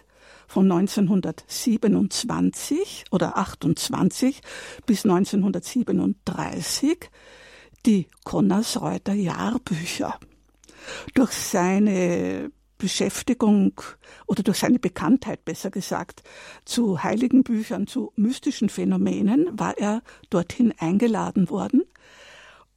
von 0.49 0.71
1927 0.71 3.05
oder 3.11 3.37
28 3.37 4.41
bis 4.87 5.05
1937 5.05 7.11
die 7.87 8.07
Konnersreuter 8.25 9.13
Jahrbücher. 9.13 10.19
Durch 11.15 11.33
seine 11.33 12.51
Beschäftigung 12.85 13.81
oder 14.27 14.43
durch 14.43 14.59
seine 14.59 14.79
Bekanntheit, 14.79 15.47
besser 15.47 15.71
gesagt, 15.71 16.23
zu 16.67 17.03
heiligen 17.03 17.43
Büchern, 17.43 17.87
zu 17.87 18.13
mystischen 18.15 18.69
Phänomenen 18.69 19.59
war 19.59 19.79
er 19.79 20.03
dorthin 20.29 20.75
eingeladen 20.79 21.49
worden. 21.49 21.85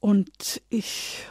Und 0.00 0.62
ich 0.70 1.26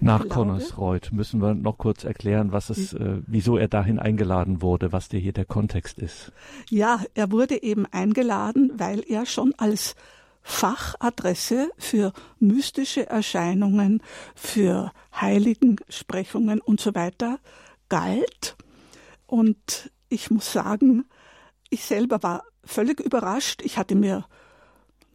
nach 0.00 0.26
Connersreuth 0.30 1.12
müssen 1.12 1.42
wir 1.42 1.54
noch 1.54 1.76
kurz 1.76 2.04
erklären, 2.04 2.52
was 2.52 2.70
es, 2.70 2.94
äh, 2.94 3.18
wieso 3.26 3.58
er 3.58 3.68
dahin 3.68 3.98
eingeladen 3.98 4.62
wurde, 4.62 4.90
was 4.90 5.10
dir 5.10 5.20
hier 5.20 5.32
der 5.32 5.44
Kontext 5.44 5.98
ist. 5.98 6.32
Ja, 6.70 7.02
er 7.12 7.30
wurde 7.30 7.62
eben 7.62 7.84
eingeladen, 7.84 8.72
weil 8.76 9.00
er 9.06 9.26
schon 9.26 9.52
als 9.58 9.94
Fachadresse 10.42 11.70
für 11.76 12.12
mystische 12.38 13.06
Erscheinungen, 13.06 14.02
für 14.34 14.92
Heiligensprechungen 15.14 16.60
und 16.60 16.80
so 16.80 16.94
weiter 16.94 17.38
galt. 17.88 18.56
Und 19.26 19.90
ich 20.08 20.30
muss 20.30 20.52
sagen, 20.52 21.04
ich 21.70 21.84
selber 21.84 22.22
war 22.22 22.44
völlig 22.64 23.00
überrascht. 23.00 23.62
Ich 23.62 23.76
hatte 23.78 23.94
mir 23.94 24.26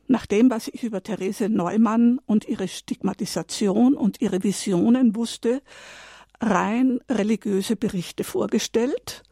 nach 0.08 0.26
dem, 0.26 0.50
was 0.50 0.68
ich 0.68 0.84
über 0.84 1.02
Therese 1.02 1.50
Neumann 1.50 2.20
und 2.26 2.48
ihre 2.48 2.68
Stigmatisation 2.68 3.96
und 3.96 4.22
ihre 4.22 4.44
Visionen 4.44 5.16
wusste, 5.16 5.62
rein 6.40 7.00
religiöse 7.10 7.76
Berichte 7.76 8.24
vorgestellt 8.24 9.24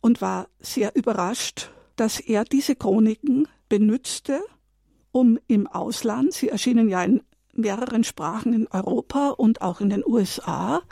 und 0.00 0.20
war 0.20 0.48
sehr 0.58 0.96
überrascht, 0.96 1.70
dass 1.96 2.20
er 2.20 2.44
diese 2.44 2.74
Chroniken 2.74 3.48
benützte, 3.68 4.42
um 5.12 5.38
im 5.46 5.66
Ausland, 5.66 6.32
sie 6.32 6.48
erschienen 6.48 6.88
ja 6.88 7.04
in 7.04 7.22
mehreren 7.54 8.02
Sprachen 8.02 8.54
in 8.54 8.66
Europa 8.68 9.28
und 9.28 9.60
auch 9.60 9.80
in 9.80 9.90
den 9.90 10.02
USA, 10.06 10.82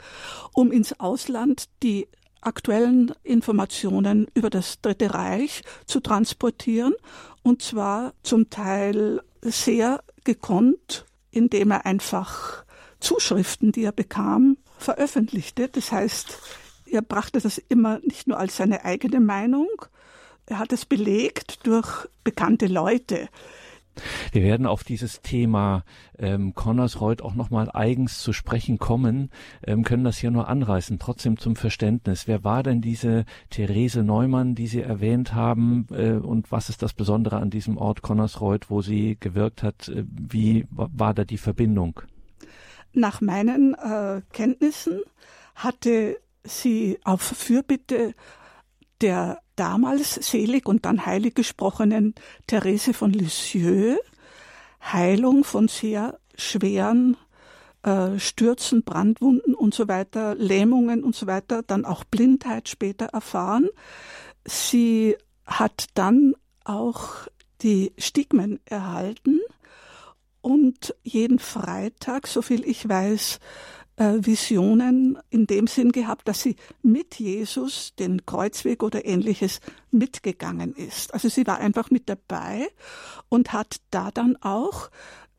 um 0.53 0.71
ins 0.71 0.99
Ausland 0.99 1.65
die 1.81 2.07
aktuellen 2.41 3.13
Informationen 3.23 4.27
über 4.33 4.49
das 4.49 4.81
Dritte 4.81 5.13
Reich 5.13 5.63
zu 5.85 5.99
transportieren 5.99 6.93
und 7.43 7.61
zwar 7.61 8.13
zum 8.23 8.49
Teil 8.49 9.21
sehr 9.41 10.03
gekonnt, 10.23 11.05
indem 11.31 11.71
er 11.71 11.85
einfach 11.85 12.63
Zuschriften, 12.99 13.71
die 13.71 13.83
er 13.83 13.91
bekam, 13.91 14.57
veröffentlichte. 14.77 15.67
Das 15.67 15.91
heißt, 15.91 16.37
er 16.85 17.01
brachte 17.01 17.39
das 17.39 17.57
immer 17.57 17.99
nicht 17.99 18.27
nur 18.27 18.37
als 18.37 18.57
seine 18.57 18.85
eigene 18.85 19.19
Meinung, 19.19 19.67
er 20.47 20.59
hat 20.59 20.73
es 20.73 20.85
belegt 20.85 21.65
durch 21.65 22.07
bekannte 22.23 22.67
Leute. 22.67 23.29
Wir 24.31 24.43
werden 24.43 24.65
auf 24.65 24.83
dieses 24.83 25.21
Thema 25.21 25.83
ähm, 26.17 26.53
Connersreuth 26.53 27.21
auch 27.21 27.35
nochmal 27.35 27.69
eigens 27.73 28.19
zu 28.19 28.33
sprechen 28.33 28.77
kommen, 28.77 29.29
ähm, 29.65 29.83
können 29.83 30.03
das 30.03 30.17
hier 30.17 30.31
nur 30.31 30.47
anreißen, 30.47 30.99
trotzdem 30.99 31.37
zum 31.37 31.55
Verständnis. 31.55 32.27
Wer 32.27 32.43
war 32.43 32.63
denn 32.63 32.81
diese 32.81 33.25
Therese 33.49 34.03
Neumann, 34.03 34.55
die 34.55 34.67
Sie 34.67 34.81
erwähnt 34.81 35.33
haben 35.33 35.87
äh, 35.91 36.13
und 36.13 36.51
was 36.51 36.69
ist 36.69 36.81
das 36.81 36.93
Besondere 36.93 37.37
an 37.37 37.49
diesem 37.49 37.77
Ort 37.77 38.01
Connersreuth, 38.01 38.69
wo 38.69 38.81
sie 38.81 39.17
gewirkt 39.19 39.63
hat? 39.63 39.89
Äh, 39.89 40.05
wie 40.07 40.65
war 40.69 41.13
da 41.13 41.25
die 41.25 41.37
Verbindung? 41.37 42.01
Nach 42.93 43.21
meinen 43.21 43.73
äh, 43.73 44.21
Kenntnissen 44.33 45.01
hatte 45.55 46.17
sie 46.43 46.99
auf 47.03 47.21
Fürbitte 47.21 48.13
der 49.01 49.39
damals 49.61 50.15
selig 50.15 50.67
und 50.67 50.85
dann 50.85 51.05
heilig 51.05 51.35
gesprochenen 51.35 52.15
Therese 52.47 52.95
von 52.95 53.13
Lisieux 53.13 53.99
Heilung 54.81 55.43
von 55.43 55.67
sehr 55.67 56.19
schweren 56.35 57.15
äh, 57.83 58.17
Stürzen, 58.17 58.83
Brandwunden 58.83 59.53
und 59.53 59.75
so 59.75 59.87
weiter, 59.87 60.33
Lähmungen 60.33 61.03
und 61.03 61.15
so 61.15 61.27
weiter, 61.27 61.61
dann 61.61 61.85
auch 61.85 62.03
Blindheit 62.03 62.69
später 62.69 63.05
erfahren. 63.13 63.69
Sie 64.45 65.15
hat 65.45 65.89
dann 65.93 66.33
auch 66.63 67.27
die 67.61 67.93
Stigmen 67.99 68.59
erhalten 68.65 69.41
und 70.41 70.95
jeden 71.03 71.37
Freitag, 71.37 72.25
so 72.25 72.41
viel 72.41 72.67
ich 72.67 72.89
weiß, 72.89 73.39
Visionen 73.97 75.19
in 75.29 75.45
dem 75.45 75.67
Sinn 75.67 75.91
gehabt, 75.91 76.27
dass 76.27 76.41
sie 76.41 76.55
mit 76.81 77.19
Jesus 77.19 77.93
den 77.95 78.25
Kreuzweg 78.25 78.83
oder 78.83 79.05
ähnliches 79.05 79.59
mitgegangen 79.91 80.73
ist. 80.73 81.13
Also 81.13 81.29
sie 81.29 81.45
war 81.45 81.59
einfach 81.59 81.91
mit 81.91 82.09
dabei 82.09 82.67
und 83.29 83.53
hat 83.53 83.77
da 83.91 84.09
dann 84.11 84.37
auch 84.41 84.89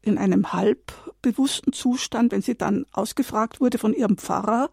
in 0.02 0.18
einem 0.18 0.52
halbbewussten 0.52 1.72
Zustand, 1.72 2.32
wenn 2.32 2.42
sie 2.42 2.56
dann 2.56 2.84
ausgefragt 2.92 3.60
wurde 3.60 3.78
von 3.78 3.94
ihrem 3.94 4.18
Pfarrer 4.18 4.70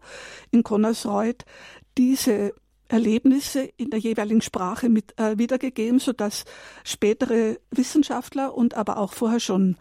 in 0.50 0.62
Connersreuth, 0.62 1.44
diese 1.96 2.52
Erlebnisse 2.90 3.70
in 3.76 3.90
der 3.90 4.00
jeweiligen 4.00 4.40
Sprache 4.40 4.88
mit, 4.88 5.18
äh, 5.18 5.38
wiedergegeben, 5.38 6.00
sodass 6.00 6.44
spätere 6.84 7.58
Wissenschaftler 7.70 8.54
und 8.54 8.74
aber 8.74 8.98
auch 8.98 9.12
vorher 9.12 9.40
schon 9.40 9.76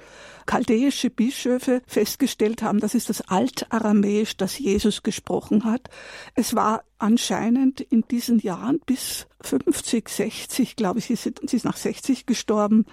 chaldäische 0.46 1.10
Bischöfe 1.10 1.82
festgestellt 1.88 2.62
haben, 2.62 2.80
das 2.80 2.94
ist 2.94 3.10
das 3.10 3.22
Altaramäisch, 3.22 4.38
das 4.38 4.60
Jesus 4.60 5.04
gesprochen 5.04 5.64
hat. 5.64 5.90
Es 6.36 6.56
war 6.56 6.84
anscheinend 7.00 7.82
in 7.82 8.04
diesen 8.10 8.40
Jahren 8.40 8.80
bis 8.86 9.28
50, 9.42 10.08
60, 10.08 10.76
glaube 10.76 11.00
ich, 11.00 11.06
sie 11.06 11.14
ist, 11.14 11.24
sie 11.24 11.56
ist 11.56 11.66
nach 11.66 11.78
60 11.78 12.26
gestorben, 12.26 12.86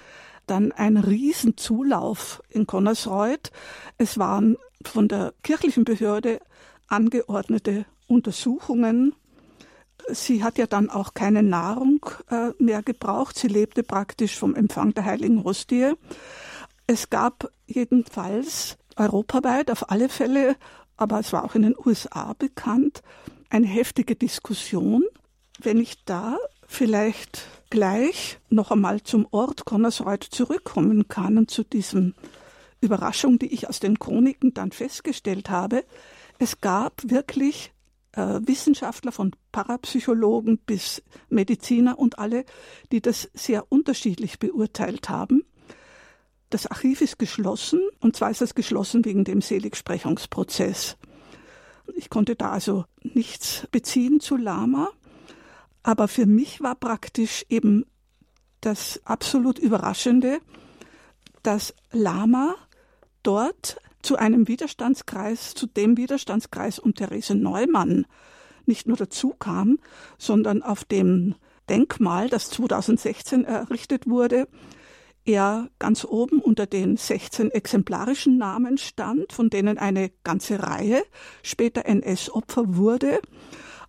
dann 0.46 0.72
ein 0.72 0.96
Riesenzulauf 0.96 2.42
in 2.48 2.66
Connersreuth. 2.66 3.50
Es 3.98 4.16
waren 4.16 4.56
von 4.82 5.08
der 5.08 5.34
kirchlichen 5.42 5.84
Behörde 5.84 6.40
angeordnete 6.88 7.84
Untersuchungen 8.06 9.14
sie 10.08 10.42
hat 10.42 10.58
ja 10.58 10.66
dann 10.66 10.90
auch 10.90 11.14
keine 11.14 11.42
Nahrung 11.42 12.04
äh, 12.30 12.50
mehr 12.58 12.82
gebraucht. 12.82 13.38
Sie 13.38 13.48
lebte 13.48 13.82
praktisch 13.82 14.36
vom 14.36 14.54
Empfang 14.54 14.94
der 14.94 15.04
heiligen 15.04 15.44
Hostie. 15.44 15.92
Es 16.86 17.10
gab 17.10 17.50
jedenfalls 17.66 18.76
europaweit 18.96 19.70
auf 19.70 19.90
alle 19.90 20.08
Fälle, 20.08 20.56
aber 20.96 21.20
es 21.20 21.32
war 21.32 21.44
auch 21.44 21.54
in 21.54 21.62
den 21.62 21.76
USA 21.84 22.32
bekannt, 22.38 23.02
eine 23.50 23.66
heftige 23.66 24.16
Diskussion. 24.16 25.04
Wenn 25.60 25.78
ich 25.78 26.04
da 26.04 26.36
vielleicht 26.66 27.46
gleich 27.70 28.38
noch 28.48 28.70
einmal 28.70 29.02
zum 29.02 29.26
Ort 29.30 29.64
Connersreuth 29.64 30.24
zurückkommen 30.24 31.08
kann 31.08 31.38
und 31.38 31.50
zu 31.50 31.64
diesem 31.64 32.14
Überraschung, 32.80 33.38
die 33.38 33.52
ich 33.52 33.68
aus 33.68 33.80
den 33.80 33.98
Chroniken 33.98 34.54
dann 34.54 34.72
festgestellt 34.72 35.50
habe. 35.50 35.84
Es 36.38 36.60
gab 36.60 37.02
wirklich 37.04 37.72
äh, 38.12 38.40
Wissenschaftler, 38.42 39.12
von 39.12 39.32
Parapsychologen 39.56 40.58
bis 40.58 41.02
Mediziner 41.30 41.98
und 41.98 42.18
alle, 42.18 42.44
die 42.92 43.00
das 43.00 43.30
sehr 43.32 43.72
unterschiedlich 43.72 44.38
beurteilt 44.38 45.08
haben. 45.08 45.44
Das 46.50 46.66
Archiv 46.66 47.00
ist 47.00 47.18
geschlossen 47.18 47.80
und 48.00 48.14
zwar 48.16 48.30
ist 48.30 48.42
es 48.42 48.54
geschlossen 48.54 49.06
wegen 49.06 49.24
dem 49.24 49.40
Seligsprechungsprozess. 49.40 50.98
Ich 51.94 52.10
konnte 52.10 52.36
da 52.36 52.50
also 52.50 52.84
nichts 53.02 53.66
beziehen 53.70 54.20
zu 54.20 54.36
Lama, 54.36 54.90
aber 55.82 56.06
für 56.06 56.26
mich 56.26 56.60
war 56.60 56.74
praktisch 56.74 57.46
eben 57.48 57.86
das 58.60 59.00
absolut 59.06 59.58
Überraschende, 59.58 60.40
dass 61.42 61.74
Lama 61.92 62.56
dort 63.22 63.78
zu 64.02 64.16
einem 64.16 64.48
Widerstandskreis, 64.48 65.54
zu 65.54 65.66
dem 65.66 65.96
Widerstandskreis 65.96 66.78
um 66.78 66.94
Therese 66.94 67.34
Neumann 67.34 68.04
nicht 68.68 68.86
nur 68.86 68.96
dazu 68.96 69.34
kam, 69.38 69.78
sondern 70.18 70.62
auf 70.62 70.84
dem 70.84 71.34
Denkmal, 71.68 72.28
das 72.28 72.50
2016 72.50 73.44
errichtet 73.44 74.08
wurde, 74.08 74.48
er 75.24 75.68
ganz 75.80 76.04
oben 76.04 76.40
unter 76.40 76.66
den 76.66 76.96
16 76.96 77.50
exemplarischen 77.50 78.38
Namen 78.38 78.78
stand, 78.78 79.32
von 79.32 79.50
denen 79.50 79.76
eine 79.76 80.10
ganze 80.22 80.62
Reihe 80.62 81.02
später 81.42 81.84
NS-Opfer 81.86 82.76
wurde. 82.76 83.20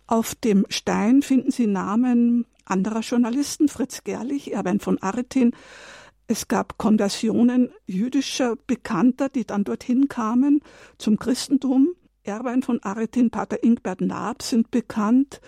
Auf 0.08 0.34
dem 0.34 0.66
Stein 0.68 1.22
finden 1.22 1.52
Sie 1.52 1.68
Namen 1.68 2.44
anderer 2.64 3.00
Journalisten, 3.00 3.68
Fritz 3.68 4.02
Gerlich, 4.02 4.52
Erwin 4.52 4.80
von 4.80 4.98
Aretin, 4.98 5.52
es 6.30 6.46
gab 6.46 6.76
Konversionen 6.76 7.70
jüdischer 7.86 8.56
Bekannter, 8.66 9.30
die 9.30 9.46
dann 9.46 9.64
dorthin 9.64 10.08
kamen 10.08 10.60
zum 10.98 11.18
Christentum. 11.18 11.94
Erwein 12.22 12.62
von 12.62 12.82
Aretin, 12.82 13.30
Pater 13.30 13.62
Ingbert 13.62 14.00
Naab 14.00 14.42
sind 14.42 14.70
bekannt. 14.70 15.40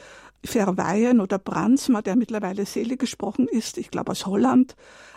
Verweyen 0.44 1.20
oder 1.20 1.38
Brandsma, 1.38 2.00
der 2.00 2.16
mittlerweile 2.16 2.64
selig 2.64 2.98
gesprochen 2.98 3.46
ist, 3.46 3.76
ich 3.76 3.90
glaube 3.90 4.12
aus 4.12 4.24
Holland, 4.24 4.74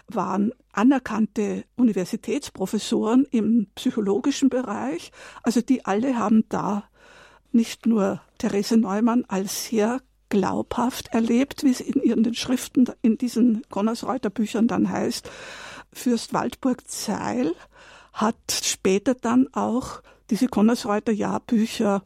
waren 0.07 0.51
anerkannte 0.73 1.63
Universitätsprofessoren 1.77 3.25
im 3.31 3.67
psychologischen 3.75 4.49
Bereich. 4.49 5.11
Also 5.41 5.61
die 5.61 5.85
alle 5.85 6.17
haben 6.17 6.43
da 6.49 6.83
nicht 7.53 7.85
nur 7.85 8.21
Therese 8.37 8.75
Neumann 8.75 9.23
als 9.27 9.67
sehr 9.67 10.01
glaubhaft 10.27 11.09
erlebt, 11.13 11.63
wie 11.63 11.69
es 11.69 11.79
in 11.79 12.01
ihren 12.01 12.33
Schriften 12.33 12.85
in 13.01 13.17
diesen 13.17 13.61
Connersreuter 13.69 14.29
Büchern 14.29 14.67
dann 14.67 14.89
heißt. 14.89 15.29
Fürst 15.93 16.33
Waldburg 16.33 16.87
Zeil 16.89 17.53
hat 18.11 18.35
später 18.51 19.13
dann 19.13 19.47
auch 19.53 20.01
diese 20.33 20.47
Connersreuter 20.47 21.11
Jahrbücher 21.11 22.01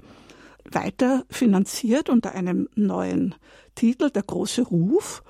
weiter 0.69 1.23
finanziert 1.29 2.09
unter 2.09 2.33
einem 2.35 2.67
neuen 2.75 3.35
Titel, 3.73 4.09
Der 4.09 4.23
große 4.23 4.63
Ruf. 4.63 5.23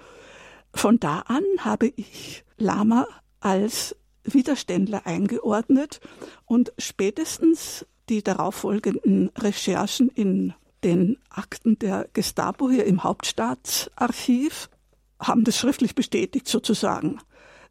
Von 0.73 0.99
da 0.99 1.19
an 1.27 1.43
habe 1.59 1.93
ich 1.95 2.43
Lama 2.57 3.07
als 3.39 3.95
Widerständler 4.23 5.05
eingeordnet 5.05 5.99
und 6.45 6.73
spätestens 6.79 7.85
die 8.09 8.23
darauffolgenden 8.23 9.29
Recherchen 9.37 10.09
in 10.09 10.55
den 10.83 11.19
Akten 11.29 11.77
der 11.77 12.09
Gestapo 12.13 12.67
hier 12.67 12.85
im 12.85 13.03
Hauptstaatsarchiv 13.03 14.71
haben 15.19 15.43
das 15.43 15.55
schriftlich 15.55 15.93
bestätigt 15.93 16.47
sozusagen. 16.47 17.19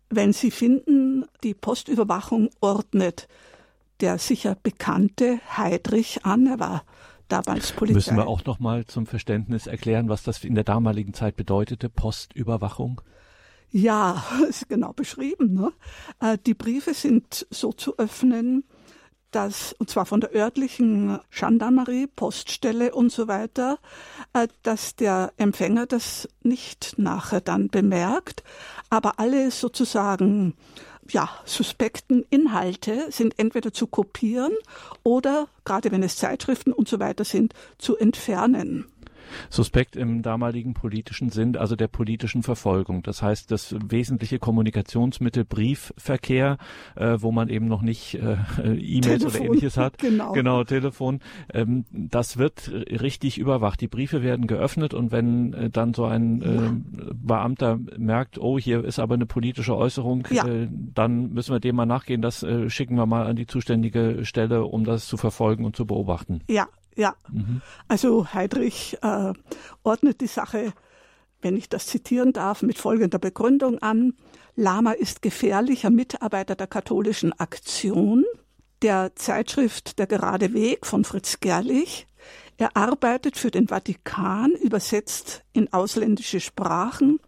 Wenn 0.09 0.33
Sie 0.33 0.53
finden, 0.53 1.25
die 1.43 1.55
Postüberwachung 1.55 2.49
ordnet 2.61 3.27
der 4.01 4.19
sicher 4.19 4.57
bekannte 4.63 5.41
Heidrich 5.57 6.25
an, 6.25 6.47
er 6.47 6.61
war 6.61 6.85
damals 7.29 7.73
Polizei. 7.73 7.95
Müssen 7.95 8.17
wir 8.17 8.27
auch 8.27 8.45
noch 8.45 8.59
mal 8.59 8.87
zum 8.87 9.07
Verständnis 9.07 9.67
erklären, 9.67 10.09
was 10.09 10.23
das 10.23 10.45
in 10.45 10.55
der 10.55 10.65
damaligen 10.65 11.15
Zeit 11.15 11.37
bedeutete, 11.37 11.89
Postüberwachung? 11.89 13.01
Ja, 13.71 14.23
ist 14.49 14.69
genau 14.69 14.93
beschrieben. 14.93 15.55
Ne? 15.55 15.73
Äh, 16.21 16.39
die 16.45 16.55
Briefe 16.55 16.95
sind 16.95 17.47
so 17.51 17.73
zu 17.73 17.99
öffnen, 17.99 18.65
dass, 19.33 19.73
und 19.75 19.91
zwar 19.91 20.07
von 20.07 20.21
der 20.21 20.35
örtlichen 20.35 21.19
Gendarmerie, 21.31 22.07
Poststelle 22.07 22.95
und 22.95 23.11
so 23.11 23.29
weiter, 23.29 23.79
äh, 24.33 24.49
dass 24.63 24.97
der 24.97 25.33
Empfänger 25.37 25.87
das 25.87 26.29
nicht 26.43 26.95
nachher 26.97 27.41
dann 27.41 27.69
bemerkt, 27.69 28.45
aber 28.89 29.19
alle 29.19 29.51
sozusagen 29.51 30.55
ja, 31.13 31.29
suspekten 31.45 32.25
Inhalte 32.31 33.07
sind 33.11 33.39
entweder 33.39 33.73
zu 33.73 33.87
kopieren 33.87 34.53
oder, 35.03 35.49
gerade 35.65 35.91
wenn 35.93 36.03
es 36.03 36.17
Zeitschriften 36.17 36.73
und 36.73 36.89
so 36.89 36.99
weiter 36.99 37.25
sind, 37.25 37.55
zu 37.79 37.97
entfernen. 37.97 38.87
Suspekt 39.51 39.97
im 39.97 40.23
damaligen 40.23 40.75
politischen 40.75 41.31
Sinn, 41.31 41.57
also 41.57 41.77
der 41.77 41.89
politischen 41.89 42.43
Verfolgung. 42.43 43.03
Das 43.03 43.23
heißt, 43.23 43.51
das 43.51 43.75
wesentliche 43.87 44.39
Kommunikationsmittel 44.39 45.45
Briefverkehr, 45.45 46.59
äh, 46.95 47.17
wo 47.19 47.33
man 47.33 47.49
eben 47.49 47.67
noch 47.67 47.83
nicht 47.83 48.15
äh, 48.15 48.37
E-Mails 48.65 49.25
oder 49.25 49.41
ähnliches 49.41 49.77
hat. 49.77 49.97
Genau, 50.07 50.33
genau 50.33 50.63
Telefon. 50.63 51.21
Ähm, 51.53 51.85
das 51.91 52.37
wird 52.37 52.71
richtig 52.71 53.39
überwacht. 53.39 53.81
Die 53.81 53.89
Briefe 53.89 54.23
werden 54.23 54.47
geöffnet 54.47 54.95
und 54.95 55.11
wenn 55.11 55.53
äh, 55.53 55.71
dann 55.71 55.95
so 55.95 56.05
ein 56.05 56.43
äh. 56.43 57.15
Beamter 57.15 57.79
merkt, 57.97 58.39
oh, 58.39 58.59
hier 58.59 58.85
ist 58.85 58.99
aber 58.99 59.15
eine 59.15 59.27
politische 59.27 59.77
Äußerung, 59.77 60.27
ja. 60.31 60.47
äh, 60.47 60.69
dann 60.71 61.33
müssen 61.33 61.53
wir 61.53 61.61
dem 61.61 61.77
mal 61.77 61.87
nachgehen. 61.87 62.23
Das 62.23 62.43
äh, 62.43 62.69
schicken 62.71 62.97
wir 62.97 63.07
mal 63.07 63.27
an 63.27 63.37
die 63.37 63.47
zuständige 63.47 64.25
Stelle, 64.25 64.65
um 64.65 64.85
das 64.85 65.07
zu 65.07 65.17
verfolgen 65.17 65.65
und 65.65 65.77
zu 65.77 65.87
beobachten. 65.87 66.43
Ja, 66.49 66.69
ja, 66.97 67.15
mhm. 67.31 67.63
also 67.89 68.33
Heidrich 68.33 68.99
äh, 69.03 69.33
ordnet 69.83 70.21
die 70.21 70.27
Sache, 70.27 70.73
wenn 71.43 71.57
ich 71.57 71.69
das 71.69 71.87
zitieren 71.87 72.33
darf, 72.33 72.63
mit 72.63 72.79
folgender 72.79 73.19
Begründung 73.19 73.79
an. 73.81 74.15
Lama 74.57 74.93
ist 74.93 75.23
gefährlicher 75.23 75.91
Mitarbeiter 75.91 76.57
der 76.57 76.67
katholischen 76.67 77.39
Aktion, 77.39 78.25
der 78.83 79.15
Zeitschrift 79.15 79.99
Der 79.99 80.07
gerade 80.07 80.55
Weg 80.55 80.87
von 80.87 81.05
Fritz 81.05 81.41
Gerlich. 81.41 82.07
Er 82.57 82.77
arbeitet 82.77 83.37
für 83.37 83.51
den 83.51 83.69
Vatikan, 83.69 84.53
übersetzt 84.53 85.45
in 85.53 85.73
ausländische 85.73 86.41
Sprachen, 86.41 87.21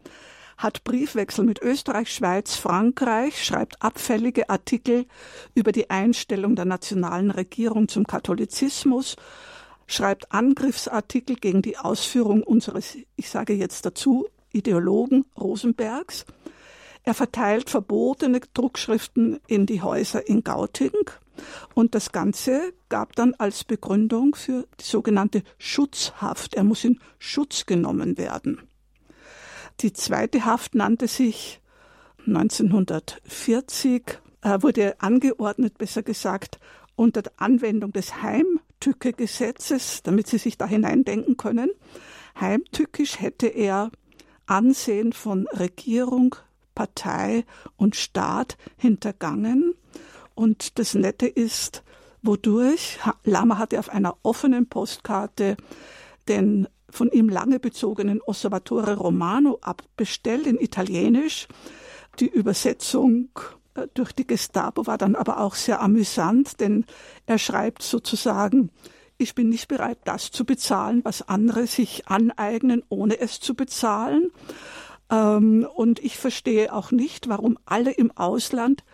hat 0.56 0.84
Briefwechsel 0.84 1.44
mit 1.44 1.62
Österreich, 1.62 2.12
Schweiz, 2.12 2.56
Frankreich, 2.56 3.44
schreibt 3.44 3.80
abfällige 3.82 4.48
Artikel 4.50 5.06
über 5.54 5.70
die 5.70 5.90
Einstellung 5.90 6.56
der 6.56 6.64
nationalen 6.64 7.30
Regierung 7.30 7.88
zum 7.88 8.06
Katholizismus 8.06 9.16
schreibt 9.88 10.30
Angriffsartikel 10.30 11.34
gegen 11.34 11.62
die 11.62 11.78
Ausführung 11.78 12.44
unseres, 12.44 12.96
ich 13.16 13.28
sage 13.28 13.54
jetzt 13.54 13.84
dazu, 13.84 14.28
Ideologen 14.52 15.24
Rosenbergs. 15.38 16.24
Er 17.02 17.14
verteilt 17.14 17.70
verbotene 17.70 18.40
Druckschriften 18.54 19.40
in 19.46 19.66
die 19.66 19.82
Häuser 19.82 20.28
in 20.28 20.44
Gauting. 20.44 20.92
Und 21.74 21.94
das 21.94 22.12
Ganze 22.12 22.72
gab 22.88 23.16
dann 23.16 23.34
als 23.34 23.64
Begründung 23.64 24.34
für 24.34 24.66
die 24.78 24.84
sogenannte 24.84 25.42
Schutzhaft. 25.58 26.54
Er 26.54 26.64
muss 26.64 26.84
in 26.84 27.00
Schutz 27.18 27.66
genommen 27.66 28.18
werden. 28.18 28.60
Die 29.80 29.92
zweite 29.92 30.44
Haft 30.44 30.74
nannte 30.74 31.08
sich 31.08 31.60
1940, 32.26 34.20
äh, 34.42 34.58
wurde 34.60 35.00
angeordnet, 35.00 35.78
besser 35.78 36.02
gesagt, 36.02 36.58
unter 36.96 37.22
Anwendung 37.36 37.92
des 37.92 38.22
Heimtücke-Gesetzes, 38.78 40.02
damit 40.02 40.28
Sie 40.28 40.38
sich 40.38 40.56
da 40.56 40.66
hineindenken 40.66 41.36
können. 41.36 41.70
Heimtückisch 42.40 43.20
hätte 43.20 43.48
er 43.48 43.90
Ansehen 44.46 45.12
von 45.12 45.46
Regierung, 45.48 46.36
Partei 46.74 47.44
und 47.76 47.96
Staat 47.96 48.56
hintergangen. 48.76 49.74
Und 50.34 50.78
das 50.78 50.94
Nette 50.94 51.26
ist, 51.26 51.82
wodurch 52.22 52.98
Lama 53.24 53.58
hatte 53.58 53.78
auf 53.78 53.88
einer 53.88 54.16
offenen 54.22 54.68
Postkarte 54.68 55.56
den 56.28 56.68
von 56.90 57.10
ihm 57.10 57.28
lange 57.28 57.58
bezogenen 57.58 58.22
Osservatore 58.22 58.96
Romano 58.96 59.58
abbestellt 59.60 60.46
in 60.46 60.58
Italienisch. 60.58 61.48
Die 62.20 62.28
Übersetzung 62.28 63.30
durch 63.94 64.12
die 64.12 64.26
Gestapo 64.26 64.86
war 64.86 64.98
dann 64.98 65.14
aber 65.14 65.40
auch 65.40 65.54
sehr 65.54 65.80
amüsant, 65.80 66.60
denn 66.60 66.84
er 67.26 67.38
schreibt 67.38 67.82
sozusagen, 67.82 68.70
ich 69.18 69.34
bin 69.34 69.48
nicht 69.48 69.68
bereit, 69.68 69.98
das 70.04 70.30
zu 70.30 70.44
bezahlen, 70.44 71.04
was 71.04 71.28
andere 71.28 71.66
sich 71.66 72.06
aneignen, 72.08 72.82
ohne 72.88 73.18
es 73.18 73.40
zu 73.40 73.54
bezahlen. 73.54 74.30
Ähm, 75.10 75.66
und 75.74 75.98
ich 75.98 76.16
verstehe 76.16 76.72
auch 76.72 76.92
nicht, 76.92 77.28
warum 77.28 77.58
alle 77.66 77.90
im 77.90 78.10
Ausland 78.16 78.84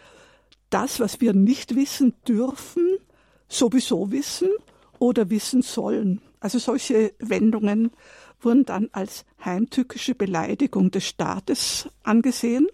das, 0.71 0.99
was 0.99 1.21
wir 1.21 1.35
nicht 1.35 1.77
wissen 1.77 2.15
dürfen, 2.27 2.97
sowieso 3.49 4.11
wissen 4.11 4.49
oder 4.99 5.29
wissen 5.31 5.63
sollen. 5.63 6.23
Also 6.41 6.59
solche 6.59 7.13
Wendungen 7.19 7.91
wurden 8.41 8.65
dann 8.65 8.89
als 8.93 9.25
heimtückische 9.45 10.15
Beleidigung 10.15 10.91
des 10.91 11.05
Staates 11.05 11.89
angesehen 12.03 12.67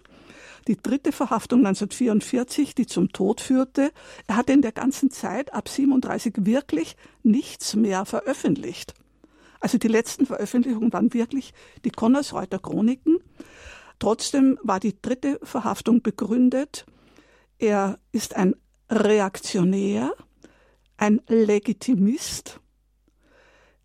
die 0.67 0.77
dritte 0.77 1.11
Verhaftung 1.11 1.59
1944, 1.59 2.75
die 2.75 2.85
zum 2.85 3.11
Tod 3.11 3.41
führte. 3.41 3.91
Er 4.27 4.35
hatte 4.35 4.53
in 4.53 4.61
der 4.61 4.71
ganzen 4.71 5.11
Zeit 5.11 5.53
ab 5.53 5.69
37 5.69 6.33
wirklich 6.39 6.95
nichts 7.23 7.75
mehr 7.75 8.05
veröffentlicht. 8.05 8.93
Also 9.59 9.77
die 9.77 9.87
letzten 9.87 10.25
Veröffentlichungen 10.25 10.91
waren 10.91 11.13
wirklich 11.13 11.53
die 11.85 11.91
Connersreuter 11.91 12.59
Chroniken. 12.59 13.19
Trotzdem 13.99 14.57
war 14.63 14.79
die 14.79 14.99
dritte 14.99 15.39
Verhaftung 15.43 16.01
begründet. 16.01 16.85
Er 17.59 17.99
ist 18.11 18.35
ein 18.35 18.55
Reaktionär, 18.89 20.13
ein 20.97 21.21
Legitimist, 21.27 22.59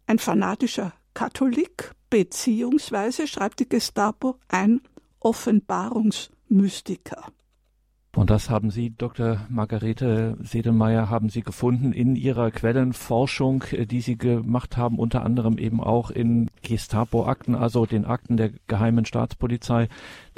ein 0.07 0.19
fanatischer 0.19 0.95
Katholik, 1.13 1.93
beziehungsweise, 2.09 3.27
schreibt 3.27 3.61
die 3.61 3.69
Gestapo, 3.69 4.39
ein 4.49 4.81
Offenbarungs 5.21 6.31
Mystiker. 6.49 7.25
Und 8.17 8.31
das 8.31 8.49
haben 8.49 8.71
Sie, 8.71 8.95
Dr. 8.97 9.47
Margarete 9.51 10.39
Sedelmeier, 10.41 11.11
haben 11.11 11.29
Sie 11.29 11.43
gefunden 11.43 11.93
in 11.93 12.17
Ihrer 12.17 12.51
Quellenforschung, 12.51 13.65
äh, 13.73 13.85
die 13.85 14.01
Sie 14.01 14.17
gemacht 14.17 14.79
haben, 14.79 14.99
unter 14.99 15.23
anderem 15.23 15.59
eben 15.59 15.83
auch 15.83 16.11
in 16.11 16.51
Gestapo-Akten, 16.63 17.55
also 17.55 17.85
den 17.85 18.07
Akten 18.07 18.39
der 18.39 18.53
Geheimen 18.69 19.05
Staatspolizei 19.05 19.89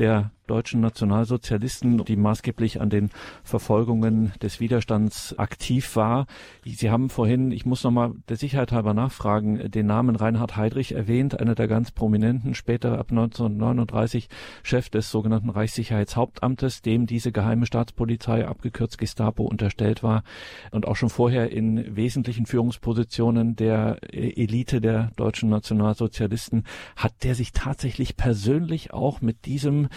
der 0.00 0.32
deutschen 0.48 0.80
Nationalsozialisten, 0.80 2.04
die 2.04 2.16
maßgeblich 2.16 2.80
an 2.80 2.90
den 2.90 3.10
Verfolgungen 3.44 4.32
des 4.42 4.58
Widerstands 4.58 5.38
aktiv 5.38 5.94
war. 5.94 6.26
Sie 6.64 6.90
haben 6.90 7.10
vorhin, 7.10 7.52
ich 7.52 7.64
muss 7.64 7.84
nochmal 7.84 8.12
der 8.28 8.36
Sicherheit 8.36 8.72
halber 8.72 8.94
nachfragen, 8.94 9.70
den 9.70 9.86
Namen 9.86 10.16
Reinhard 10.16 10.56
Heydrich 10.56 10.92
erwähnt, 10.92 11.38
einer 11.38 11.54
der 11.54 11.68
ganz 11.68 11.92
prominenten, 11.92 12.54
später 12.54 12.98
ab 12.98 13.10
1939 13.10 14.28
Chef 14.62 14.88
des 14.90 15.10
sogenannten 15.10 15.50
Reichssicherheitshauptamtes, 15.50 16.82
dem 16.82 17.06
diese 17.06 17.30
geheime 17.30 17.66
Staatspolizei, 17.66 18.46
abgekürzt 18.46 18.98
Gestapo, 18.98 19.44
unterstellt 19.44 20.02
war 20.02 20.22
und 20.70 20.86
auch 20.88 20.96
schon 20.96 21.10
vorher 21.10 21.52
in 21.52 21.96
wesentlichen 21.96 22.46
Führungspositionen 22.46 23.56
der 23.56 23.98
Elite 24.12 24.80
der 24.80 25.10
deutschen 25.16 25.48
Nationalsozialisten, 25.48 26.64
hat 26.96 27.12
der 27.22 27.34
sich 27.34 27.52
tatsächlich 27.52 28.16
persönlich 28.16 28.92
auch 28.92 29.20
mit 29.20 29.46
diesem 29.46 29.88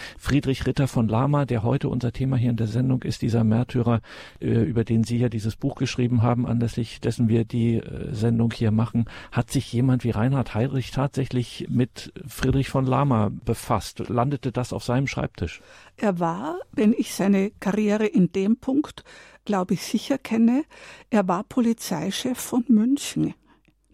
Friedrich 0.42 0.66
Ritter 0.66 0.88
von 0.88 1.06
Lama, 1.06 1.44
der 1.44 1.62
heute 1.62 1.88
unser 1.88 2.10
Thema 2.10 2.36
hier 2.36 2.50
in 2.50 2.56
der 2.56 2.66
Sendung 2.66 3.04
ist, 3.04 3.22
dieser 3.22 3.44
Märtyrer, 3.44 4.00
äh, 4.40 4.48
über 4.48 4.82
den 4.82 5.04
Sie 5.04 5.16
ja 5.18 5.28
dieses 5.28 5.54
Buch 5.54 5.76
geschrieben 5.76 6.22
haben, 6.22 6.48
anlässlich 6.48 7.00
dessen 7.00 7.28
wir 7.28 7.44
die 7.44 7.76
äh, 7.76 8.12
Sendung 8.12 8.50
hier 8.50 8.72
machen, 8.72 9.04
hat 9.30 9.52
sich 9.52 9.72
jemand 9.72 10.02
wie 10.02 10.10
Reinhard 10.10 10.52
Heydrich 10.52 10.90
tatsächlich 10.90 11.68
mit 11.70 12.12
Friedrich 12.26 12.70
von 12.70 12.86
Lama 12.86 13.30
befasst? 13.44 14.08
Landete 14.08 14.50
das 14.50 14.72
auf 14.72 14.82
seinem 14.82 15.06
Schreibtisch? 15.06 15.62
Er 15.96 16.18
war, 16.18 16.58
wenn 16.72 16.92
ich 16.92 17.14
seine 17.14 17.52
Karriere 17.60 18.06
in 18.06 18.32
dem 18.32 18.56
Punkt, 18.56 19.04
glaube 19.44 19.74
ich, 19.74 19.82
sicher 19.84 20.18
kenne, 20.18 20.64
er 21.10 21.28
war 21.28 21.44
Polizeichef 21.44 22.36
von 22.36 22.64
München 22.66 23.34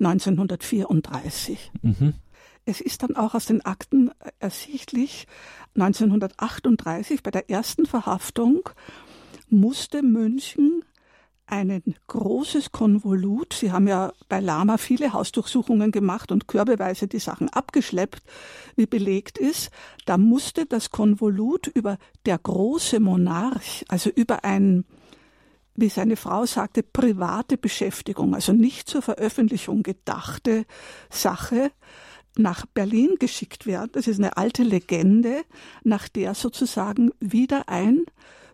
1934. 0.00 1.72
Mhm. 1.82 2.14
Es 2.68 2.82
ist 2.82 3.02
dann 3.02 3.16
auch 3.16 3.34
aus 3.34 3.46
den 3.46 3.64
Akten 3.64 4.10
ersichtlich, 4.40 5.26
1938 5.74 7.22
bei 7.22 7.30
der 7.30 7.48
ersten 7.48 7.86
Verhaftung 7.86 8.68
musste 9.48 10.02
München 10.02 10.84
ein 11.46 11.82
großes 12.08 12.70
Konvolut. 12.70 13.54
Sie 13.54 13.72
haben 13.72 13.88
ja 13.88 14.12
bei 14.28 14.40
Lama 14.40 14.76
viele 14.76 15.14
Hausdurchsuchungen 15.14 15.92
gemacht 15.92 16.30
und 16.30 16.46
körbeweise 16.46 17.08
die 17.08 17.20
Sachen 17.20 17.48
abgeschleppt, 17.48 18.22
wie 18.76 18.84
belegt 18.84 19.38
ist. 19.38 19.70
Da 20.04 20.18
musste 20.18 20.66
das 20.66 20.90
Konvolut 20.90 21.68
über 21.68 21.96
der 22.26 22.36
große 22.36 23.00
Monarch, 23.00 23.86
also 23.88 24.10
über 24.10 24.44
ein 24.44 24.84
wie 25.74 25.88
seine 25.88 26.16
Frau 26.16 26.44
sagte, 26.44 26.82
private 26.82 27.56
Beschäftigung, 27.56 28.34
also 28.34 28.52
nicht 28.52 28.90
zur 28.90 29.00
Veröffentlichung 29.00 29.84
gedachte 29.84 30.66
Sache, 31.08 31.70
nach 32.38 32.66
Berlin 32.66 33.16
geschickt 33.18 33.66
werden. 33.66 33.90
Das 33.92 34.06
ist 34.06 34.18
eine 34.18 34.36
alte 34.36 34.62
Legende, 34.62 35.42
nach 35.84 36.08
der 36.08 36.34
sozusagen 36.34 37.10
wieder 37.20 37.68
ein 37.68 38.04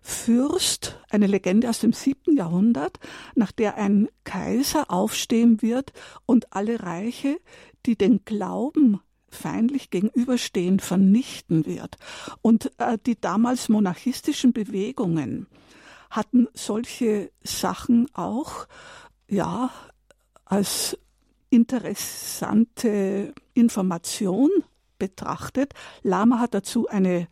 Fürst, 0.01 1.01
eine 1.11 1.27
Legende 1.27 1.69
aus 1.69 1.79
dem 1.81 1.93
siebten 1.93 2.37
Jahrhundert, 2.37 2.99
nach 3.35 3.53
der 3.53 3.77
ein 3.77 4.09
Kaiser 4.25 4.91
aufstehen 4.91 5.63
wird 5.63 5.93
und 6.27 6.53
alle 6.53 6.83
Reiche, 6.83 7.39
die 7.87 7.97
den 7.97 8.25
Glauben 8.25 9.01
feindlich 9.31 9.91
gegenüberstehen, 9.91 10.79
vernichten 10.79 11.67
wird. 11.67 11.97
Und 12.43 12.71
äh, 12.79 12.99
die 13.05 13.21
damals 13.21 13.69
monarchistischen 13.69 14.53
Bewegungen 14.53 15.47
hatten 16.11 16.49
solche 16.55 17.33
Sachen 17.43 18.07
auch, 18.15 18.67
ja, 19.29 19.71
als 20.45 20.99
interessante 21.55 23.33
Information 23.55 24.51
betrachtet. 24.99 25.73
Lama 26.03 26.41
hat 26.41 26.53
dazu 26.53 26.89
eine 26.89 27.29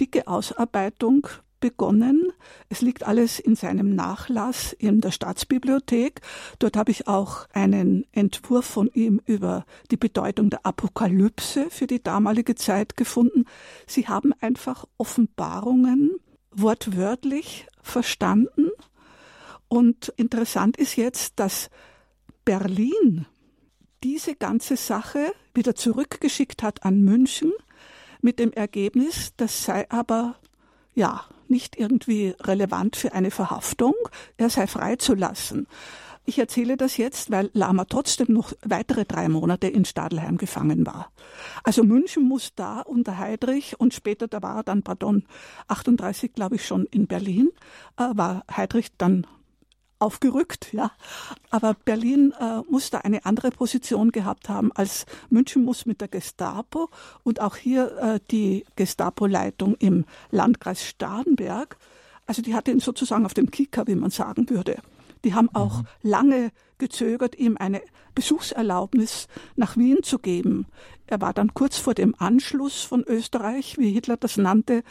dicke 0.00 0.28
Ausarbeitung 0.28 1.26
begonnen. 1.58 2.30
Es 2.68 2.82
liegt 2.82 3.02
alles 3.02 3.40
in 3.40 3.56
seinem 3.56 3.96
Nachlass 3.96 4.72
in 4.74 5.00
der 5.00 5.10
Staatsbibliothek. 5.10 6.20
Dort 6.60 6.76
habe 6.76 6.92
ich 6.92 7.08
auch 7.08 7.48
einen 7.52 8.06
Entwurf 8.12 8.64
von 8.64 8.88
ihm 8.94 9.20
über 9.26 9.64
die 9.90 9.96
Bedeutung 9.96 10.50
der 10.50 10.64
Apokalypse 10.64 11.68
für 11.70 11.88
die 11.88 12.02
damalige 12.02 12.54
Zeit 12.54 12.96
gefunden. 12.96 13.44
Sie 13.88 14.06
haben 14.06 14.32
einfach 14.40 14.84
Offenbarungen 14.98 16.12
wortwörtlich 16.52 17.66
verstanden. 17.82 18.70
Und 19.66 20.12
interessant 20.16 20.76
ist 20.76 20.94
jetzt, 20.94 21.40
dass 21.40 21.70
Berlin 22.44 23.26
diese 24.04 24.34
ganze 24.34 24.76
Sache 24.76 25.32
wieder 25.54 25.74
zurückgeschickt 25.74 26.62
hat 26.62 26.84
an 26.84 27.02
München 27.02 27.52
mit 28.20 28.38
dem 28.38 28.52
Ergebnis, 28.52 29.32
das 29.36 29.64
sei 29.64 29.90
aber 29.90 30.36
ja 30.94 31.24
nicht 31.48 31.76
irgendwie 31.76 32.34
relevant 32.40 32.96
für 32.96 33.12
eine 33.14 33.30
Verhaftung, 33.30 33.94
er 34.36 34.50
sei 34.50 34.66
freizulassen. 34.66 35.66
Ich 36.26 36.38
erzähle 36.38 36.76
das 36.76 36.96
jetzt, 36.96 37.30
weil 37.30 37.50
Lama 37.52 37.84
trotzdem 37.84 38.28
noch 38.32 38.52
weitere 38.62 39.04
drei 39.04 39.28
Monate 39.28 39.68
in 39.68 39.84
Stadelheim 39.84 40.38
gefangen 40.38 40.86
war. 40.86 41.10
Also 41.64 41.82
München 41.82 42.22
muss 42.22 42.54
da 42.54 42.80
unter 42.80 43.18
Heydrich 43.18 43.78
und 43.78 43.92
später, 43.92 44.26
da 44.26 44.40
war 44.40 44.56
er 44.56 44.62
dann, 44.64 44.82
pardon, 44.82 45.24
38 45.68 46.32
glaube 46.32 46.56
ich 46.56 46.66
schon 46.66 46.86
in 46.86 47.06
Berlin, 47.06 47.50
äh, 47.98 48.08
war 48.14 48.44
Heydrich 48.54 48.88
dann 48.96 49.26
aufgerückt, 50.04 50.72
ja. 50.72 50.92
Aber 51.50 51.74
Berlin 51.74 52.32
äh, 52.38 52.60
muss 52.70 52.90
da 52.90 52.98
eine 52.98 53.24
andere 53.24 53.50
Position 53.50 54.12
gehabt 54.12 54.48
haben 54.48 54.70
als 54.72 55.06
München 55.30 55.64
muss 55.64 55.86
mit 55.86 56.00
der 56.00 56.08
Gestapo 56.08 56.90
und 57.22 57.40
auch 57.40 57.56
hier 57.56 57.96
äh, 57.98 58.20
die 58.30 58.64
Gestapo-Leitung 58.76 59.76
im 59.76 60.04
Landkreis 60.30 60.84
Starnberg. 60.84 61.78
Also 62.26 62.42
die 62.42 62.54
hatte 62.54 62.70
ihn 62.70 62.80
sozusagen 62.80 63.24
auf 63.24 63.34
dem 63.34 63.50
Kicker, 63.50 63.86
wie 63.86 63.94
man 63.94 64.10
sagen 64.10 64.50
würde. 64.50 64.76
Die 65.24 65.34
haben 65.34 65.48
auch 65.54 65.78
mhm. 65.78 65.86
lange 66.02 66.50
gezögert, 66.78 67.38
ihm 67.38 67.56
eine 67.56 67.80
Besuchserlaubnis 68.14 69.26
nach 69.56 69.76
Wien 69.76 70.02
zu 70.02 70.18
geben. 70.18 70.66
Er 71.06 71.20
war 71.20 71.32
dann 71.32 71.54
kurz 71.54 71.78
vor 71.78 71.94
dem 71.94 72.14
Anschluss 72.18 72.82
von 72.82 73.02
Österreich, 73.04 73.78
wie 73.78 73.90
Hitler 73.90 74.16
das 74.16 74.36
nannte, 74.36 74.82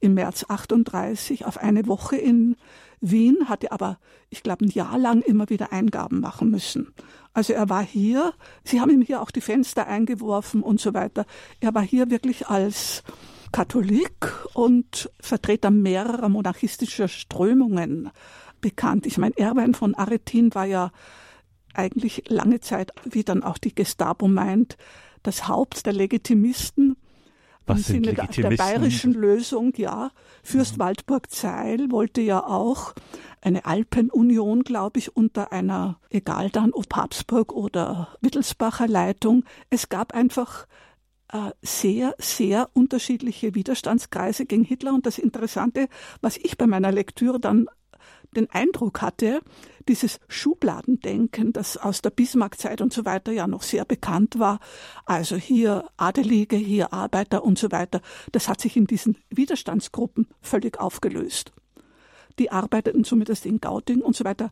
im 0.00 0.14
März 0.14 0.46
38 0.48 1.44
auf 1.44 1.58
eine 1.58 1.86
Woche 1.86 2.16
in 2.16 2.56
Wien, 3.00 3.48
hatte 3.48 3.72
aber, 3.72 3.98
ich 4.28 4.42
glaube, 4.42 4.64
ein 4.64 4.70
Jahr 4.70 4.98
lang 4.98 5.22
immer 5.22 5.48
wieder 5.48 5.72
Eingaben 5.72 6.20
machen 6.20 6.50
müssen. 6.50 6.92
Also 7.32 7.52
er 7.52 7.68
war 7.68 7.82
hier, 7.82 8.34
sie 8.64 8.80
haben 8.80 8.90
ihm 8.90 9.02
hier 9.02 9.22
auch 9.22 9.30
die 9.30 9.40
Fenster 9.40 9.86
eingeworfen 9.86 10.62
und 10.62 10.80
so 10.80 10.94
weiter. 10.94 11.24
Er 11.60 11.74
war 11.74 11.82
hier 11.82 12.10
wirklich 12.10 12.48
als 12.48 13.02
Katholik 13.52 14.32
und 14.54 15.10
Vertreter 15.20 15.70
mehrerer 15.70 16.28
monarchistischer 16.28 17.08
Strömungen 17.08 18.10
bekannt. 18.60 19.06
Ich 19.06 19.18
meine, 19.18 19.36
Erwein 19.36 19.74
von 19.74 19.94
Aretin 19.94 20.54
war 20.54 20.66
ja 20.66 20.90
eigentlich 21.74 22.24
lange 22.28 22.60
Zeit, 22.60 22.92
wie 23.04 23.24
dann 23.24 23.42
auch 23.42 23.58
die 23.58 23.74
Gestapo 23.74 24.28
meint, 24.28 24.76
das 25.22 25.48
Haupt 25.48 25.86
der 25.86 25.92
Legitimisten. 25.92 26.96
Was 27.70 27.88
Im 27.90 28.04
Sinne 28.04 28.14
der, 28.14 28.56
bayerischen 28.56 29.12
Lösung, 29.12 29.72
ja. 29.76 30.10
Fürst 30.42 30.76
mhm. 30.76 30.80
Waldburg 30.80 31.30
Zeil 31.30 31.90
wollte 31.90 32.20
ja 32.20 32.44
auch 32.44 32.94
eine 33.40 33.64
Alpenunion, 33.64 34.62
glaube 34.62 34.98
ich, 34.98 35.16
unter 35.16 35.52
einer, 35.52 35.98
egal 36.10 36.50
dann 36.50 36.72
ob 36.72 36.94
Habsburg 36.94 37.52
oder 37.52 38.08
Wittelsbacher 38.20 38.86
Leitung. 38.88 39.44
Es 39.70 39.88
gab 39.88 40.14
einfach 40.14 40.66
äh, 41.32 41.50
sehr, 41.62 42.14
sehr 42.18 42.70
unterschiedliche 42.74 43.54
Widerstandskreise 43.54 44.46
gegen 44.46 44.64
Hitler. 44.64 44.92
Und 44.92 45.06
das 45.06 45.18
Interessante, 45.18 45.88
was 46.20 46.36
ich 46.36 46.58
bei 46.58 46.66
meiner 46.66 46.92
Lektüre 46.92 47.40
dann 47.40 47.68
den 48.36 48.50
Eindruck 48.50 49.02
hatte, 49.02 49.40
dieses 49.88 50.20
Schubladendenken, 50.28 51.52
das 51.52 51.76
aus 51.76 52.02
der 52.02 52.10
Bismarckzeit 52.10 52.80
und 52.80 52.92
so 52.92 53.04
weiter 53.04 53.32
ja 53.32 53.46
noch 53.46 53.62
sehr 53.62 53.84
bekannt 53.84 54.38
war, 54.38 54.60
also 55.04 55.36
hier 55.36 55.88
Adelige, 55.96 56.56
hier 56.56 56.92
Arbeiter 56.92 57.44
und 57.44 57.58
so 57.58 57.72
weiter, 57.72 58.00
das 58.32 58.48
hat 58.48 58.60
sich 58.60 58.76
in 58.76 58.86
diesen 58.86 59.16
Widerstandsgruppen 59.30 60.28
völlig 60.40 60.78
aufgelöst. 60.78 61.52
Die 62.38 62.50
arbeiteten 62.50 63.04
zumindest 63.04 63.46
in 63.46 63.60
Gauting 63.60 64.00
und 64.00 64.14
so 64.14 64.24
weiter 64.24 64.50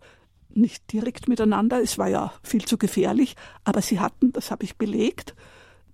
nicht 0.50 0.92
direkt 0.92 1.28
miteinander, 1.28 1.80
es 1.80 1.98
war 1.98 2.08
ja 2.08 2.32
viel 2.42 2.64
zu 2.64 2.78
gefährlich, 2.78 3.36
aber 3.64 3.82
sie 3.82 4.00
hatten, 4.00 4.32
das 4.32 4.50
habe 4.50 4.64
ich 4.64 4.76
belegt, 4.76 5.34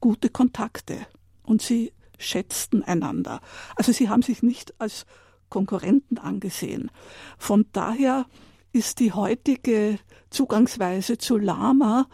gute 0.00 0.28
Kontakte 0.30 1.06
und 1.42 1.60
sie 1.60 1.92
schätzten 2.18 2.82
einander. 2.82 3.40
Also 3.76 3.92
sie 3.92 4.08
haben 4.08 4.22
sich 4.22 4.42
nicht 4.42 4.80
als 4.80 5.06
Konkurrenten 5.48 6.18
angesehen. 6.18 6.90
Von 7.38 7.66
daher 7.72 8.26
ist 8.72 8.98
die 9.00 9.12
heutige 9.12 9.98
Zugangsweise 10.30 11.18
zu 11.18 11.38
Lama, 11.38 12.06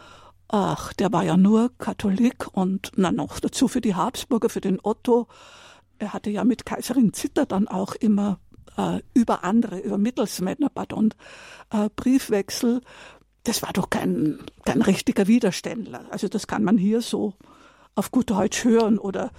ach, 0.47 0.93
der 0.93 1.11
war 1.11 1.23
ja 1.23 1.37
nur 1.37 1.71
Katholik 1.77 2.47
und 2.53 2.91
na 2.95 3.11
noch 3.11 3.39
dazu 3.39 3.67
für 3.67 3.81
die 3.81 3.95
Habsburger, 3.95 4.49
für 4.49 4.61
den 4.61 4.79
Otto. 4.83 5.27
Er 5.97 6.13
hatte 6.13 6.29
ja 6.29 6.43
mit 6.43 6.65
Kaiserin 6.65 7.13
Zitter 7.13 7.45
dann 7.45 7.67
auch 7.67 7.95
immer 7.95 8.39
äh, 8.77 8.99
über 9.13 9.43
andere, 9.43 9.79
über 9.79 9.97
Mittelsmänner, 9.97 10.69
pardon, 10.69 11.13
äh, 11.71 11.89
Briefwechsel. 11.95 12.81
Das 13.43 13.63
war 13.63 13.73
doch 13.73 13.89
kein, 13.89 14.39
kein 14.65 14.81
richtiger 14.81 15.27
Widerständler. 15.27 16.05
Also 16.11 16.27
das 16.27 16.47
kann 16.47 16.63
man 16.63 16.77
hier 16.77 17.01
so 17.01 17.33
auf 17.95 18.11
gut 18.11 18.29
Deutsch 18.29 18.63
hören 18.63 18.99
oder 18.99 19.31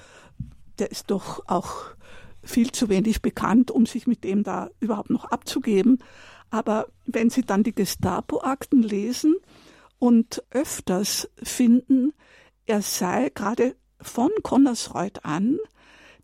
der 0.78 0.90
ist 0.90 1.10
doch 1.10 1.46
auch 1.46 1.94
viel 2.42 2.72
zu 2.72 2.88
wenig 2.88 3.22
bekannt, 3.22 3.70
um 3.70 3.86
sich 3.86 4.06
mit 4.06 4.24
dem 4.24 4.42
da 4.42 4.70
überhaupt 4.80 5.10
noch 5.10 5.26
abzugeben. 5.26 5.98
Aber 6.50 6.88
wenn 7.06 7.30
Sie 7.30 7.42
dann 7.42 7.62
die 7.62 7.74
Gestapo-Akten 7.74 8.82
lesen 8.82 9.36
und 9.98 10.42
öfters 10.50 11.30
finden, 11.42 12.12
er 12.66 12.82
sei 12.82 13.30
gerade 13.34 13.76
von 14.00 14.30
Connersreuth 14.42 15.24
an 15.24 15.58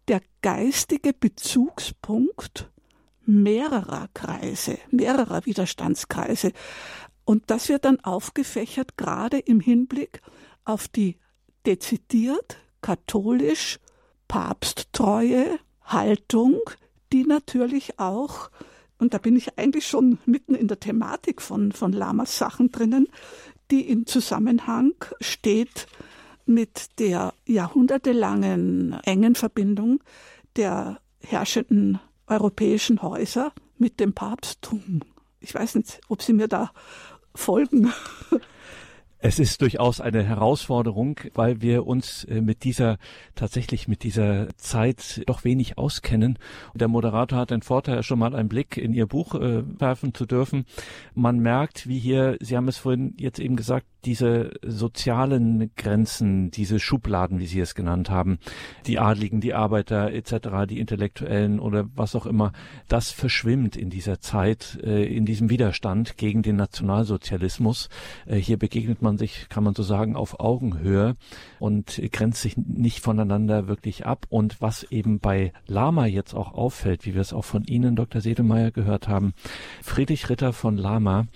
der 0.08 0.20
geistige 0.42 1.12
Bezugspunkt 1.12 2.70
mehrerer 3.24 4.08
Kreise, 4.14 4.78
mehrerer 4.90 5.44
Widerstandskreise. 5.44 6.52
Und 7.24 7.50
das 7.50 7.68
wird 7.68 7.84
dann 7.84 8.00
aufgefächert, 8.00 8.96
gerade 8.96 9.38
im 9.38 9.60
Hinblick 9.60 10.22
auf 10.64 10.88
die 10.88 11.18
dezidiert 11.66 12.56
katholisch 12.80 13.78
papsttreue 14.28 15.58
Haltung, 15.92 16.60
die 17.12 17.24
natürlich 17.24 17.98
auch, 17.98 18.50
und 18.98 19.14
da 19.14 19.18
bin 19.18 19.36
ich 19.36 19.58
eigentlich 19.58 19.86
schon 19.86 20.18
mitten 20.26 20.54
in 20.54 20.68
der 20.68 20.80
Thematik 20.80 21.40
von, 21.42 21.72
von 21.72 21.92
Lamas 21.92 22.38
Sachen 22.38 22.70
drinnen, 22.70 23.08
die 23.70 23.88
im 23.88 24.06
Zusammenhang 24.06 24.94
steht 25.20 25.86
mit 26.46 26.98
der 26.98 27.34
jahrhundertelangen 27.46 28.98
engen 29.04 29.34
Verbindung 29.34 30.00
der 30.56 31.00
herrschenden 31.20 32.00
europäischen 32.26 33.02
Häuser 33.02 33.52
mit 33.76 34.00
dem 34.00 34.14
Papsttum. 34.14 35.02
Ich 35.40 35.54
weiß 35.54 35.76
nicht, 35.76 36.00
ob 36.08 36.22
Sie 36.22 36.32
mir 36.32 36.48
da 36.48 36.72
folgen. 37.34 37.92
Es 39.20 39.40
ist 39.40 39.62
durchaus 39.62 40.00
eine 40.00 40.22
Herausforderung, 40.22 41.18
weil 41.34 41.60
wir 41.60 41.88
uns 41.88 42.22
äh, 42.24 42.40
mit 42.40 42.62
dieser, 42.62 42.98
tatsächlich 43.34 43.88
mit 43.88 44.04
dieser 44.04 44.46
Zeit 44.58 45.22
doch 45.26 45.42
wenig 45.42 45.76
auskennen. 45.76 46.38
Der 46.74 46.86
Moderator 46.86 47.40
hat 47.40 47.50
den 47.50 47.62
Vorteil, 47.62 48.04
schon 48.04 48.20
mal 48.20 48.36
einen 48.36 48.48
Blick 48.48 48.76
in 48.76 48.92
Ihr 48.92 49.06
Buch 49.06 49.34
äh, 49.34 49.64
werfen 49.80 50.14
zu 50.14 50.24
dürfen. 50.24 50.66
Man 51.14 51.40
merkt, 51.40 51.88
wie 51.88 51.98
hier, 51.98 52.36
Sie 52.40 52.56
haben 52.56 52.68
es 52.68 52.78
vorhin 52.78 53.14
jetzt 53.18 53.40
eben 53.40 53.56
gesagt, 53.56 53.86
diese 54.04 54.52
sozialen 54.64 55.72
Grenzen, 55.76 56.52
diese 56.52 56.78
Schubladen, 56.78 57.40
wie 57.40 57.46
Sie 57.46 57.58
es 57.58 57.74
genannt 57.74 58.10
haben, 58.10 58.38
die 58.86 59.00
Adligen, 59.00 59.40
die 59.40 59.54
Arbeiter 59.54 60.12
etc., 60.12 60.66
die 60.68 60.78
Intellektuellen 60.78 61.58
oder 61.58 61.88
was 61.96 62.14
auch 62.14 62.26
immer, 62.26 62.52
das 62.86 63.10
verschwimmt 63.10 63.76
in 63.76 63.90
dieser 63.90 64.20
Zeit, 64.20 64.78
äh, 64.84 65.04
in 65.04 65.26
diesem 65.26 65.50
Widerstand 65.50 66.16
gegen 66.16 66.42
den 66.42 66.56
Nationalsozialismus. 66.56 67.88
Äh, 68.26 68.36
hier 68.36 68.56
begegnet 68.56 69.02
man 69.02 69.07
sich, 69.16 69.48
kann 69.48 69.64
man 69.64 69.74
so 69.74 69.82
sagen, 69.82 70.16
auf 70.16 70.40
Augenhöhe 70.40 71.16
und 71.58 72.02
grenzt 72.12 72.42
sich 72.42 72.56
nicht 72.56 73.00
voneinander 73.00 73.68
wirklich 73.68 74.04
ab. 74.04 74.26
Und 74.28 74.60
was 74.60 74.82
eben 74.82 75.20
bei 75.20 75.52
Lama 75.66 76.06
jetzt 76.06 76.34
auch 76.34 76.52
auffällt, 76.52 77.06
wie 77.06 77.14
wir 77.14 77.22
es 77.22 77.32
auch 77.32 77.44
von 77.44 77.64
Ihnen, 77.64 77.96
Dr. 77.96 78.20
Sedemeyer, 78.20 78.70
gehört 78.70 79.08
haben, 79.08 79.32
Friedrich 79.82 80.28
Ritter 80.28 80.52
von 80.52 80.76
Lama, 80.76 81.26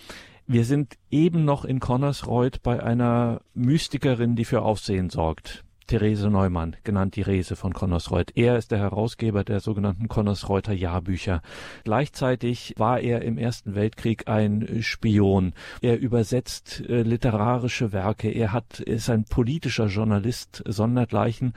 wir 0.46 0.64
sind 0.64 0.98
eben 1.10 1.44
noch 1.44 1.64
in 1.64 1.80
Connersreuth 1.80 2.62
bei 2.62 2.82
einer 2.82 3.40
Mystikerin, 3.54 4.36
die 4.36 4.44
für 4.44 4.62
Aufsehen 4.62 5.08
sorgt. 5.08 5.64
Therese 5.86 6.30
Neumann, 6.30 6.76
genannt 6.84 7.16
die 7.16 7.22
Rese 7.22 7.56
von 7.56 7.72
Connersreuth. 7.72 8.36
Er 8.36 8.56
ist 8.56 8.70
der 8.70 8.78
Herausgeber 8.78 9.44
der 9.44 9.60
sogenannten 9.60 10.08
Connersreuther 10.08 10.72
Jahrbücher. 10.72 11.42
Gleichzeitig 11.84 12.74
war 12.78 13.00
er 13.00 13.22
im 13.22 13.38
Ersten 13.38 13.74
Weltkrieg 13.74 14.28
ein 14.28 14.82
Spion. 14.82 15.52
Er 15.80 15.98
übersetzt 15.98 16.80
äh, 16.88 17.02
literarische 17.02 17.92
Werke. 17.92 18.30
Er 18.30 18.52
hat, 18.52 18.80
ist 18.80 19.10
ein 19.10 19.24
politischer 19.24 19.86
Journalist 19.86 20.62
sondergleichen 20.66 21.52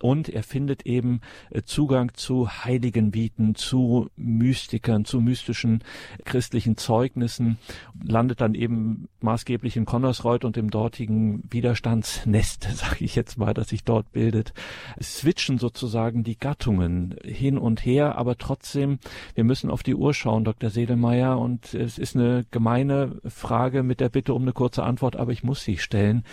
und 0.00 0.28
er 0.28 0.42
findet 0.42 0.86
eben 0.86 1.20
äh, 1.50 1.62
Zugang 1.62 2.12
zu 2.14 2.48
heiligen 2.48 3.10
Bieten, 3.10 3.54
zu 3.54 4.08
Mystikern, 4.16 5.04
zu 5.04 5.20
mystischen 5.20 5.82
christlichen 6.24 6.76
Zeugnissen, 6.76 7.58
landet 8.02 8.40
dann 8.40 8.54
eben 8.54 9.08
maßgeblich 9.20 9.76
in 9.76 9.84
Connersreuth 9.84 10.44
und 10.44 10.56
im 10.56 10.70
dortigen 10.70 11.42
Widerstandsnest, 11.50 12.68
sage 12.74 13.04
ich 13.04 13.14
jetzt 13.14 13.38
mal, 13.38 13.54
das 13.54 13.67
sich 13.68 13.84
dort 13.84 14.12
bildet. 14.12 14.52
Es 14.96 15.18
switchen 15.18 15.58
sozusagen 15.58 16.24
die 16.24 16.38
Gattungen 16.38 17.16
hin 17.22 17.58
und 17.58 17.84
her, 17.84 18.16
aber 18.16 18.36
trotzdem, 18.36 18.98
wir 19.34 19.44
müssen 19.44 19.70
auf 19.70 19.82
die 19.82 19.94
Uhr 19.94 20.14
schauen, 20.14 20.44
Dr. 20.44 20.70
Sedelmeier, 20.70 21.38
und 21.38 21.74
es 21.74 21.98
ist 21.98 22.16
eine 22.16 22.44
gemeine 22.50 23.20
Frage 23.26 23.82
mit 23.82 24.00
der 24.00 24.08
Bitte 24.08 24.34
um 24.34 24.42
eine 24.42 24.52
kurze 24.52 24.82
Antwort, 24.82 25.16
aber 25.16 25.32
ich 25.32 25.44
muss 25.44 25.62
sie 25.62 25.78
stellen. 25.78 26.24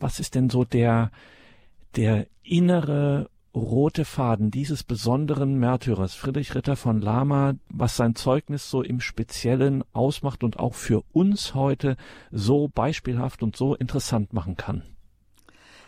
Was 0.00 0.20
ist 0.20 0.34
denn 0.34 0.50
so 0.50 0.64
der 0.64 1.10
der 1.96 2.26
innere 2.42 3.30
rote 3.54 4.04
Faden 4.04 4.50
dieses 4.50 4.82
besonderen 4.82 5.58
Märtyrers 5.58 6.14
Friedrich 6.14 6.54
Ritter 6.54 6.76
von 6.76 7.00
Lama, 7.00 7.54
was 7.68 7.96
sein 7.96 8.16
Zeugnis 8.16 8.68
so 8.68 8.82
im 8.82 9.00
Speziellen 9.00 9.84
ausmacht 9.92 10.42
und 10.42 10.58
auch 10.58 10.74
für 10.74 11.04
uns 11.12 11.54
heute 11.54 11.96
so 12.32 12.68
beispielhaft 12.68 13.42
und 13.42 13.56
so 13.56 13.74
interessant 13.76 14.32
machen 14.32 14.56
kann? 14.56 14.82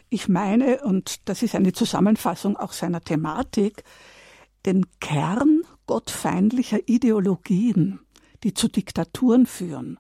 Ich 0.08 0.28
meine, 0.28 0.82
und 0.82 1.28
das 1.28 1.42
ist 1.42 1.54
eine 1.54 1.72
Zusammenfassung 1.72 2.56
auch 2.56 2.72
seiner 2.72 3.00
Thematik, 3.00 3.82
den 4.64 4.86
Kern 5.00 5.62
gottfeindlicher 5.86 6.88
Ideologien, 6.88 8.00
die 8.42 8.54
zu 8.54 8.68
Diktaturen 8.68 9.46
führen 9.46 9.98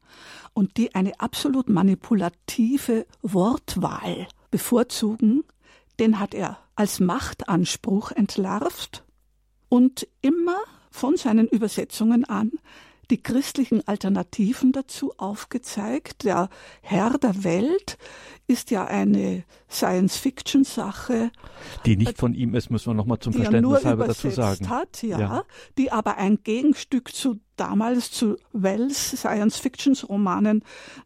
und 0.52 0.76
die 0.76 0.94
eine 0.94 1.18
absolut 1.20 1.68
manipulative 1.68 3.06
Wortwahl 3.22 4.26
bevorzugen, 4.50 5.44
den 5.98 6.18
hat 6.18 6.34
er 6.34 6.58
als 6.74 7.00
Machtanspruch 7.00 8.12
entlarvt 8.12 9.04
und 9.68 10.06
immer 10.20 10.58
von 10.90 11.16
seinen 11.16 11.48
Übersetzungen 11.48 12.24
an 12.24 12.52
die 13.10 13.22
christlichen 13.22 13.86
Alternativen 13.86 14.72
dazu 14.72 15.12
aufgezeigt. 15.16 16.24
Der 16.24 16.48
Herr 16.82 17.18
der 17.18 17.44
Welt 17.44 17.98
ist 18.46 18.70
ja 18.70 18.84
eine 18.84 19.44
Science-Fiction-Sache. 19.70 21.30
Die 21.84 21.96
nicht 21.96 22.18
von 22.18 22.34
ihm 22.34 22.54
ist, 22.54 22.70
müssen 22.70 22.90
wir 22.90 22.94
nochmal 22.94 23.18
zum 23.18 23.32
Verständnis 23.32 23.84
halber 23.84 24.06
dazu 24.06 24.30
sagen. 24.30 24.68
Hat, 24.68 25.02
ja, 25.02 25.18
ja, 25.18 25.44
die 25.78 25.90
aber 25.90 26.16
ein 26.16 26.38
Gegenstück 26.42 27.14
zu 27.14 27.40
damals 27.56 28.10
zu 28.10 28.36
Wells 28.52 29.12
Science-Fiction-Romanen 29.12 30.62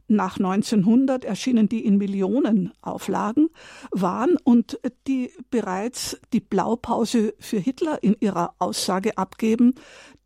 nach 0.09 0.37
1900 0.39 1.25
erschienen, 1.25 1.69
die 1.69 1.85
in 1.85 1.97
Millionenauflagen 1.97 3.51
waren 3.93 4.37
und 4.43 4.79
die 5.07 5.31
bereits 5.51 6.21
die 6.33 6.41
Blaupause 6.41 7.35
für 7.39 7.59
Hitler 7.59 8.03
in 8.03 8.17
ihrer 8.21 8.55
Aussage 8.59 9.17
abgeben, 9.17 9.75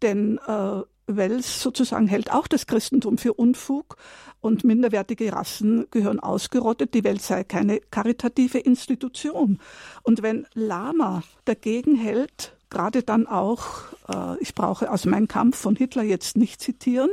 denn 0.03 0.39
äh, 0.47 0.81
Wells 1.07 1.61
sozusagen 1.61 2.07
hält 2.07 2.33
auch 2.33 2.47
das 2.47 2.67
Christentum 2.67 3.19
für 3.19 3.35
Unfug 3.35 3.97
und 4.41 4.65
minderwertige 4.65 5.33
Rassen 5.33 5.87
gehören 5.91 6.21
ausgerottet. 6.21 6.95
Die 6.95 7.05
Welt 7.05 7.23
sei 7.23 7.45
keine 7.45 7.81
karitative 7.81 8.59
Institution. 8.59 9.59
Und 10.03 10.23
wenn 10.23 10.47
Lama 10.55 11.23
dagegen 11.45 11.97
hält, 11.97 12.57
gerade 12.71 13.03
dann 13.03 13.27
auch, 13.27 13.67
äh, 14.09 14.41
ich 14.41 14.55
brauche 14.55 14.91
aus 14.91 15.05
meinem 15.05 15.29
Kampf 15.29 15.57
von 15.59 15.77
Hitler 15.77 16.03
jetzt 16.03 16.37
nicht 16.37 16.61
zitieren, 16.61 17.11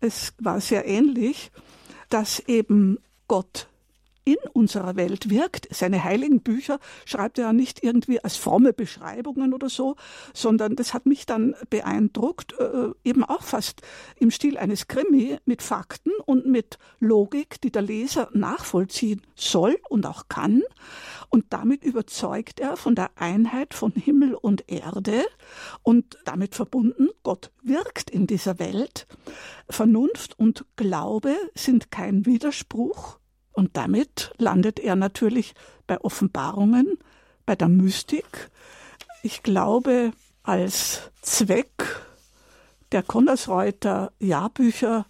es 0.00 0.34
war 0.38 0.60
sehr 0.60 0.86
ähnlich, 0.86 1.50
dass 2.10 2.40
eben 2.40 2.98
Gott 3.26 3.68
in 4.24 4.36
unserer 4.52 4.96
Welt 4.96 5.30
wirkt. 5.30 5.68
Seine 5.74 6.02
heiligen 6.02 6.40
Bücher 6.40 6.78
schreibt 7.04 7.38
er 7.38 7.46
ja 7.46 7.52
nicht 7.52 7.82
irgendwie 7.82 8.22
als 8.22 8.36
fromme 8.36 8.72
Beschreibungen 8.72 9.52
oder 9.52 9.68
so, 9.68 9.96
sondern 10.32 10.76
das 10.76 10.94
hat 10.94 11.06
mich 11.06 11.26
dann 11.26 11.54
beeindruckt, 11.70 12.54
äh, 12.58 12.90
eben 13.04 13.24
auch 13.24 13.42
fast 13.42 13.82
im 14.18 14.30
Stil 14.30 14.56
eines 14.56 14.88
Krimi 14.88 15.38
mit 15.44 15.62
Fakten 15.62 16.12
und 16.24 16.46
mit 16.46 16.78
Logik, 17.00 17.60
die 17.60 17.70
der 17.70 17.82
Leser 17.82 18.30
nachvollziehen 18.32 19.22
soll 19.34 19.78
und 19.88 20.06
auch 20.06 20.28
kann. 20.28 20.62
Und 21.28 21.46
damit 21.50 21.84
überzeugt 21.84 22.60
er 22.60 22.76
von 22.76 22.94
der 22.94 23.10
Einheit 23.16 23.74
von 23.74 23.92
Himmel 23.92 24.34
und 24.34 24.70
Erde 24.70 25.24
und 25.82 26.18
damit 26.24 26.54
verbunden, 26.54 27.08
Gott 27.22 27.50
wirkt 27.62 28.10
in 28.10 28.26
dieser 28.26 28.58
Welt. 28.58 29.06
Vernunft 29.68 30.38
und 30.38 30.64
Glaube 30.76 31.34
sind 31.54 31.90
kein 31.90 32.26
Widerspruch, 32.26 33.18
und 33.54 33.76
damit 33.76 34.32
landet 34.36 34.80
er 34.80 34.96
natürlich 34.96 35.54
bei 35.86 36.00
Offenbarungen, 36.00 36.98
bei 37.46 37.54
der 37.56 37.68
Mystik. 37.68 38.50
Ich 39.22 39.42
glaube, 39.42 40.12
als 40.42 41.10
Zweck 41.22 42.02
der 42.92 43.02
Konnersreuter 43.02 44.12
Jahrbücher, 44.18 45.06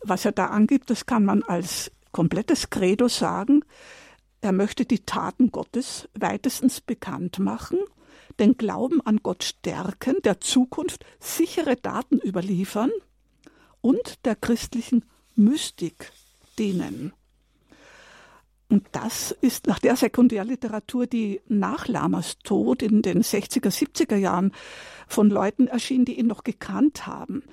was 0.00 0.24
er 0.24 0.32
da 0.32 0.46
angibt, 0.46 0.90
das 0.90 1.06
kann 1.06 1.24
man 1.24 1.42
als 1.44 1.90
komplettes 2.12 2.68
Credo 2.68 3.08
sagen. 3.08 3.64
Er 4.40 4.52
möchte 4.52 4.84
die 4.84 5.00
Taten 5.00 5.50
Gottes 5.50 6.08
weitestens 6.14 6.80
bekannt 6.80 7.38
machen, 7.38 7.78
den 8.38 8.56
Glauben 8.56 9.00
an 9.00 9.20
Gott 9.22 9.44
stärken, 9.44 10.16
der 10.24 10.40
Zukunft 10.40 11.04
sichere 11.20 11.76
Daten 11.76 12.18
überliefern 12.18 12.90
und 13.80 14.24
der 14.24 14.36
christlichen 14.36 15.04
Mystik 15.36 16.12
dienen. 16.58 17.12
Und 18.68 18.86
das 18.92 19.30
ist 19.40 19.66
nach 19.66 19.78
der 19.78 19.96
Sekundärliteratur, 19.96 21.06
die 21.06 21.40
nach 21.48 21.86
Lamas 21.86 22.38
Tod 22.38 22.82
in 22.82 23.02
den 23.02 23.22
60er, 23.22 23.70
70er 23.70 24.16
Jahren 24.16 24.52
von 25.06 25.30
Leuten 25.30 25.68
erschien, 25.68 26.04
die 26.04 26.18
ihn 26.18 26.26
noch 26.26 26.44
gekannt 26.44 27.06
haben. 27.06 27.44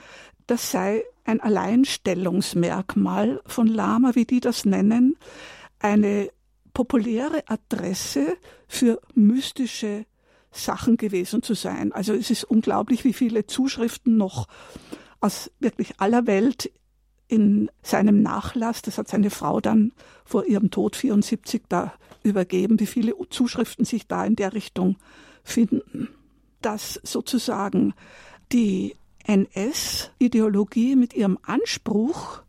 Das 0.48 0.72
sei 0.72 1.04
ein 1.24 1.40
Alleinstellungsmerkmal 1.40 3.42
von 3.46 3.68
Lama, 3.68 4.16
wie 4.16 4.26
die 4.26 4.40
das 4.40 4.66
nennen, 4.66 5.16
eine 5.80 6.30
populäre 6.74 7.44
Adresse 7.48 8.38
für 8.68 9.02
mystische 9.14 10.06
Sachen 10.52 10.98
gewesen 10.98 11.44
zu 11.44 11.54
sein. 11.54 11.92
Also 11.92 12.14
es 12.14 12.30
ist 12.30 12.44
unglaublich, 12.44 13.04
wie 13.04 13.14
viele 13.14 13.48
Zuschriften 13.48 14.18
noch 14.18 14.48
aus 15.20 15.52
wirklich 15.60 16.00
aller 16.00 16.28
Welt 16.28 16.72
in 17.32 17.72
seinem 17.82 18.22
Nachlass, 18.22 18.82
das 18.82 18.98
hat 18.98 19.08
seine 19.08 19.30
Frau 19.30 19.62
dann 19.62 19.94
vor 20.26 20.46
ihrem 20.46 20.70
Tod 20.70 20.98
74 20.98 21.62
da 21.70 21.94
übergeben, 22.24 22.78
wie 22.82 22.86
viele 22.86 23.16
Zuschriften 23.30 23.86
sich 23.86 24.06
da 24.06 24.26
in 24.26 24.36
der 24.36 24.54
Richtung 24.54 24.98
finden. 25.42 26.10
Dass 26.62 27.00
sozusagen 27.04 27.94
die 28.52 28.96
NS-Ideologie 29.24 30.98
mit 30.98 31.14
ihrem 31.14 31.40
Anspruch, 31.44 32.42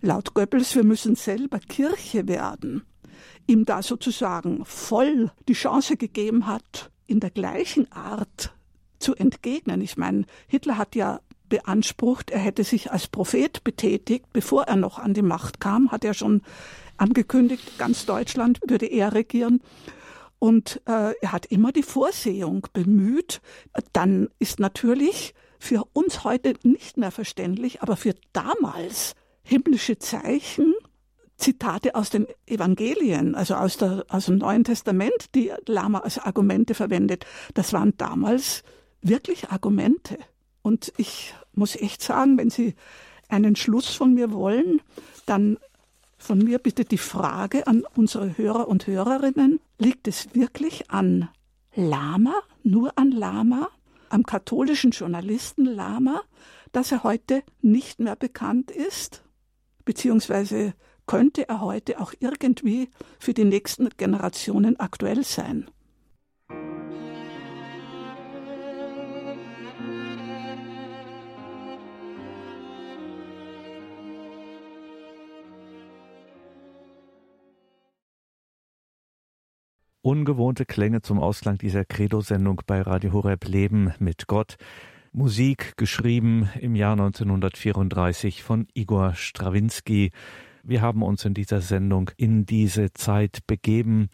laut 0.00 0.34
Goebbels, 0.34 0.74
wir 0.74 0.84
müssen 0.84 1.14
selber 1.14 1.60
Kirche 1.60 2.26
werden, 2.26 2.82
ihm 3.46 3.64
da 3.64 3.82
sozusagen 3.82 4.64
voll 4.64 5.30
die 5.46 5.52
Chance 5.52 5.96
gegeben 5.96 6.48
hat, 6.48 6.90
in 7.06 7.20
der 7.20 7.30
gleichen 7.30 7.90
Art 7.92 8.52
zu 8.98 9.14
entgegnen. 9.14 9.80
Ich 9.80 9.96
meine, 9.96 10.24
Hitler 10.48 10.76
hat 10.76 10.96
ja 10.96 11.20
beansprucht, 11.48 12.30
er 12.30 12.38
hätte 12.38 12.64
sich 12.64 12.92
als 12.92 13.06
Prophet 13.06 13.64
betätigt, 13.64 14.26
bevor 14.32 14.64
er 14.64 14.76
noch 14.76 14.98
an 14.98 15.14
die 15.14 15.22
Macht 15.22 15.60
kam, 15.60 15.90
hat 15.92 16.04
er 16.04 16.14
schon 16.14 16.42
angekündigt, 16.96 17.78
ganz 17.78 18.06
Deutschland 18.06 18.60
würde 18.66 18.86
er 18.86 19.14
regieren. 19.14 19.60
Und 20.38 20.82
äh, 20.86 21.14
er 21.20 21.32
hat 21.32 21.46
immer 21.46 21.72
die 21.72 21.82
Vorsehung 21.82 22.66
bemüht. 22.72 23.40
Dann 23.92 24.28
ist 24.38 24.60
natürlich 24.60 25.34
für 25.58 25.84
uns 25.92 26.24
heute 26.24 26.54
nicht 26.62 26.98
mehr 26.98 27.10
verständlich, 27.10 27.82
aber 27.82 27.96
für 27.96 28.14
damals 28.32 29.14
himmlische 29.42 29.98
Zeichen, 29.98 30.74
Zitate 31.36 31.94
aus 31.94 32.10
den 32.10 32.26
Evangelien, 32.46 33.34
also 33.34 33.54
aus, 33.54 33.76
der, 33.76 34.04
aus 34.08 34.26
dem 34.26 34.38
Neuen 34.38 34.64
Testament, 34.64 35.34
die 35.34 35.52
Lama 35.66 36.00
als 36.00 36.18
Argumente 36.18 36.74
verwendet, 36.74 37.26
das 37.54 37.72
waren 37.72 37.96
damals 37.96 38.62
wirklich 39.00 39.50
Argumente. 39.50 40.18
Und 40.64 40.94
ich 40.96 41.34
muss 41.52 41.76
echt 41.76 42.00
sagen, 42.00 42.38
wenn 42.38 42.48
Sie 42.48 42.74
einen 43.28 43.54
Schluss 43.54 43.94
von 43.94 44.14
mir 44.14 44.32
wollen, 44.32 44.80
dann 45.26 45.58
von 46.16 46.38
mir 46.38 46.58
bitte 46.58 46.86
die 46.86 46.96
Frage 46.96 47.66
an 47.66 47.84
unsere 47.96 48.38
Hörer 48.38 48.66
und 48.66 48.86
Hörerinnen, 48.86 49.60
liegt 49.78 50.08
es 50.08 50.34
wirklich 50.34 50.90
an 50.90 51.28
Lama, 51.74 52.32
nur 52.62 52.98
an 52.98 53.10
Lama, 53.10 53.68
am 54.08 54.22
katholischen 54.22 54.92
Journalisten 54.92 55.66
Lama, 55.66 56.22
dass 56.72 56.92
er 56.92 57.02
heute 57.02 57.42
nicht 57.60 58.00
mehr 58.00 58.16
bekannt 58.16 58.70
ist? 58.70 59.22
Beziehungsweise 59.84 60.72
könnte 61.06 61.46
er 61.46 61.60
heute 61.60 62.00
auch 62.00 62.14
irgendwie 62.20 62.88
für 63.18 63.34
die 63.34 63.44
nächsten 63.44 63.90
Generationen 63.98 64.80
aktuell 64.80 65.24
sein? 65.24 65.68
Ungewohnte 80.04 80.66
Klänge 80.66 81.00
zum 81.00 81.18
Ausklang 81.18 81.56
dieser 81.56 81.86
Credo-Sendung 81.86 82.60
bei 82.66 82.82
Radio 82.82 83.14
Horeb 83.14 83.48
Leben 83.48 83.94
mit 83.98 84.26
Gott. 84.26 84.58
Musik 85.14 85.78
geschrieben 85.78 86.50
im 86.60 86.74
Jahr 86.74 86.92
1934 86.92 88.42
von 88.42 88.68
Igor 88.74 89.14
Strawinski. 89.14 90.12
Wir 90.62 90.82
haben 90.82 91.02
uns 91.02 91.24
in 91.24 91.32
dieser 91.32 91.62
Sendung 91.62 92.10
in 92.18 92.44
diese 92.44 92.92
Zeit 92.92 93.46
begeben 93.46 94.10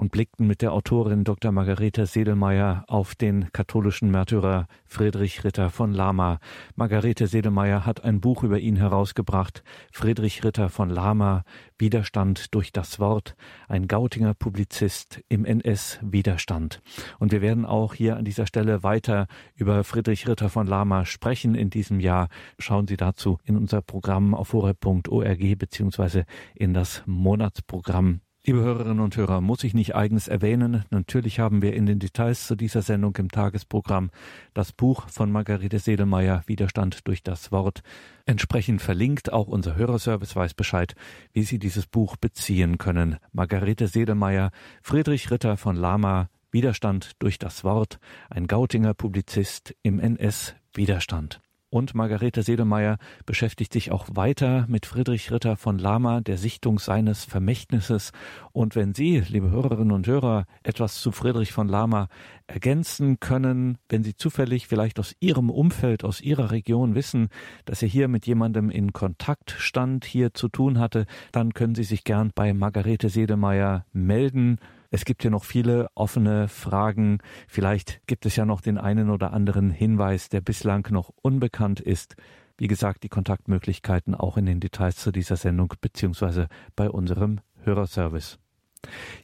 und 0.00 0.12
blickten 0.12 0.46
mit 0.46 0.62
der 0.62 0.72
Autorin 0.72 1.24
Dr. 1.24 1.52
Margarete 1.52 2.06
Sedelmeier 2.06 2.84
auf 2.88 3.14
den 3.14 3.52
katholischen 3.52 4.10
Märtyrer 4.10 4.66
Friedrich 4.86 5.44
Ritter 5.44 5.68
von 5.68 5.92
Lama. 5.92 6.38
Margarete 6.74 7.26
Sedelmeier 7.26 7.84
hat 7.84 8.02
ein 8.02 8.18
Buch 8.22 8.42
über 8.42 8.58
ihn 8.58 8.76
herausgebracht, 8.76 9.62
Friedrich 9.92 10.42
Ritter 10.42 10.70
von 10.70 10.88
Lama, 10.88 11.44
Widerstand 11.76 12.54
durch 12.54 12.72
das 12.72 12.98
Wort, 12.98 13.36
ein 13.68 13.88
Gautinger 13.88 14.32
Publizist 14.32 15.20
im 15.28 15.44
NS-Widerstand. 15.44 16.80
Und 17.18 17.30
wir 17.30 17.42
werden 17.42 17.66
auch 17.66 17.92
hier 17.92 18.16
an 18.16 18.24
dieser 18.24 18.46
Stelle 18.46 18.82
weiter 18.82 19.26
über 19.54 19.84
Friedrich 19.84 20.26
Ritter 20.26 20.48
von 20.48 20.66
Lama 20.66 21.04
sprechen 21.04 21.54
in 21.54 21.68
diesem 21.68 22.00
Jahr. 22.00 22.28
Schauen 22.58 22.86
Sie 22.86 22.96
dazu 22.96 23.38
in 23.44 23.54
unser 23.54 23.82
Programm 23.82 24.34
auf 24.34 24.54
horeb.org 24.54 25.58
beziehungsweise 25.58 26.24
in 26.54 26.72
das 26.72 27.02
Monatsprogramm 27.04 28.22
Liebe 28.46 28.60
Hörerinnen 28.60 29.00
und 29.00 29.18
Hörer, 29.18 29.42
muss 29.42 29.64
ich 29.64 29.74
nicht 29.74 29.94
eigens 29.94 30.26
erwähnen, 30.26 30.86
natürlich 30.88 31.38
haben 31.38 31.60
wir 31.60 31.74
in 31.74 31.84
den 31.84 31.98
Details 31.98 32.46
zu 32.46 32.56
dieser 32.56 32.80
Sendung 32.80 33.14
im 33.16 33.30
Tagesprogramm 33.30 34.10
das 34.54 34.72
Buch 34.72 35.10
von 35.10 35.30
Margarete 35.30 35.78
Sedelmeier 35.78 36.42
Widerstand 36.46 37.06
durch 37.06 37.22
das 37.22 37.52
Wort 37.52 37.82
entsprechend 38.24 38.80
verlinkt. 38.80 39.30
Auch 39.30 39.46
unser 39.46 39.76
Hörerservice 39.76 40.34
weiß 40.34 40.54
Bescheid, 40.54 40.94
wie 41.34 41.42
Sie 41.42 41.58
dieses 41.58 41.86
Buch 41.86 42.16
beziehen 42.16 42.78
können. 42.78 43.18
Margarete 43.32 43.88
Sedelmeier, 43.88 44.52
Friedrich 44.80 45.30
Ritter 45.30 45.58
von 45.58 45.76
Lama, 45.76 46.30
Widerstand 46.50 47.12
durch 47.18 47.38
das 47.38 47.62
Wort, 47.62 47.98
ein 48.30 48.46
Gautinger 48.46 48.94
Publizist 48.94 49.76
im 49.82 50.00
NS 50.00 50.54
Widerstand. 50.72 51.42
Und 51.70 51.94
Margarete 51.94 52.42
Sedelmeier 52.42 52.98
beschäftigt 53.26 53.72
sich 53.72 53.92
auch 53.92 54.08
weiter 54.12 54.66
mit 54.68 54.86
Friedrich 54.86 55.30
Ritter 55.30 55.56
von 55.56 55.78
Lama, 55.78 56.20
der 56.20 56.36
Sichtung 56.36 56.80
seines 56.80 57.24
Vermächtnisses. 57.24 58.10
Und 58.50 58.74
wenn 58.74 58.92
Sie, 58.92 59.20
liebe 59.20 59.52
Hörerinnen 59.52 59.92
und 59.92 60.08
Hörer, 60.08 60.46
etwas 60.64 61.00
zu 61.00 61.12
Friedrich 61.12 61.52
von 61.52 61.68
Lama 61.68 62.08
ergänzen 62.48 63.20
können, 63.20 63.78
wenn 63.88 64.02
Sie 64.02 64.16
zufällig 64.16 64.66
vielleicht 64.66 64.98
aus 64.98 65.14
Ihrem 65.20 65.48
Umfeld, 65.48 66.02
aus 66.02 66.20
Ihrer 66.20 66.50
Region 66.50 66.96
wissen, 66.96 67.28
dass 67.66 67.82
er 67.82 67.88
hier 67.88 68.08
mit 68.08 68.26
jemandem 68.26 68.68
in 68.68 68.92
Kontakt 68.92 69.52
stand, 69.56 70.04
hier 70.04 70.34
zu 70.34 70.48
tun 70.48 70.80
hatte, 70.80 71.06
dann 71.30 71.54
können 71.54 71.76
Sie 71.76 71.84
sich 71.84 72.02
gern 72.02 72.32
bei 72.34 72.52
Margarete 72.52 73.10
Sedelmeier 73.10 73.86
melden. 73.92 74.58
Es 74.90 75.04
gibt 75.04 75.22
ja 75.22 75.30
noch 75.30 75.44
viele 75.44 75.88
offene 75.94 76.48
Fragen. 76.48 77.18
Vielleicht 77.46 78.04
gibt 78.06 78.26
es 78.26 78.34
ja 78.34 78.44
noch 78.44 78.60
den 78.60 78.76
einen 78.76 79.10
oder 79.10 79.32
anderen 79.32 79.70
Hinweis, 79.70 80.28
der 80.28 80.40
bislang 80.40 80.88
noch 80.90 81.12
unbekannt 81.22 81.78
ist. 81.78 82.16
Wie 82.58 82.66
gesagt, 82.66 83.04
die 83.04 83.08
Kontaktmöglichkeiten 83.08 84.14
auch 84.16 84.36
in 84.36 84.46
den 84.46 84.58
Details 84.58 84.96
zu 84.96 85.12
dieser 85.12 85.36
Sendung 85.36 85.72
beziehungsweise 85.80 86.48
bei 86.74 86.90
unserem 86.90 87.40
Hörerservice. 87.62 88.38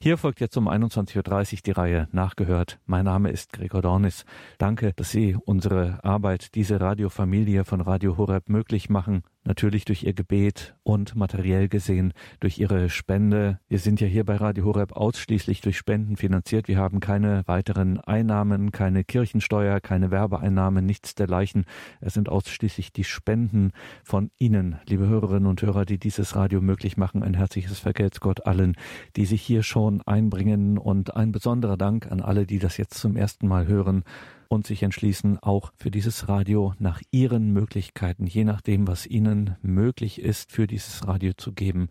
Hier 0.01 0.19
folgt 0.19 0.41
jetzt 0.41 0.57
um 0.57 0.69
21.30 0.69 1.17
Uhr 1.55 1.61
die 1.65 1.71
Reihe 1.73 2.09
Nachgehört. 2.13 2.79
Mein 2.87 3.07
Name 3.07 3.31
ist 3.31 3.53
Gregor 3.53 3.83
Dornis. 3.83 4.25
Danke, 4.59 4.93
dass 4.95 5.11
Sie 5.11 5.35
unsere 5.35 6.05
Arbeit, 6.05 6.55
diese 6.55 6.81
Radiofamilie 6.81 7.65
von 7.65 7.81
Radio 7.81 8.17
Horeb 8.17 8.49
möglich 8.49 8.89
machen 8.89 9.23
natürlich 9.47 9.85
durch 9.85 10.05
ihr 10.05 10.13
Gebet 10.13 10.75
und 10.83 11.15
materiell 11.15 11.69
gesehen 11.69 12.13
durch 12.41 12.59
ihre 12.59 12.91
Spende. 12.91 13.59
Wir 13.69 13.79
sind 13.79 14.01
ja 14.01 14.07
hier 14.07 14.25
bei 14.25 14.37
Radio 14.37 14.65
Horeb 14.65 14.93
ausschließlich 14.93 15.61
durch 15.61 15.77
Spenden 15.79 16.17
finanziert. 16.17 16.69
Wir 16.69 16.79
haben 16.79 17.01
keine 17.01 17.43
weiteren 17.47 18.01
Einnahmen, 18.01 18.73
keine 18.73 19.05
Kirchensteuer, 19.05 19.81
keine 19.81 20.11
Werbeeinnahmen, 20.11 20.85
nichts 20.85 21.15
dergleichen. 21.15 21.65
Es 22.01 22.15
sind 22.15 22.29
ausschließlich 22.29 22.93
die 22.93 23.05
Spenden 23.05 23.73
von 24.05 24.31
Ihnen, 24.39 24.77
liebe 24.87 25.07
Hörerinnen 25.07 25.47
und 25.47 25.63
Hörer, 25.63 25.85
die 25.85 25.99
dieses 25.99 26.37
Radio 26.37 26.61
möglich 26.61 26.97
machen. 26.97 27.23
Ein 27.23 27.35
herzliches 27.35 27.79
Vergelt's 27.79 28.21
Gott 28.21 28.47
allen, 28.47 28.77
die 29.17 29.27
sich 29.27 29.43
hier 29.43 29.63
schon 29.63 30.03
einbringen 30.03 30.79
und 30.79 31.17
ein 31.17 31.33
besonderer 31.33 31.77
Dank 31.77 32.11
an 32.11 32.21
alle, 32.21 32.47
die 32.47 32.59
das 32.59 32.77
jetzt 32.77 32.95
zum 32.95 33.17
ersten 33.17 33.49
Mal 33.49 33.67
hören 33.67 34.05
und 34.49 34.67
sich 34.67 34.83
entschließen, 34.83 35.39
auch 35.41 35.73
für 35.77 35.91
dieses 35.91 36.29
Radio 36.29 36.75
nach 36.79 37.03
ihren 37.11 37.53
Möglichkeiten, 37.53 38.27
je 38.27 38.45
nachdem, 38.45 38.87
was 38.87 39.07
ihnen 39.07 39.57
möglich 39.63 40.21
ist, 40.21 40.53
für 40.53 40.67
dieses 40.67 41.07
Radio 41.07 41.33
zu 41.37 41.53
geben. 41.53 41.89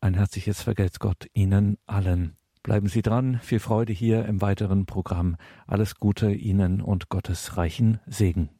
Ein 0.00 0.14
herzliches 0.14 0.62
Vergelt's 0.62 0.98
Gott 0.98 1.28
Ihnen 1.32 1.78
allen. 1.86 2.36
Bleiben 2.62 2.88
Sie 2.88 3.02
dran, 3.02 3.40
viel 3.42 3.58
Freude 3.58 3.92
hier 3.92 4.24
im 4.26 4.40
weiteren 4.40 4.86
Programm. 4.86 5.36
Alles 5.66 5.96
Gute 5.96 6.32
Ihnen 6.32 6.80
und 6.80 7.08
Gottes 7.08 7.56
reichen 7.56 8.00
Segen. 8.06 8.48